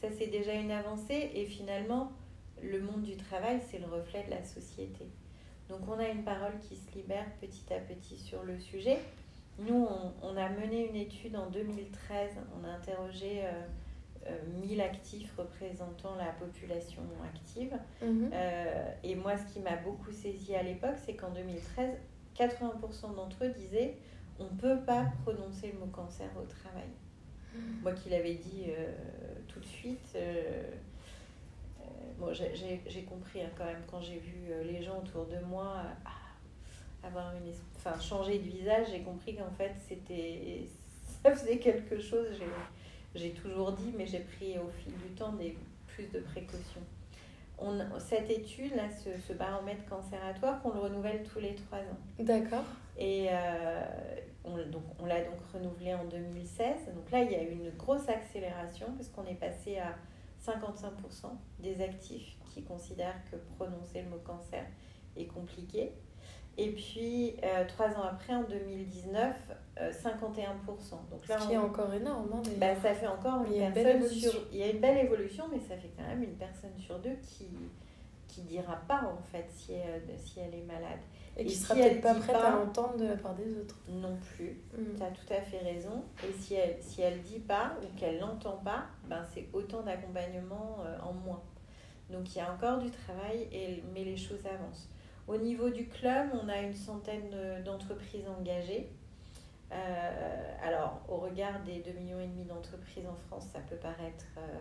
Ça, 0.00 0.08
c'est 0.10 0.28
déjà 0.28 0.54
une 0.54 0.70
avancée. 0.70 1.30
Et 1.34 1.44
finalement, 1.44 2.12
le 2.62 2.80
monde 2.80 3.02
du 3.02 3.16
travail, 3.16 3.60
c'est 3.70 3.78
le 3.78 3.86
reflet 3.86 4.24
de 4.24 4.30
la 4.30 4.42
société. 4.42 5.06
Donc, 5.68 5.80
on 5.88 5.98
a 5.98 6.08
une 6.08 6.24
parole 6.24 6.58
qui 6.60 6.76
se 6.76 6.90
libère 6.94 7.26
petit 7.40 7.72
à 7.72 7.78
petit 7.78 8.16
sur 8.16 8.42
le 8.42 8.58
sujet. 8.58 8.98
Nous, 9.58 9.74
on, 9.74 10.12
on 10.22 10.36
a 10.36 10.48
mené 10.48 10.88
une 10.88 10.96
étude 10.96 11.36
en 11.36 11.50
2013. 11.50 12.30
On 12.58 12.66
a 12.66 12.72
interrogé 12.72 13.44
euh, 13.44 13.50
euh, 14.28 14.38
1000 14.66 14.80
actifs 14.80 15.32
représentant 15.36 16.14
la 16.16 16.32
population 16.32 17.02
active. 17.24 17.76
Mhm. 18.02 18.30
Euh, 18.32 18.92
et 19.02 19.14
moi, 19.14 19.36
ce 19.36 19.52
qui 19.52 19.60
m'a 19.60 19.76
beaucoup 19.76 20.12
saisi 20.12 20.54
à 20.54 20.62
l'époque, 20.62 20.96
c'est 21.04 21.14
qu'en 21.14 21.30
2013, 21.30 21.96
80% 22.36 23.14
d'entre 23.14 23.44
eux 23.44 23.50
disaient 23.50 23.96
on 24.42 24.54
ne 24.54 24.60
peut 24.60 24.84
pas 24.84 25.06
prononcer 25.24 25.72
le 25.72 25.78
mot 25.78 25.86
cancer 25.86 26.28
au 26.36 26.44
travail. 26.46 26.88
Moi 27.82 27.92
qui 27.92 28.08
l'avais 28.08 28.34
dit 28.34 28.64
euh, 28.68 28.92
tout 29.46 29.60
de 29.60 29.64
suite, 29.66 30.08
euh, 30.16 30.62
euh, 31.80 31.84
bon, 32.18 32.32
j'ai- 32.32 33.02
compris 33.04 33.42
hein, 33.42 33.50
quand 33.56 33.64
même 33.66 33.82
quand 33.90 34.00
j'ai 34.00 34.18
vu 34.18 34.50
les 34.64 34.82
gens 34.82 34.98
autour 34.98 35.26
de 35.26 35.38
moi 35.46 35.82
ah, 36.04 37.06
avoir 37.06 37.34
une, 37.36 37.52
enfin, 37.76 37.98
changer 38.00 38.38
de 38.38 38.44
visage, 38.44 38.86
j'ai 38.90 39.02
compris 39.02 39.36
qu'en 39.36 39.50
fait 39.50 39.74
c'était 39.86 40.64
ça 41.22 41.34
faisait 41.34 41.58
quelque 41.58 42.00
chose. 42.00 42.28
J'ai- 42.38 42.46
J'ai 43.14 43.32
toujours 43.32 43.72
dit, 43.72 43.92
mais 43.94 44.06
j'ai 44.06 44.20
pris 44.20 44.56
au 44.58 44.70
fil 44.70 44.94
du 44.94 45.14
temps 45.14 45.32
des 45.34 45.54
plus 45.86 46.06
de 46.06 46.20
précautions 46.20 46.80
on, 47.58 47.78
cette 47.98 48.30
étude, 48.30 48.74
là, 48.74 48.84
ce, 48.90 49.10
ce 49.28 49.32
baromètre 49.34 49.84
cancératoire, 49.88 50.60
qu'on 50.62 50.72
le 50.72 50.80
renouvelle 50.80 51.22
tous 51.22 51.38
les 51.38 51.54
trois 51.54 51.78
ans. 51.78 51.98
D'accord. 52.18 52.64
Et 52.98 53.28
euh, 53.30 53.80
on, 54.44 54.56
donc, 54.70 54.82
on 54.98 55.06
l'a 55.06 55.22
donc 55.24 55.40
renouvelé 55.52 55.94
en 55.94 56.04
2016. 56.04 56.94
Donc 56.94 57.10
là, 57.10 57.22
il 57.22 57.30
y 57.30 57.34
a 57.34 57.42
eu 57.42 57.52
une 57.52 57.70
grosse 57.70 58.08
accélération 58.08 58.86
parce 58.96 59.08
qu'on 59.08 59.24
est 59.26 59.34
passé 59.34 59.78
à 59.78 59.94
55% 60.44 60.90
des 61.60 61.80
actifs 61.82 62.36
qui 62.52 62.62
considèrent 62.62 63.20
que 63.30 63.36
prononcer 63.56 64.02
le 64.02 64.10
mot 64.10 64.18
cancer 64.24 64.64
est 65.16 65.26
compliqué. 65.26 65.92
Et 66.58 66.70
puis, 66.72 67.36
euh, 67.42 67.64
trois 67.66 67.88
ans 67.96 68.02
après, 68.02 68.34
en 68.34 68.42
2019, 68.42 69.34
euh, 69.80 69.90
51%. 69.90 71.08
Donc 71.10 71.26
là, 71.26 71.38
Ce 71.38 71.46
qui 71.46 71.54
est 71.54 71.56
encore 71.56 71.94
énorme. 71.94 72.28
Hein, 72.34 72.42
bah, 72.58 72.74
ça 72.76 72.92
fait 72.94 73.06
encore 73.06 73.44
une 73.44 73.54
une 73.54 73.72
belle 73.72 73.84
personne 73.84 74.02
évolution. 74.02 74.30
sur. 74.30 74.40
Il 74.52 74.58
y 74.58 74.62
a 74.62 74.70
une 74.70 74.80
belle 74.80 74.98
évolution, 74.98 75.44
mais 75.50 75.60
ça 75.60 75.76
fait 75.76 75.90
quand 75.96 76.06
même 76.06 76.22
une 76.22 76.36
personne 76.36 76.76
sur 76.78 76.98
deux 76.98 77.16
qui 77.22 77.48
qui 78.32 78.42
dira 78.42 78.76
pas 78.88 79.02
en 79.04 79.22
fait 79.30 79.46
si 79.50 79.74
elle, 79.74 80.02
si 80.18 80.40
elle 80.40 80.54
est 80.54 80.64
malade. 80.64 81.00
Et 81.36 81.44
qui 81.46 81.52
et 81.52 81.56
sera 81.56 81.74
si 81.74 81.80
elle 81.80 82.00
peut-être 82.00 82.02
pas 82.02 82.20
prête 82.20 82.36
pas- 82.36 82.48
à 82.48 82.50
l'entendre 82.56 82.96
de 82.98 83.06
la 83.06 83.16
part 83.16 83.34
des 83.34 83.56
autres. 83.58 83.76
Non 83.88 84.16
plus. 84.16 84.60
Mm. 84.76 84.96
Tu 84.96 85.02
as 85.02 85.10
tout 85.10 85.32
à 85.32 85.40
fait 85.40 85.58
raison. 85.60 86.04
Et 86.28 86.32
si 86.32 86.54
elle 86.54 86.76
si 86.80 87.00
elle 87.02 87.22
dit 87.22 87.38
pas 87.40 87.76
ou 87.82 87.98
qu'elle 87.98 88.18
n'entend 88.18 88.58
pas, 88.58 88.84
ben 89.08 89.24
c'est 89.32 89.48
autant 89.52 89.82
d'accompagnement 89.82 90.78
euh, 90.84 90.98
en 91.00 91.12
moins. 91.12 91.42
Donc 92.10 92.34
il 92.34 92.38
y 92.38 92.40
a 92.42 92.52
encore 92.52 92.78
du 92.78 92.90
travail, 92.90 93.48
et, 93.52 93.82
mais 93.94 94.04
les 94.04 94.16
choses 94.16 94.44
avancent. 94.46 94.88
Au 95.28 95.36
niveau 95.36 95.70
du 95.70 95.88
club, 95.88 96.28
on 96.42 96.48
a 96.48 96.58
une 96.60 96.74
centaine 96.74 97.30
de- 97.30 97.62
d'entreprises 97.62 98.26
engagées. 98.28 98.90
Euh, 99.72 100.54
alors, 100.62 101.00
au 101.08 101.16
regard 101.16 101.62
des 101.64 101.78
2,5 101.80 101.94
millions 101.98 102.20
et 102.20 102.26
demi 102.26 102.44
d'entreprises 102.44 103.06
en 103.06 103.14
France, 103.28 103.46
ça 103.52 103.60
peut 103.60 103.76
paraître 103.76 104.26
euh, 104.36 104.58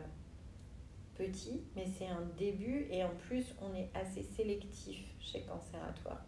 petit, 1.16 1.64
mais 1.76 1.86
c'est 1.98 2.08
un 2.08 2.22
début 2.38 2.88
et 2.90 3.04
en 3.04 3.10
plus, 3.28 3.54
on 3.62 3.76
est 3.76 3.90
assez 3.94 4.24
sélectif 4.24 5.04
chez 5.20 5.42
Cancératoire. 5.42 6.24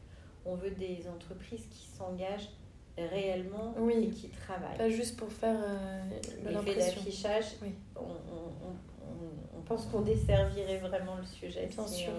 On 0.45 0.55
veut 0.55 0.71
des 0.71 1.05
entreprises 1.07 1.65
qui 1.69 1.87
s'engagent 1.97 2.49
réellement 2.97 3.73
Oui. 3.77 3.93
et 4.05 4.09
qui 4.09 4.29
travaillent. 4.29 4.77
Pas 4.77 4.89
juste 4.89 5.17
pour 5.17 5.31
faire 5.31 5.57
euh, 5.57 6.03
L'effet 6.43 6.51
l'impression. 6.51 6.95
d'affichage, 7.01 7.45
Oui. 7.61 7.69
on, 7.95 8.01
on- 8.01 8.05
on- 8.05 9.05
on- 9.05 9.57
on 9.59 9.61
pense 9.61 9.85
qu'on 9.87 10.01
desservirait 10.01 10.77
vraiment 10.77 11.15
le 11.15 11.25
sujet 11.25 11.67
Bien 11.67 11.87
si 11.87 12.03
sûr. 12.03 12.11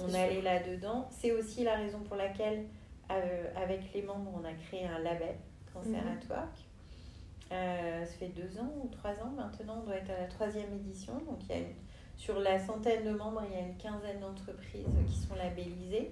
on, 0.00 0.12
allait 0.12 0.42
là-dedans. 0.42 1.08
C'est 1.10 1.32
aussi 1.32 1.62
la 1.64 1.76
raison 1.76 2.00
pour 2.00 2.16
laquelle, 2.16 2.64
euh, 3.10 3.44
avec 3.56 3.92
les 3.94 4.02
membres, 4.02 4.30
on 4.40 4.44
a 4.44 4.52
créé 4.52 4.84
un 4.86 4.98
label 4.98 5.36
Cancer 5.72 6.00
at 6.00 6.34
Work. 6.34 6.56
Euh, 7.52 8.04
ça 8.04 8.12
fait 8.14 8.28
deux 8.28 8.58
ans 8.58 8.72
ou 8.82 8.88
trois 8.88 9.12
ans 9.22 9.30
maintenant, 9.36 9.80
on 9.82 9.86
doit 9.86 9.96
être 9.96 10.10
à 10.10 10.20
la 10.22 10.26
troisième 10.26 10.72
édition. 10.74 11.12
Donc, 11.26 11.38
il 11.44 11.48
y 11.50 11.52
a 11.52 11.58
une- 11.58 11.74
sur 12.16 12.38
la 12.40 12.58
centaine 12.58 13.04
de 13.04 13.10
membres, 13.10 13.42
il 13.48 13.54
y 13.54 13.58
a 13.60 13.66
une 13.66 13.76
quinzaine 13.76 14.20
d'entreprises 14.20 14.86
qui 15.08 15.18
sont 15.26 15.34
labellisées. 15.34 16.10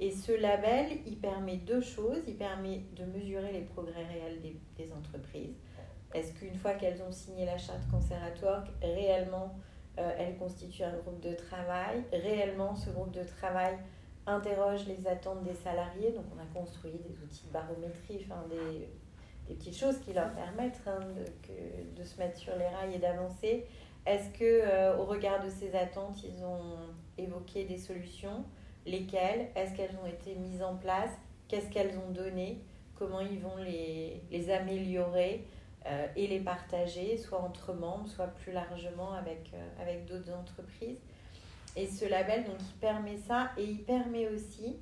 Et 0.00 0.12
ce 0.12 0.32
label, 0.32 0.98
il 1.06 1.16
permet 1.18 1.56
deux 1.56 1.80
choses. 1.80 2.22
Il 2.26 2.36
permet 2.36 2.82
de 2.96 3.04
mesurer 3.04 3.52
les 3.52 3.62
progrès 3.62 4.04
réels 4.04 4.40
des, 4.76 4.92
entreprises. 4.92 5.56
Est-ce 6.14 6.32
qu'une 6.34 6.54
fois 6.54 6.74
qu'elles 6.74 7.02
ont 7.02 7.12
signé 7.12 7.44
la 7.44 7.58
charte 7.58 7.80
Cancer 7.90 8.18
at 8.22 8.42
Work, 8.42 8.68
réellement, 8.80 9.58
euh, 9.98 10.10
elles 10.18 10.36
constituent 10.36 10.84
un 10.84 10.96
groupe 10.98 11.20
de 11.20 11.34
travail? 11.34 12.04
Réellement, 12.12 12.74
ce 12.76 12.90
groupe 12.90 13.10
de 13.10 13.24
travail 13.24 13.76
interroge 14.26 14.86
les 14.86 15.06
attentes 15.06 15.42
des 15.42 15.54
salariés? 15.54 16.12
Donc, 16.12 16.24
on 16.34 16.40
a 16.40 16.60
construit 16.60 16.92
des 16.92 17.22
outils 17.22 17.46
de 17.48 17.52
barométrie, 17.52 18.24
enfin, 18.24 18.44
des, 18.48 18.88
petites 19.54 19.76
choses 19.76 19.98
qui 19.98 20.12
leur 20.12 20.30
permettent 20.32 20.80
hein, 20.86 20.98
de 21.96 22.04
se 22.04 22.18
mettre 22.18 22.36
sur 22.36 22.54
les 22.56 22.68
rails 22.68 22.94
et 22.94 22.98
d'avancer. 22.98 23.66
Est-ce 24.06 24.30
que, 24.30 24.44
euh, 24.44 24.96
au 24.96 25.04
regard 25.04 25.42
de 25.44 25.50
ces 25.50 25.74
attentes, 25.74 26.22
ils 26.22 26.44
ont 26.44 26.94
évoqué 27.18 27.64
des 27.64 27.78
solutions? 27.78 28.44
Lesquelles 28.88 29.50
Est-ce 29.54 29.74
qu'elles 29.74 29.96
ont 30.02 30.06
été 30.06 30.34
mises 30.34 30.62
en 30.62 30.76
place 30.76 31.10
Qu'est-ce 31.46 31.68
qu'elles 31.68 31.98
ont 31.98 32.10
donné 32.10 32.58
comment 32.98 33.20
ils 33.20 33.38
vont 33.38 33.56
les, 33.58 34.50
améliorer 34.50 35.44
euh, 35.86 36.06
et 36.16 36.26
les 36.26 36.40
partager, 36.40 37.16
soit 37.18 37.40
entre 37.40 37.72
membres, 37.72 38.08
soit 38.08 38.26
plus 38.26 38.52
largement 38.52 39.12
avec, 39.12 39.50
euh, 39.54 39.82
avec 39.82 40.06
d'autres 40.06 40.32
entreprises. 40.32 40.98
Et 41.76 41.86
ce 41.86 42.06
label, 42.06 42.44
donc, 42.44 42.56
il 42.60 42.78
permet 42.80 43.18
ça 43.18 43.52
et 43.56 43.64
il 43.64 43.82
permet 43.84 44.26
aussi, 44.28 44.76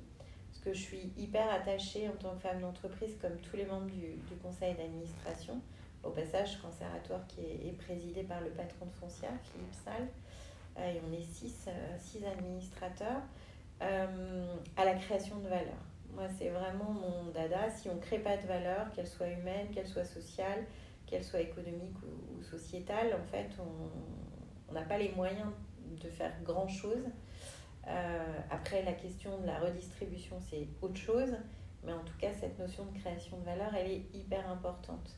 parce 0.49 0.63
que 0.63 0.73
je 0.73 0.81
suis 0.81 1.11
hyper 1.17 1.51
attachée 1.51 2.07
en 2.07 2.13
tant 2.13 2.33
que 2.35 2.41
femme 2.41 2.61
d'entreprise, 2.61 3.15
comme 3.21 3.35
tous 3.37 3.57
les 3.57 3.65
membres 3.65 3.87
du, 3.87 4.35
conseil 4.41 4.73
d'administration, 4.73 5.61
au 6.03 6.09
passage, 6.09 6.59
Cancératoire 6.61 7.27
qui 7.27 7.41
est, 7.41 7.77
présidé 7.77 8.23
par 8.23 8.39
le 8.41 8.49
patron 8.51 8.85
de 8.85 8.93
Foncia, 8.99 9.29
Philippe 9.43 9.73
Salle, 9.83 10.07
euh, 10.79 10.93
et 10.93 11.01
on 11.07 11.13
est 11.13 11.21
six, 11.21 11.69
six 11.99 12.25
administrateurs, 12.25 13.21
à 13.79 14.85
la 14.85 14.93
création 14.95 15.37
de 15.37 15.47
valeur. 15.47 15.77
Moi, 16.13 16.27
c'est 16.37 16.49
vraiment 16.49 16.91
mon 16.91 17.31
dada. 17.31 17.69
Si 17.69 17.89
on 17.89 17.95
ne 17.95 17.99
crée 17.99 18.19
pas 18.19 18.37
de 18.37 18.47
valeur, 18.47 18.91
qu'elle 18.91 19.07
soit 19.07 19.29
humaine, 19.29 19.67
qu'elle 19.71 19.87
soit 19.87 20.03
sociale, 20.03 20.65
qu'elle 21.05 21.23
soit 21.23 21.41
économique 21.41 21.95
ou, 22.03 22.41
sociétale, 22.41 23.13
en 23.13 23.25
fait, 23.27 23.49
on 24.69 24.73
n'a 24.73 24.81
pas 24.81 24.97
les 24.97 25.11
moyens 25.11 25.49
de 26.01 26.09
faire 26.09 26.33
grand-chose. 26.43 27.05
Euh, 27.87 28.39
après, 28.49 28.83
la 28.83 28.93
question 28.93 29.37
de 29.39 29.45
la 29.45 29.59
redistribution, 29.59 30.39
c'est 30.39 30.67
autre 30.81 30.97
chose. 30.97 31.37
Mais 31.83 31.93
en 31.93 32.03
tout 32.03 32.17
cas, 32.19 32.33
cette 32.33 32.57
notion 32.59 32.85
de 32.85 32.99
création 32.99 33.37
de 33.37 33.45
valeur, 33.45 33.73
elle 33.75 33.91
est 33.91 34.05
hyper 34.13 34.49
importante. 34.49 35.15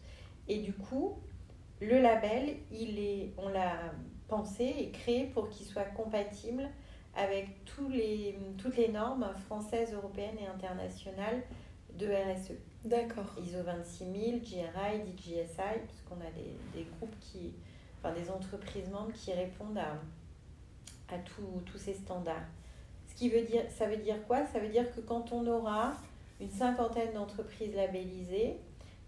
Et 0.47 0.59
du 0.59 0.73
coup, 0.73 1.17
le 1.81 1.99
label, 2.01 2.57
il 2.71 2.99
est, 2.99 3.33
on 3.37 3.47
l'a 3.47 3.93
pensé 4.27 4.65
et 4.65 4.91
créé 4.91 5.25
pour 5.27 5.49
qu'il 5.49 5.65
soit 5.65 5.85
compatible 5.95 6.69
avec 7.19 7.65
tous 7.65 7.89
les, 7.89 8.37
toutes 8.57 8.77
les 8.77 8.87
normes 8.87 9.27
françaises, 9.45 9.93
européennes 9.93 10.37
et 10.41 10.47
internationales 10.47 11.41
de 11.97 12.07
RSE. 12.07 12.53
D'accord. 12.85 13.35
ISO 13.43 13.61
26000, 13.61 14.41
GRI, 14.41 15.01
DGSI, 15.17 15.55
parce 15.57 16.01
qu'on 16.07 16.21
a 16.21 16.31
des, 16.31 16.55
des, 16.73 16.87
groupes 16.97 17.15
qui, 17.19 17.53
enfin 17.97 18.13
des 18.13 18.29
entreprises 18.29 18.89
membres 18.89 19.11
qui 19.13 19.33
répondent 19.33 19.77
à, 19.77 19.99
à 21.13 21.17
tous 21.19 21.77
ces 21.77 21.93
standards. 21.93 22.47
Ce 23.07 23.15
qui 23.15 23.29
veut 23.29 23.41
dire, 23.41 23.63
ça 23.69 23.87
veut 23.87 23.97
dire 23.97 24.15
quoi? 24.25 24.45
Ça 24.45 24.59
veut 24.59 24.69
dire 24.69 24.89
que 24.95 25.01
quand 25.01 25.33
on 25.33 25.45
aura 25.45 25.93
une 26.39 26.49
cinquantaine 26.49 27.13
d'entreprises 27.13 27.75
labellisées 27.75 28.57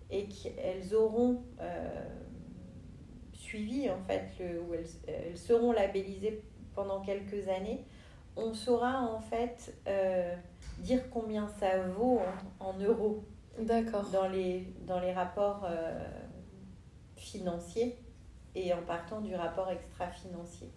et 0.09 0.25
qu'elles 0.25 0.93
auront 0.93 1.43
euh, 1.61 2.09
suivi, 3.31 3.89
en 3.89 4.01
fait, 4.01 4.25
le, 4.39 4.61
ou 4.61 4.73
elles, 4.73 4.85
elles, 5.07 5.37
seront 5.37 5.71
labellisées 5.71 6.41
pendant 6.75 6.99
quelques 6.99 7.47
années, 7.47 7.85
on 8.35 8.53
saura 8.53 9.01
en 9.01 9.19
fait 9.19 9.75
euh, 9.87 10.35
dire 10.79 11.09
combien 11.09 11.47
ça 11.47 11.87
vaut 11.87 12.19
en, 12.59 12.65
en 12.65 12.77
euros 12.79 13.23
D'accord. 13.59 14.05
Dans 14.11 14.29
les, 14.29 14.73
dans 14.87 14.99
les 14.99 15.11
rapports 15.11 15.65
euh, 15.65 16.07
financiers 17.15 17.97
et 18.55 18.73
en 18.73 18.81
partant 18.81 19.21
du 19.21 19.35
rapport 19.35 19.69
extra-financier. 19.69 20.71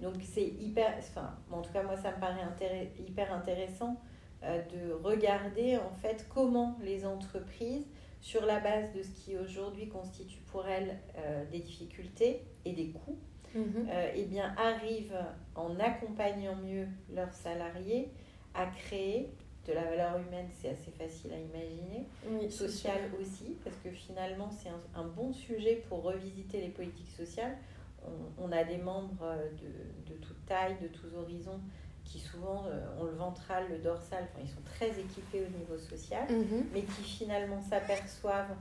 Donc 0.00 0.16
c'est 0.22 0.46
hyper, 0.46 0.94
enfin 0.98 1.34
en 1.50 1.62
tout 1.62 1.72
cas 1.72 1.82
moi 1.82 1.96
ça 1.96 2.12
me 2.12 2.20
paraît 2.20 2.92
hyper 3.08 3.32
intéressant 3.32 4.00
euh, 4.42 4.60
de 4.66 4.92
regarder 4.92 5.78
en 5.78 5.94
fait 5.94 6.26
comment 6.32 6.76
les 6.82 7.06
entreprises, 7.06 7.86
sur 8.20 8.44
la 8.46 8.60
base 8.60 8.92
de 8.94 9.02
ce 9.02 9.10
qui 9.10 9.36
aujourd'hui 9.36 9.88
constitue 9.88 10.40
pour 10.50 10.66
elles 10.66 10.98
des 11.52 11.58
difficultés 11.58 12.42
et 12.64 12.72
des 12.72 12.88
coûts, 12.88 13.18
mm 13.54 13.62
-hmm. 13.62 14.10
eh 14.14 14.24
bien 14.24 14.54
arrivent 14.56 15.24
en 15.54 15.78
accompagnant 15.80 16.56
mieux 16.56 16.86
leurs 17.14 17.32
salariés 17.32 18.08
à 18.54 18.66
créer 18.66 19.30
de 19.66 19.72
la 19.72 19.82
valeur 19.84 20.18
humaine, 20.18 20.48
c'est 20.52 20.70
assez 20.70 20.90
facile 20.90 21.32
à 21.32 21.38
imaginer. 21.38 22.06
Oui, 22.28 22.50
Sociale 22.50 23.10
aussi, 23.20 23.56
parce 23.64 23.76
que 23.82 23.90
finalement, 23.90 24.50
c'est 24.50 24.68
un, 24.68 25.00
un, 25.02 25.06
bon 25.08 25.32
sujet 25.32 25.82
pour 25.88 26.02
revisiter 26.02 26.60
les 26.60 26.68
politiques 26.68 27.10
sociales. 27.16 27.56
On, 28.06 28.44
on 28.44 28.52
a 28.52 28.62
des 28.64 28.76
membres 28.76 29.26
de, 29.62 30.12
de, 30.12 30.18
toute 30.20 30.44
taille, 30.44 30.76
de 30.82 30.88
tous 30.88 31.14
horizons, 31.16 31.60
qui 32.04 32.18
souvent 32.18 32.64
euh, 32.66 33.00
ont 33.00 33.04
le 33.04 33.16
ventral, 33.16 33.64
le 33.70 33.78
dorsal, 33.78 34.24
enfin, 34.24 34.42
ils 34.42 34.50
sont 34.50 34.60
très 34.74 34.90
équipés 35.00 35.42
au 35.48 35.58
niveau 35.58 35.78
social, 35.78 36.26
-hmm. 36.28 36.64
mais 36.74 36.82
qui 36.82 37.02
finalement 37.02 37.62
s'aperçoivent 37.70 38.56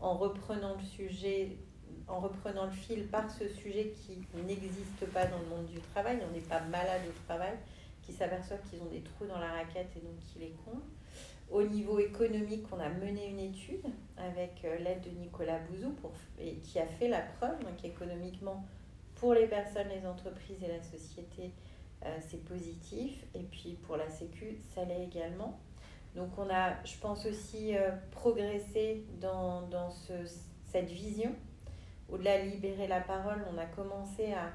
en 0.00 0.14
reprenant 0.24 0.74
le 0.74 0.84
sujet, 0.84 1.56
en 2.06 2.20
reprenant 2.20 2.66
le 2.66 2.72
fil 2.72 3.06
par 3.06 3.30
ce 3.30 3.48
sujet 3.48 3.92
qui 3.94 4.18
n'existe 4.46 5.06
pas 5.12 5.26
dans 5.26 5.38
le 5.38 5.46
monde 5.46 5.66
du 5.66 5.80
travail, 5.80 6.18
on 6.28 6.32
n'est 6.32 6.40
pas 6.40 6.60
malade 6.60 7.02
au 7.08 7.24
travail, 7.26 7.54
qui 8.02 8.12
s'aperçoivent 8.12 8.62
qu'ils 8.68 8.80
ont 8.80 8.90
des 8.90 9.02
trous 9.02 9.26
dans 9.26 9.38
la 9.38 9.52
raquette 9.52 9.90
et 9.96 10.00
donc 10.00 10.18
qui 10.32 10.38
les 10.38 10.54
comblent. 10.64 10.82
Au 11.50 11.62
niveau 11.62 11.98
économique, 11.98 12.64
on 12.72 12.78
a 12.78 12.88
mené 12.88 13.28
une 13.28 13.40
étude 13.40 13.84
avec 14.18 14.62
euh, 14.64 14.78
l'aide 14.78 15.00
de 15.02 15.10
Nicolas 15.18 15.58
Bouzou 15.60 15.92
pour, 15.92 16.12
et 16.38 16.56
qui 16.56 16.78
a 16.78 16.86
fait 16.86 17.08
la 17.08 17.20
preuve 17.20 17.56
qu'économiquement, 17.80 18.64
pour 19.14 19.32
les 19.34 19.46
personnes, 19.46 19.88
les 19.88 20.06
entreprises 20.06 20.62
et 20.62 20.68
la 20.68 20.82
société, 20.82 21.52
euh, 22.04 22.16
c'est 22.28 22.44
positif. 22.44 23.24
Et 23.34 23.44
puis 23.44 23.78
pour 23.86 23.96
la 23.96 24.10
Sécu, 24.10 24.58
ça 24.74 24.84
l'est 24.84 25.04
également. 25.04 25.58
Donc 26.14 26.30
on 26.38 26.50
a, 26.50 26.82
je 26.84 26.98
pense 26.98 27.24
aussi, 27.26 27.76
euh, 27.76 27.92
progressé 28.10 29.04
dans, 29.20 29.62
dans 29.68 29.90
ce, 29.90 30.12
cette 30.64 30.90
vision. 30.90 31.34
Au-delà 32.10 32.38
de 32.42 32.48
libérer 32.50 32.86
la 32.86 33.00
parole, 33.00 33.44
on 33.52 33.58
a 33.58 33.66
commencé 33.66 34.32
à, 34.32 34.50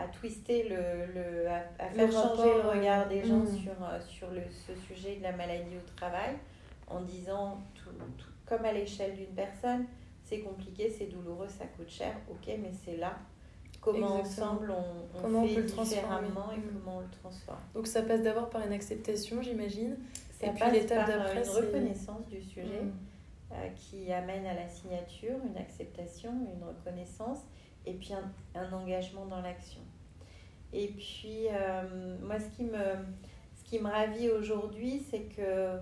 à 0.00 0.06
twister 0.08 0.68
le, 0.68 1.12
le 1.14 1.48
à, 1.48 1.62
à 1.78 1.88
faire 1.88 2.06
le 2.06 2.12
changer 2.12 2.42
rapport, 2.42 2.72
le 2.72 2.78
regard 2.78 3.08
des 3.08 3.24
gens 3.24 3.38
mmh. 3.38 3.56
sur, 3.56 3.72
sur 4.08 4.30
le, 4.30 4.42
ce 4.50 4.74
sujet 4.74 5.16
de 5.16 5.22
la 5.22 5.32
maladie 5.32 5.76
au 5.76 5.96
travail 5.96 6.36
en 6.88 7.00
disant 7.00 7.58
tout, 7.74 7.90
tout, 8.16 8.30
comme 8.46 8.64
à 8.64 8.72
l'échelle 8.72 9.14
d'une 9.14 9.34
personne 9.34 9.86
c'est 10.24 10.40
compliqué 10.40 10.90
c'est 10.90 11.06
douloureux 11.06 11.48
ça 11.48 11.64
coûte 11.76 11.88
cher 11.90 12.14
ok 12.30 12.46
mais 12.60 12.70
c'est 12.84 12.96
là 12.96 13.16
comment 13.80 14.18
Exactement. 14.20 14.46
ensemble 14.46 14.70
on, 14.70 15.18
on 15.18 15.22
comment 15.22 15.44
fait 15.44 15.52
on 15.52 15.54
peut 15.54 15.60
le 15.60 15.66
différemment 15.84 16.52
et 16.52 16.58
mmh. 16.58 16.62
comment 16.72 16.96
on 16.98 17.00
le 17.00 17.10
transforme 17.22 17.60
donc 17.74 17.86
ça 17.86 18.02
passe 18.02 18.22
d'abord 18.22 18.50
par 18.50 18.66
une 18.66 18.72
acceptation 18.72 19.40
j'imagine 19.42 19.96
ça 20.40 20.46
et 20.46 20.50
passe 20.50 20.70
puis 20.70 20.80
l'étape 20.80 21.06
d'après 21.06 21.42
une 21.42 21.50
reconnaissance 21.50 22.26
du 22.28 22.42
sujet 22.42 22.82
mmh. 22.82 22.92
Euh, 23.52 23.68
qui 23.70 24.12
amène 24.12 24.46
à 24.46 24.54
la 24.54 24.68
signature 24.68 25.36
une 25.46 25.56
acceptation 25.56 26.30
une 26.30 26.64
reconnaissance 26.64 27.40
et 27.86 27.94
puis 27.94 28.12
un, 28.12 28.72
engagement 28.72 29.26
dans 29.26 29.40
l'action 29.40 29.80
et 30.72 30.88
puis, 30.88 31.48
euh, 31.50 32.16
moi, 32.22 32.38
ce 32.38 32.56
qui 32.56 32.64
me, 32.64 32.78
ce 33.54 33.64
qui 33.64 33.78
me 33.78 33.88
ravit 33.88 34.30
aujourd'hui, 34.30 35.02
c'est 35.10 35.22
que 35.22 35.78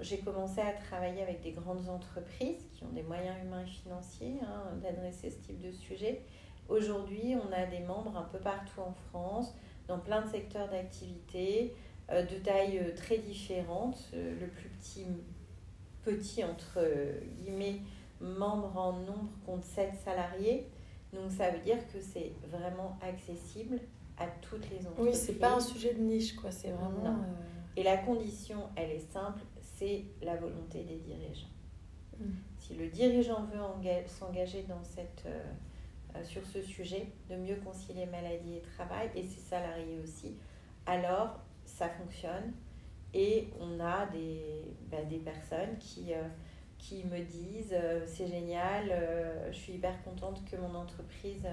j'ai 0.00 0.18
commencé 0.18 0.60
à 0.60 0.72
travailler 0.72 1.22
avec 1.22 1.42
des 1.42 1.52
grandes 1.52 1.88
entreprises 1.88 2.66
qui 2.72 2.84
ont 2.84 2.92
des 2.92 3.02
moyens 3.02 3.36
humains 3.42 3.62
et 3.62 3.66
financiers 3.66 4.38
hein, 4.42 4.76
d'adresser 4.82 5.30
ce 5.30 5.38
type 5.46 5.60
de 5.60 5.70
sujet. 5.70 6.22
Aujourd'hui, 6.68 7.36
on 7.36 7.52
a 7.52 7.66
des 7.66 7.80
membres 7.80 8.16
un 8.16 8.24
peu 8.24 8.38
partout 8.38 8.80
en 8.80 8.92
France, 9.08 9.54
dans 9.86 9.98
plein 9.98 10.22
de 10.22 10.28
secteurs 10.28 10.68
d'activité, 10.68 11.74
euh, 12.10 12.22
de 12.22 12.36
tailles 12.36 12.94
très 12.96 13.18
différentes. 13.18 14.10
Le 14.12 14.46
plus 14.46 14.68
petit, 14.68 15.06
petit 16.04 16.44
entre 16.44 16.80
guillemets, 17.38 17.80
membre 18.20 18.76
en 18.76 18.92
nombre 18.92 19.30
compte 19.46 19.64
7 19.64 19.92
salariés. 20.04 20.66
Donc 21.12 21.30
ça 21.30 21.50
veut 21.50 21.60
dire 21.60 21.78
que 21.92 22.00
c'est 22.00 22.32
vraiment 22.50 22.98
accessible 23.02 23.80
à 24.18 24.26
toutes 24.42 24.68
les 24.70 24.86
entreprises. 24.86 25.06
Oui, 25.06 25.14
c'est 25.14 25.38
pas 25.38 25.54
un 25.54 25.60
sujet 25.60 25.94
de 25.94 26.00
niche, 26.00 26.36
quoi. 26.36 26.52
C'est 26.52 26.70
vraiment. 26.70 27.06
Euh... 27.06 27.76
Et 27.76 27.82
la 27.82 27.96
condition, 27.96 28.68
elle 28.76 28.90
est 28.90 29.12
simple, 29.12 29.40
c'est 29.60 30.04
la 30.22 30.36
volonté 30.36 30.82
des 30.82 30.96
dirigeants. 30.96 31.48
Mmh. 32.18 32.24
Si 32.58 32.74
le 32.74 32.88
dirigeant 32.88 33.44
veut 33.44 33.60
s'engager 34.06 34.64
dans 34.64 34.82
cette, 34.84 35.24
euh, 35.26 35.42
euh, 36.16 36.24
sur 36.24 36.44
ce 36.44 36.60
sujet, 36.60 37.06
de 37.30 37.36
mieux 37.36 37.56
concilier 37.56 38.06
maladie 38.06 38.56
et 38.56 38.60
travail, 38.60 39.10
et 39.14 39.22
ses 39.22 39.40
salariés 39.40 39.98
aussi, 40.02 40.34
alors 40.84 41.40
ça 41.64 41.88
fonctionne. 41.88 42.52
Et 43.14 43.48
on 43.60 43.80
a 43.80 44.06
des, 44.06 44.62
bah, 44.90 45.02
des 45.08 45.18
personnes 45.18 45.76
qui, 45.78 46.14
euh, 46.14 46.22
qui 46.78 47.04
me 47.04 47.20
disent 47.20 47.76
c'est 48.06 48.26
génial, 48.26 48.92
je 49.50 49.56
suis 49.56 49.74
hyper 49.74 50.02
contente 50.04 50.44
que 50.44 50.56
mon 50.56 50.74
entreprise 50.74 51.46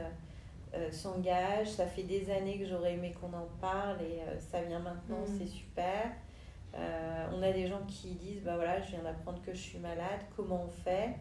euh, 0.73 0.91
s'engage. 0.91 1.69
Ça 1.69 1.85
fait 1.85 2.03
des 2.03 2.29
années 2.29 2.59
que 2.59 2.65
j'aurais 2.65 2.93
aimé 2.93 3.13
qu'on 3.19 3.31
en 3.33 3.47
parle 3.61 4.01
et 4.01 4.19
euh, 4.19 4.37
ça 4.37 4.61
vient 4.61 4.79
maintenant, 4.79 5.21
mmh. 5.21 5.37
c'est 5.37 5.47
super. 5.47 6.11
Euh, 6.75 7.25
on 7.33 7.41
a 7.41 7.53
des 7.53 7.67
gens 7.67 7.81
qui 7.87 8.09
disent 8.15 8.43
bah 8.43 8.55
voilà, 8.57 8.81
je 8.81 8.91
viens 8.91 9.01
d'apprendre 9.01 9.41
que 9.41 9.53
je 9.53 9.59
suis 9.59 9.79
malade, 9.79 10.19
comment 10.35 10.65
on 10.67 10.83
fait? 10.83 11.15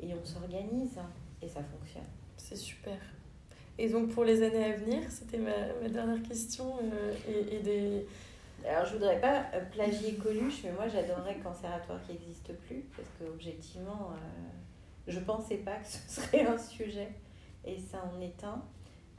Et 0.00 0.12
on 0.14 0.24
s'organise 0.24 0.98
et 1.40 1.46
ça 1.46 1.60
fonctionne. 1.62 2.08
C'est 2.36 2.56
super. 2.56 2.98
Et 3.78 3.88
donc 3.88 4.08
pour 4.10 4.24
les 4.24 4.42
années 4.42 4.64
à 4.64 4.76
venir, 4.76 5.02
c'était 5.10 5.38
ma, 5.38 5.72
ma, 5.80 5.88
dernière 5.88 6.22
question. 6.22 6.74
et, 7.28 7.54
et, 7.54 7.60
des... 7.60 8.06
Alors 8.66 8.84
je 8.84 8.94
voudrais 8.94 9.20
pas 9.20 9.44
plagier 9.72 10.14
Coluche, 10.14 10.62
mais 10.64 10.72
moi 10.72 10.88
j'adorerais 10.88 11.36
Cancératoire 11.36 12.00
qui 12.06 12.12
n'existe 12.12 12.52
plus 12.66 12.84
parce 12.96 13.08
qu'objectivement, 13.18 14.10
je 15.06 15.20
pensais 15.20 15.58
pas 15.58 15.76
que 15.76 15.86
ce 15.86 15.98
serait 16.20 16.46
un 16.46 16.58
sujet 16.58 17.08
et 17.64 17.78
ça 17.78 18.04
en 18.04 18.20
est 18.20 18.44
un. 18.44 18.62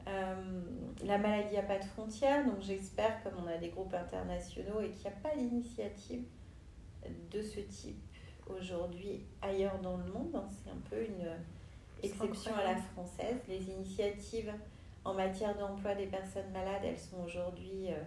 Euh, 0.08 0.62
la 1.04 1.18
maladie 1.18 1.54
n'a 1.56 1.62
pas 1.62 1.78
de 1.78 1.84
frontières, 1.84 2.44
donc 2.46 2.60
j'espère, 2.60 3.22
comme 3.22 3.34
on 3.44 3.46
a 3.46 3.58
des 3.58 3.68
groupes 3.68 3.92
internationaux 3.94 4.80
et 4.80 4.90
qu'il 4.90 5.02
n'y 5.02 5.16
a 5.16 5.20
pas 5.22 5.36
d'initiative 5.36 6.24
de 7.30 7.42
ce 7.42 7.60
type 7.60 8.00
aujourd'hui 8.46 9.24
ailleurs 9.42 9.78
dans 9.80 9.96
le 9.96 10.04
monde. 10.04 10.34
hein. 10.34 10.48
C'est 10.48 10.70
un 10.70 10.80
peu 10.88 11.04
une 11.04 11.28
exception 12.02 12.54
à 12.56 12.64
la 12.64 12.76
française. 12.76 13.36
Les 13.48 13.70
initiatives 13.70 14.52
en 15.04 15.14
matière 15.14 15.56
d'emploi 15.56 15.94
des 15.94 16.06
personnes 16.06 16.50
malades, 16.52 16.82
elles 16.84 16.98
sont 16.98 17.22
aujourd'hui, 17.24 17.88
euh, 17.88 18.02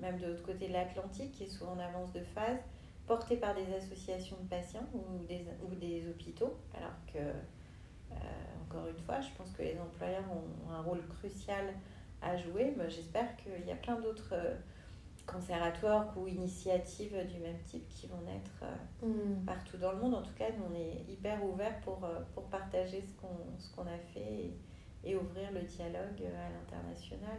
même 0.00 0.18
de 0.18 0.26
l'autre 0.26 0.42
côté 0.42 0.68
de 0.68 0.72
l'Atlantique, 0.72 1.32
qui 1.32 1.44
est 1.44 1.48
souvent 1.48 1.72
en 1.72 1.78
avance 1.78 2.12
de 2.12 2.20
phase, 2.20 2.58
portées 3.06 3.36
par 3.36 3.54
des 3.54 3.72
associations 3.74 4.36
de 4.42 4.48
patients 4.48 4.86
ou 4.94 5.24
des, 5.26 5.44
ou 5.68 5.74
des 5.74 6.06
hôpitaux, 6.08 6.54
alors 6.76 6.94
que, 7.12 7.18
euh, 7.18 8.14
encore 8.64 8.86
une 8.88 8.98
fois, 9.04 9.20
je 9.20 9.30
pense 9.36 9.50
que 9.52 9.62
les 9.62 9.78
employeurs 9.78 10.24
ont 10.30 10.72
un 10.72 10.82
rôle 10.82 11.06
crucial 11.08 11.64
à 12.22 12.36
jouer. 12.36 12.74
J'espère 12.88 13.36
qu'il 13.36 13.66
y 13.66 13.72
a 13.72 13.76
plein 13.76 13.98
d'autres 14.00 14.32
euh, 14.34 14.54
conservatoires 15.26 16.12
ou 16.16 16.26
initiatives 16.28 17.16
du 17.26 17.38
même 17.40 17.58
type 17.64 17.88
qui 17.88 18.06
vont 18.06 18.20
naître 18.22 18.62
euh, 18.62 19.06
Mm. 19.06 19.44
partout 19.46 19.78
dans 19.78 19.92
le 19.92 19.98
monde. 19.98 20.14
En 20.14 20.22
tout 20.22 20.34
cas, 20.36 20.50
nous, 20.56 20.64
on 20.70 20.74
est 20.74 21.10
hyper 21.10 21.42
ouverts 21.44 21.80
pour, 21.80 22.06
pour 22.34 22.44
partager 22.44 23.02
ce 23.02 23.70
qu'on 23.74 23.86
a 23.86 23.98
fait 24.12 24.20
et, 24.20 24.54
et 25.04 25.16
ouvrir 25.16 25.50
le 25.52 25.62
dialogue 25.62 26.22
à 26.22 26.50
l'international. 26.50 27.38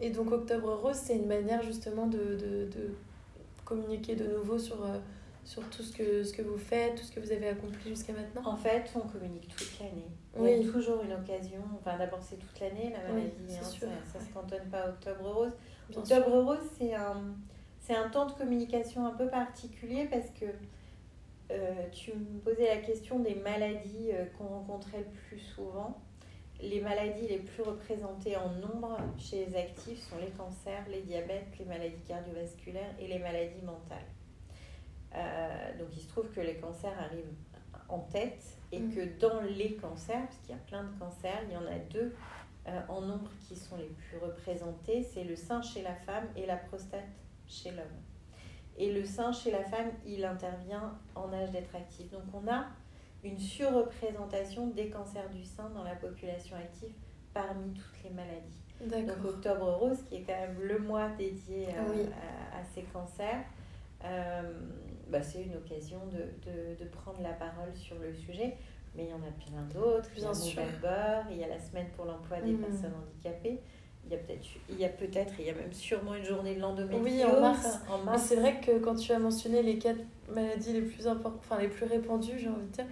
Et 0.00 0.10
donc 0.10 0.30
Octobre 0.32 0.72
Rose, 0.74 0.96
c'est 0.96 1.16
une 1.16 1.26
manière 1.26 1.62
justement 1.62 2.06
de, 2.06 2.18
de, 2.18 2.68
de 2.70 2.94
communiquer 3.64 4.16
de 4.16 4.26
nouveau 4.26 4.58
sur, 4.58 4.84
euh, 4.84 4.98
sur 5.44 5.62
tout 5.70 5.82
ce 5.82 5.92
que, 5.96 6.22
ce 6.24 6.32
que 6.32 6.42
vous 6.42 6.58
faites, 6.58 6.94
tout 6.96 7.04
ce 7.04 7.12
que 7.12 7.20
vous 7.20 7.32
avez 7.32 7.48
accompli 7.48 7.90
jusqu'à 7.90 8.12
maintenant. 8.12 8.42
En 8.46 8.56
fait, 8.56 8.90
on 8.94 9.00
communique 9.08 9.48
toute 9.56 9.78
l'année. 9.80 10.10
Il 10.36 10.42
Oui. 10.42 10.50
y 10.64 10.68
a 10.68 10.72
toujours 10.72 11.02
une 11.02 11.12
occasion. 11.12 11.60
Enfin, 11.78 11.96
d'abord, 11.96 12.20
c'est 12.22 12.36
toute 12.36 12.58
l'année, 12.60 12.90
la 12.92 13.12
Oui, 13.14 13.20
maladie. 13.22 13.32
c'est 13.48 13.58
hein, 13.58 13.62
sûr, 13.64 13.88
ça 14.12 14.18
ne 14.18 14.22
ouais. 14.24 14.28
se 14.28 14.34
cantonne 14.34 14.68
pas 14.70 14.78
à 14.80 14.88
Octobre 14.90 15.32
Rose. 15.32 15.52
Bien 15.88 15.98
Octobre 16.00 16.26
sûr. 16.26 16.44
Rose, 16.44 16.70
c'est 16.78 16.94
un, 16.94 17.22
c'est 17.80 17.94
un 17.94 18.08
temps 18.08 18.26
de 18.26 18.32
communication 18.32 19.06
un 19.06 19.12
peu 19.12 19.28
particulier 19.28 20.06
parce 20.10 20.28
que 20.30 20.46
euh, 21.50 21.86
tu 21.92 22.12
me 22.14 22.38
posais 22.40 22.66
la 22.66 22.78
question 22.78 23.18
des 23.20 23.34
maladies 23.34 24.10
euh, 24.12 24.24
qu'on 24.36 24.44
rencontrait 24.46 24.98
le 24.98 25.04
plus 25.28 25.38
souvent. 25.38 25.96
Les 26.64 26.80
maladies 26.80 27.28
les 27.28 27.40
plus 27.40 27.62
représentées 27.62 28.36
en 28.36 28.48
nombre 28.48 28.98
chez 29.18 29.44
les 29.44 29.56
actifs 29.56 30.08
sont 30.08 30.16
les 30.18 30.30
cancers, 30.30 30.82
les 30.88 31.02
diabètes, 31.02 31.58
les 31.58 31.66
maladies 31.66 32.02
cardiovasculaires 32.08 32.94
et 32.98 33.06
les 33.06 33.18
maladies 33.18 33.62
mentales. 33.62 33.98
Euh, 35.14 35.78
donc 35.78 35.88
il 35.94 36.00
se 36.00 36.08
trouve 36.08 36.30
que 36.30 36.40
les 36.40 36.56
cancers 36.56 36.98
arrivent 36.98 37.34
en 37.88 38.00
tête 38.00 38.42
et 38.72 38.80
Mm. 38.80 38.94
que 38.94 39.20
dans 39.20 39.40
les 39.42 39.74
cancers, 39.74 40.22
parce 40.24 40.38
qu'il 40.38 40.54
y 40.54 40.58
a 40.58 40.62
plein 40.62 40.84
de 40.84 40.98
cancers, 40.98 41.42
il 41.46 41.52
y 41.52 41.56
en 41.56 41.66
a 41.66 41.78
deux 41.90 42.14
euh, 42.66 42.80
en 42.88 43.02
nombre 43.02 43.30
qui 43.46 43.56
sont 43.56 43.76
les 43.76 43.84
plus 44.08 44.18
représentés, 44.18 45.02
c'est 45.02 45.24
le 45.24 45.36
sein 45.36 45.60
chez 45.60 45.82
la 45.82 45.94
femme 45.94 46.26
et 46.34 46.46
la 46.46 46.56
prostate 46.56 47.04
chez 47.46 47.72
l'homme. 47.72 47.84
Et 48.78 48.90
le 48.90 49.04
sein 49.04 49.32
chez 49.32 49.50
la 49.50 49.62
femme, 49.62 49.90
il 50.06 50.24
intervient 50.24 50.98
en 51.14 51.32
âge 51.32 51.50
d'être 51.50 51.76
actif. 51.76 52.10
Donc 52.10 52.24
on 52.32 52.48
a 52.50 52.66
une 53.24 53.38
surreprésentation 53.38 54.68
des 54.68 54.88
cancers 54.90 55.28
du 55.30 55.44
sein 55.44 55.70
dans 55.74 55.82
la 55.84 55.94
population 55.94 56.56
active 56.56 56.92
parmi 57.32 57.72
toutes 57.72 58.02
les 58.04 58.10
maladies. 58.10 59.06
Donc. 59.06 59.24
Octobre 59.24 59.72
Rose, 59.78 59.98
qui 60.08 60.16
est 60.16 60.22
quand 60.22 60.32
même 60.38 60.56
le 60.60 60.78
mois 60.78 61.08
dédié 61.18 61.66
à, 61.68 61.82
oui. 61.90 62.02
à- 62.02 62.58
à 62.58 62.64
ces 62.74 62.82
cancers, 62.82 63.44
euh, 64.04 64.42
bah, 65.08 65.22
c'est 65.22 65.42
une 65.42 65.56
occasion 65.56 66.00
de, 66.06 66.18
de, 66.50 66.84
de 66.84 66.88
prendre 66.90 67.20
la 67.22 67.32
parole 67.32 67.74
sur 67.74 67.98
le 67.98 68.12
sujet. 68.12 68.56
Mais 68.96 69.04
il 69.04 69.10
y 69.10 69.12
en 69.12 69.16
a 69.16 69.32
plein 69.48 69.62
d'autres. 69.74 70.08
Il 70.16 70.22
y 70.22 70.26
a. 70.26 70.28
November, 70.28 71.22
il 71.32 71.38
y 71.38 71.44
a 71.44 71.48
la 71.48 71.58
semaine 71.58 71.88
pour 71.96 72.04
l'emploi 72.04 72.40
des 72.40 72.52
Mhm. 72.52 72.60
personnes 72.60 72.92
handicapées. 72.94 73.58
Il 74.06 74.12
y 74.12 74.14
a 74.14 74.18
peut-être, 74.18 74.44
il 74.68 74.78
y 74.78 74.84
a 74.84 74.88
peut-être, 74.90 75.32
il 75.38 75.46
y 75.46 75.50
a 75.50 75.54
même 75.54 75.72
sûrement 75.72 76.14
une 76.14 76.24
journée 76.24 76.54
de 76.54 76.60
l'endométriose 76.60 77.02
Oui, 77.04 77.24
en 77.24 77.40
mars. 77.40 77.78
En 77.88 77.98
Mais 77.98 78.04
mars. 78.04 78.22
c'est 78.28 78.36
vrai 78.36 78.60
que 78.60 78.78
quand 78.78 78.94
tu 78.96 79.10
as 79.12 79.18
mentionné 79.18 79.62
les 79.62 79.78
quatre 79.78 79.98
maladies 80.30 80.74
les 80.74 80.82
plus 80.82 81.06
importantes, 81.08 81.40
enfin 81.40 81.58
les 81.58 81.68
plus 81.68 81.86
répandues, 81.86 82.38
j'ai 82.38 82.48
envie 82.48 82.66
de 82.66 82.72
dire, 82.72 82.84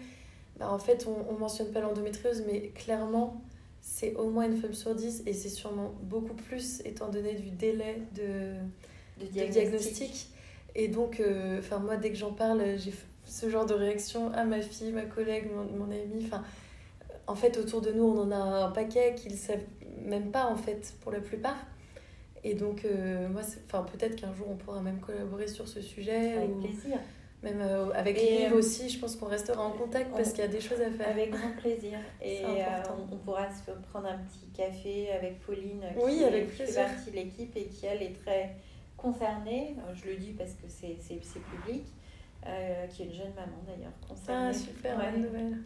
bah 0.59 0.71
en 0.71 0.79
fait 0.79 1.07
on, 1.07 1.33
on 1.33 1.39
mentionne 1.39 1.71
pas 1.73 1.81
l'endométriose, 1.81 2.45
mais 2.47 2.69
clairement 2.69 3.43
c'est 3.81 4.15
au 4.15 4.31
moins 4.31 4.47
une 4.47 4.57
femme 4.57 4.75
sur 4.75 4.95
dix 4.95 5.23
et 5.27 5.33
c'est 5.33 5.49
sûrement 5.49 5.93
beaucoup 6.03 6.35
plus 6.35 6.81
étant 6.85 7.09
donné 7.09 7.35
du 7.35 7.51
délai 7.51 8.03
de, 8.15 9.25
de 9.25 9.27
de 9.27 9.47
diagnostic. 9.51 10.29
Et 10.75 10.89
donc, 10.89 11.21
euh, 11.21 11.61
moi 11.83 11.97
dès 11.97 12.11
que 12.11 12.17
j'en 12.17 12.33
parle, 12.33 12.63
j'ai 12.79 12.95
ce 13.25 13.51
genre 13.51 13.67
de 13.67 13.75
réaction 13.75 14.33
à 14.33 14.45
ma 14.45 14.61
fille, 14.61 14.93
ma 14.93 15.03
collègue, 15.03 15.51
mon, 15.53 15.65
mon 15.65 15.91
amie. 15.91 16.25
Enfin, 16.25 16.45
en 17.27 17.35
fait 17.35 17.59
autour 17.59 17.81
de 17.81 17.93
nous 17.93 18.05
on 18.05 18.19
en 18.23 18.31
a 18.31 18.37
un 18.67 18.71
paquet 18.71 19.15
qu'ils 19.17 19.37
savent 19.37 19.61
même 20.05 20.31
pas 20.31 20.47
en 20.47 20.57
fait 20.57 20.95
pour 21.01 21.13
la 21.13 21.21
plupart. 21.21 21.57
Et 22.45 22.55
donc, 22.55 22.85
euh, 22.85 23.29
moi, 23.29 23.43
enfin, 23.67 23.85
peut-être 23.85 24.17
qu'un 24.17 24.35
jour 24.35 24.49
on 24.51 24.57
pourra 24.57 24.81
même 24.81 24.99
collaborer 25.01 25.47
sur 25.47 25.69
ce 25.69 25.81
sujet. 25.81 26.33
Avec 26.33 26.51
ou 26.51 26.61
plaisir. 26.61 26.99
Même 27.43 27.61
euh, 27.61 27.91
avec 27.95 28.21
Liv 28.21 28.53
euh, 28.53 28.57
aussi, 28.59 28.89
je 28.89 28.99
pense 29.01 29.17
qu'on 29.17 29.27
restera 29.27 29.65
en 29.65 29.73
contact 29.73 30.11
on- 30.13 30.17
parce 30.17 30.31
qu'il 30.31 30.41
y 30.41 30.47
a 30.47 30.49
des 30.49 30.61
choses 30.61 30.81
à 30.81 30.91
faire. 30.91 31.09
Avec 31.09 31.31
grand 31.31 31.51
plaisir. 31.61 31.99
Et 32.23 32.45
euh, 32.45 32.49
on, 32.91 33.15
on 33.15 33.19
pourra 33.19 33.49
se 33.51 33.71
prendre 33.91 34.07
un 34.07 34.19
petit 34.19 34.47
café 34.55 35.11
avec 35.13 35.41
Pauline, 35.41 35.81
qui, 35.99 36.05
Oui, 36.05 36.21
est- 36.23 36.27
avec 36.27 36.51
qui 36.51 36.63
fait 36.65 36.75
partie 36.75 37.11
de 37.11 37.17
l'équipe 37.17 37.57
et 37.57 37.65
qui, 37.67 37.87
elle, 37.87 38.03
est 38.03 38.15
très 38.25 38.55
concernée. 38.97 39.75
Je 39.95 40.11
le 40.11 40.17
dis 40.17 40.33
parce 40.33 40.53
que 40.53 40.67
c'est 40.69 40.95
public. 41.41 41.85
euh, 42.47 42.87
qui 42.89 43.03
est 43.03 43.07
une 43.07 43.13
jeune 43.15 43.35
maman 43.37 43.59
d'ailleurs 43.67 43.93
concernée. 44.09 44.49
Ah, 44.51 44.53
super, 44.53 44.99
Ouais. 44.99 45.11
bonne 45.13 45.23
nouvelle. 45.23 45.59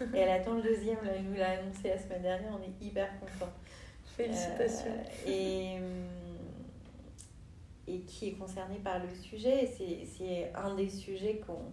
Et 0.14 0.18
elle 0.18 0.30
attend 0.30 0.54
le 0.54 0.62
deuxième, 0.62 0.96
là, 1.04 1.10
elle 1.16 1.24
nous 1.24 1.36
l'a 1.36 1.50
annoncé 1.50 1.88
la 1.90 1.98
semaine 1.98 2.22
dernière, 2.22 2.50
on 2.58 2.62
est 2.62 2.84
hyper 2.86 3.08
contents. 3.20 3.52
Félicitations. 4.16 4.90
Euh, 4.90 5.30
et, 5.30 5.76
hum, 5.78 6.27
et 7.88 8.00
qui 8.00 8.28
est 8.28 8.32
concerné 8.32 8.76
par 8.78 8.98
le 8.98 9.08
sujet. 9.14 9.64
Et 9.64 10.04
C'est 10.06 10.52
un 10.54 10.74
des 10.74 10.88
sujets 10.88 11.40
qu'on 11.46 11.72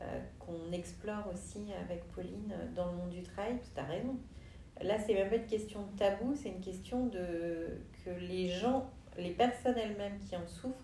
euh, 0.00 0.20
qu'on 0.38 0.70
explore 0.72 1.24
aussi 1.34 1.66
avec 1.84 2.04
Pauline 2.12 2.52
dans 2.76 2.86
le 2.92 2.96
monde 2.98 3.10
du 3.10 3.22
travail. 3.22 3.58
Tu 3.74 3.80
as 3.80 3.84
raison. 3.84 4.16
Là, 4.80 4.96
c'est 5.04 5.12
même 5.14 5.28
pas 5.28 5.34
une 5.36 5.46
question 5.46 5.80
de 5.82 5.98
tabou, 5.98 6.34
c'est 6.36 6.50
une 6.50 6.60
question 6.60 7.06
de 7.06 7.80
que 8.04 8.10
les 8.10 8.48
gens, 8.48 8.88
les 9.18 9.32
personnes 9.32 9.74
elles-mêmes 9.76 10.18
qui 10.20 10.36
en 10.36 10.46
souffrent, 10.46 10.76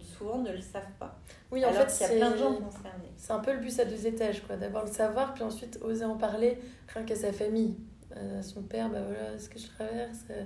souvent 0.00 0.38
ne 0.38 0.52
le 0.52 0.60
savent 0.60 0.92
pas. 1.00 1.18
oui, 1.50 1.64
en 1.64 1.70
Alors 1.70 1.88
fait, 1.88 2.06
qu'il 2.06 2.16
y 2.16 2.20
a 2.20 2.26
plein 2.26 2.30
de 2.30 2.36
gens 2.36 2.54
concernés. 2.54 3.10
c'est 3.16 3.32
un 3.32 3.40
peu 3.40 3.52
le 3.54 3.58
bus 3.58 3.80
à 3.80 3.86
deux 3.86 4.06
étages, 4.06 4.42
quoi. 4.46 4.56
D'abord 4.56 4.84
le 4.84 4.92
savoir, 4.92 5.34
puis 5.34 5.42
ensuite 5.42 5.78
oser 5.82 6.04
en 6.04 6.16
parler, 6.16 6.58
rien 6.94 7.02
qu'à 7.04 7.16
sa 7.16 7.32
famille. 7.32 7.74
Euh, 8.16 8.40
son 8.42 8.62
père, 8.62 8.88
bah 8.88 9.02
voilà 9.04 9.36
ce 9.38 9.48
que 9.48 9.58
je 9.58 9.66
traverse. 9.66 10.24
euh, 10.30 10.44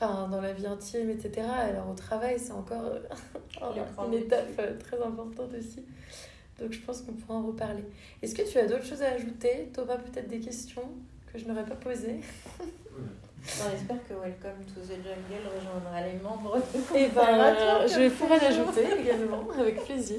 Enfin, 0.00 0.28
dans 0.30 0.40
la 0.40 0.52
vie 0.52 0.66
intime, 0.66 1.10
etc. 1.10 1.46
Alors 1.48 1.90
au 1.90 1.94
travail, 1.94 2.36
c'est 2.38 2.52
encore 2.52 2.84
euh, 2.84 4.04
une 4.06 4.14
étape 4.14 4.46
euh, 4.60 4.78
très 4.78 4.96
importante 5.02 5.50
aussi. 5.58 5.82
Donc 6.60 6.72
je 6.72 6.80
pense 6.80 7.02
qu'on 7.02 7.12
pourra 7.12 7.38
en 7.38 7.46
reparler. 7.48 7.84
Est-ce 8.22 8.34
que 8.34 8.42
tu 8.48 8.58
as 8.58 8.66
d'autres 8.66 8.84
choses 8.86 9.02
à 9.02 9.10
ajouter? 9.12 9.70
Thomas, 9.72 9.96
peut-être 9.96 10.28
des 10.28 10.38
questions 10.40 10.82
que 11.32 11.38
je 11.38 11.46
n'aurais 11.46 11.64
pas 11.64 11.74
posées? 11.74 12.20
On 12.60 13.74
espère 13.74 13.96
que 14.08 14.14
Welcome 14.14 14.64
to 14.74 14.80
the 14.80 14.96
Jungle 14.96 15.48
rejoindra 15.56 16.00
les 16.06 16.18
membres 16.20 16.56
de 16.56 16.96
Eh 16.96 17.06
ben, 17.08 17.86
je 17.86 18.08
pourrais 18.10 18.38
l'ajouter 18.40 18.84
également, 19.00 19.48
avec 19.58 19.84
plaisir. 19.84 20.18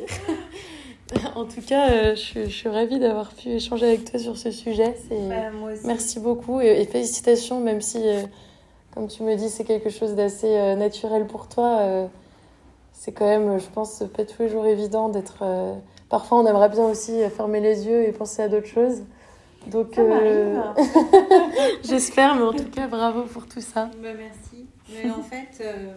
en 1.35 1.45
tout 1.45 1.61
cas, 1.61 1.91
euh, 1.91 2.15
je, 2.15 2.19
suis- 2.19 2.45
je 2.45 2.55
suis 2.55 2.69
ravie 2.69 2.97
d'avoir 2.97 3.33
pu 3.33 3.49
échanger 3.49 3.87
avec 3.87 4.09
toi 4.09 4.19
sur 4.19 4.37
ce 4.37 4.51
sujet. 4.51 4.95
C'est... 5.07 5.27
Bah, 5.27 5.51
moi 5.51 5.73
aussi. 5.73 5.85
Merci 5.85 6.19
beaucoup 6.19 6.61
et, 6.61 6.81
et 6.81 6.85
félicitations, 6.85 7.59
même 7.59 7.81
si, 7.81 7.97
euh, 7.99 8.23
comme 8.93 9.07
tu 9.07 9.23
me 9.23 9.35
dis, 9.35 9.49
c'est 9.49 9.63
quelque 9.63 9.89
chose 9.89 10.15
d'assez 10.15 10.55
euh, 10.57 10.75
naturel 10.75 11.25
pour 11.27 11.47
toi. 11.47 11.79
euh, 11.81 12.07
c'est 12.93 13.11
quand 13.13 13.25
même, 13.27 13.59
je 13.59 13.67
pense, 13.69 14.03
pas 14.15 14.25
tous 14.25 14.41
les 14.43 14.49
jours 14.49 14.65
évident 14.65 15.09
d'être. 15.09 15.37
euh, 15.43 15.73
Parfois, 16.09 16.39
on 16.39 16.45
aimerait 16.47 16.69
bien 16.69 16.85
aussi 16.85 17.21
fermer 17.29 17.59
les 17.61 17.85
yeux 17.87 18.03
et 18.07 18.11
penser 18.11 18.41
à 18.41 18.47
d'autres 18.49 18.67
choses. 18.67 19.03
Donc, 19.67 19.97
euh, 19.99 20.55
m'arrive. 20.55 20.85
j'espère, 21.83 22.35
mais 22.35 22.41
en 22.43 22.53
tout 22.53 22.69
cas, 22.69 22.87
bravo 22.87 23.23
pour 23.23 23.45
tout 23.47 23.61
ça. 23.61 23.89
Bah, 24.01 24.09
merci. 24.17 24.65
Mais 24.91 25.09
en 25.11 25.21
fait, 25.21 25.63
euh, 25.63 25.93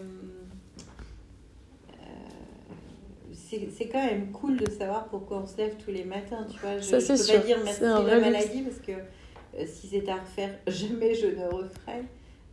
c'est 3.76 3.86
quand 3.88 4.04
même 4.04 4.30
cool 4.32 4.56
de 4.58 4.70
savoir 4.70 5.06
pourquoi 5.06 5.42
on 5.42 5.46
se 5.46 5.56
lève 5.58 5.74
tous 5.84 5.90
les 5.90 6.04
matins. 6.04 6.46
Tu 6.50 6.58
vois, 6.60 6.78
je, 6.78 6.82
Ça, 6.82 6.98
je 6.98 7.06
peux 7.08 7.16
sûr. 7.16 7.40
pas 7.40 7.46
dire 7.46 7.58
merci 7.64 7.84
à 7.84 8.02
la 8.02 8.18
maladie 8.20 8.62
parce 8.62 8.78
que 8.78 8.92
euh, 8.92 9.66
si 9.66 9.88
c'était 9.88 10.10
à 10.10 10.16
refaire, 10.16 10.50
jamais 10.66 11.14
je 11.14 11.26
ne 11.26 11.44
referais. 11.46 12.04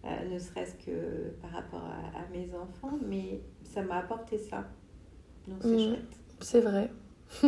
Euh, 0.05 0.29
ne 0.33 0.39
serait-ce 0.39 0.75
que 0.85 1.29
par 1.41 1.51
rapport 1.51 1.83
à, 1.83 2.19
à 2.19 2.27
mes 2.31 2.49
enfants, 2.55 2.97
mais 3.05 3.41
ça 3.63 3.81
m'a 3.81 3.97
apporté 3.97 4.37
ça. 4.37 4.65
Donc 5.47 5.57
c'est 5.61 5.69
Mhm. 5.69 5.79
chouette. 5.89 6.17
C'est 6.41 6.61
vrai. 6.61 6.91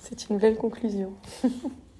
c'est 0.00 0.28
une 0.30 0.38
belle 0.38 0.56
conclusion. 0.56 1.14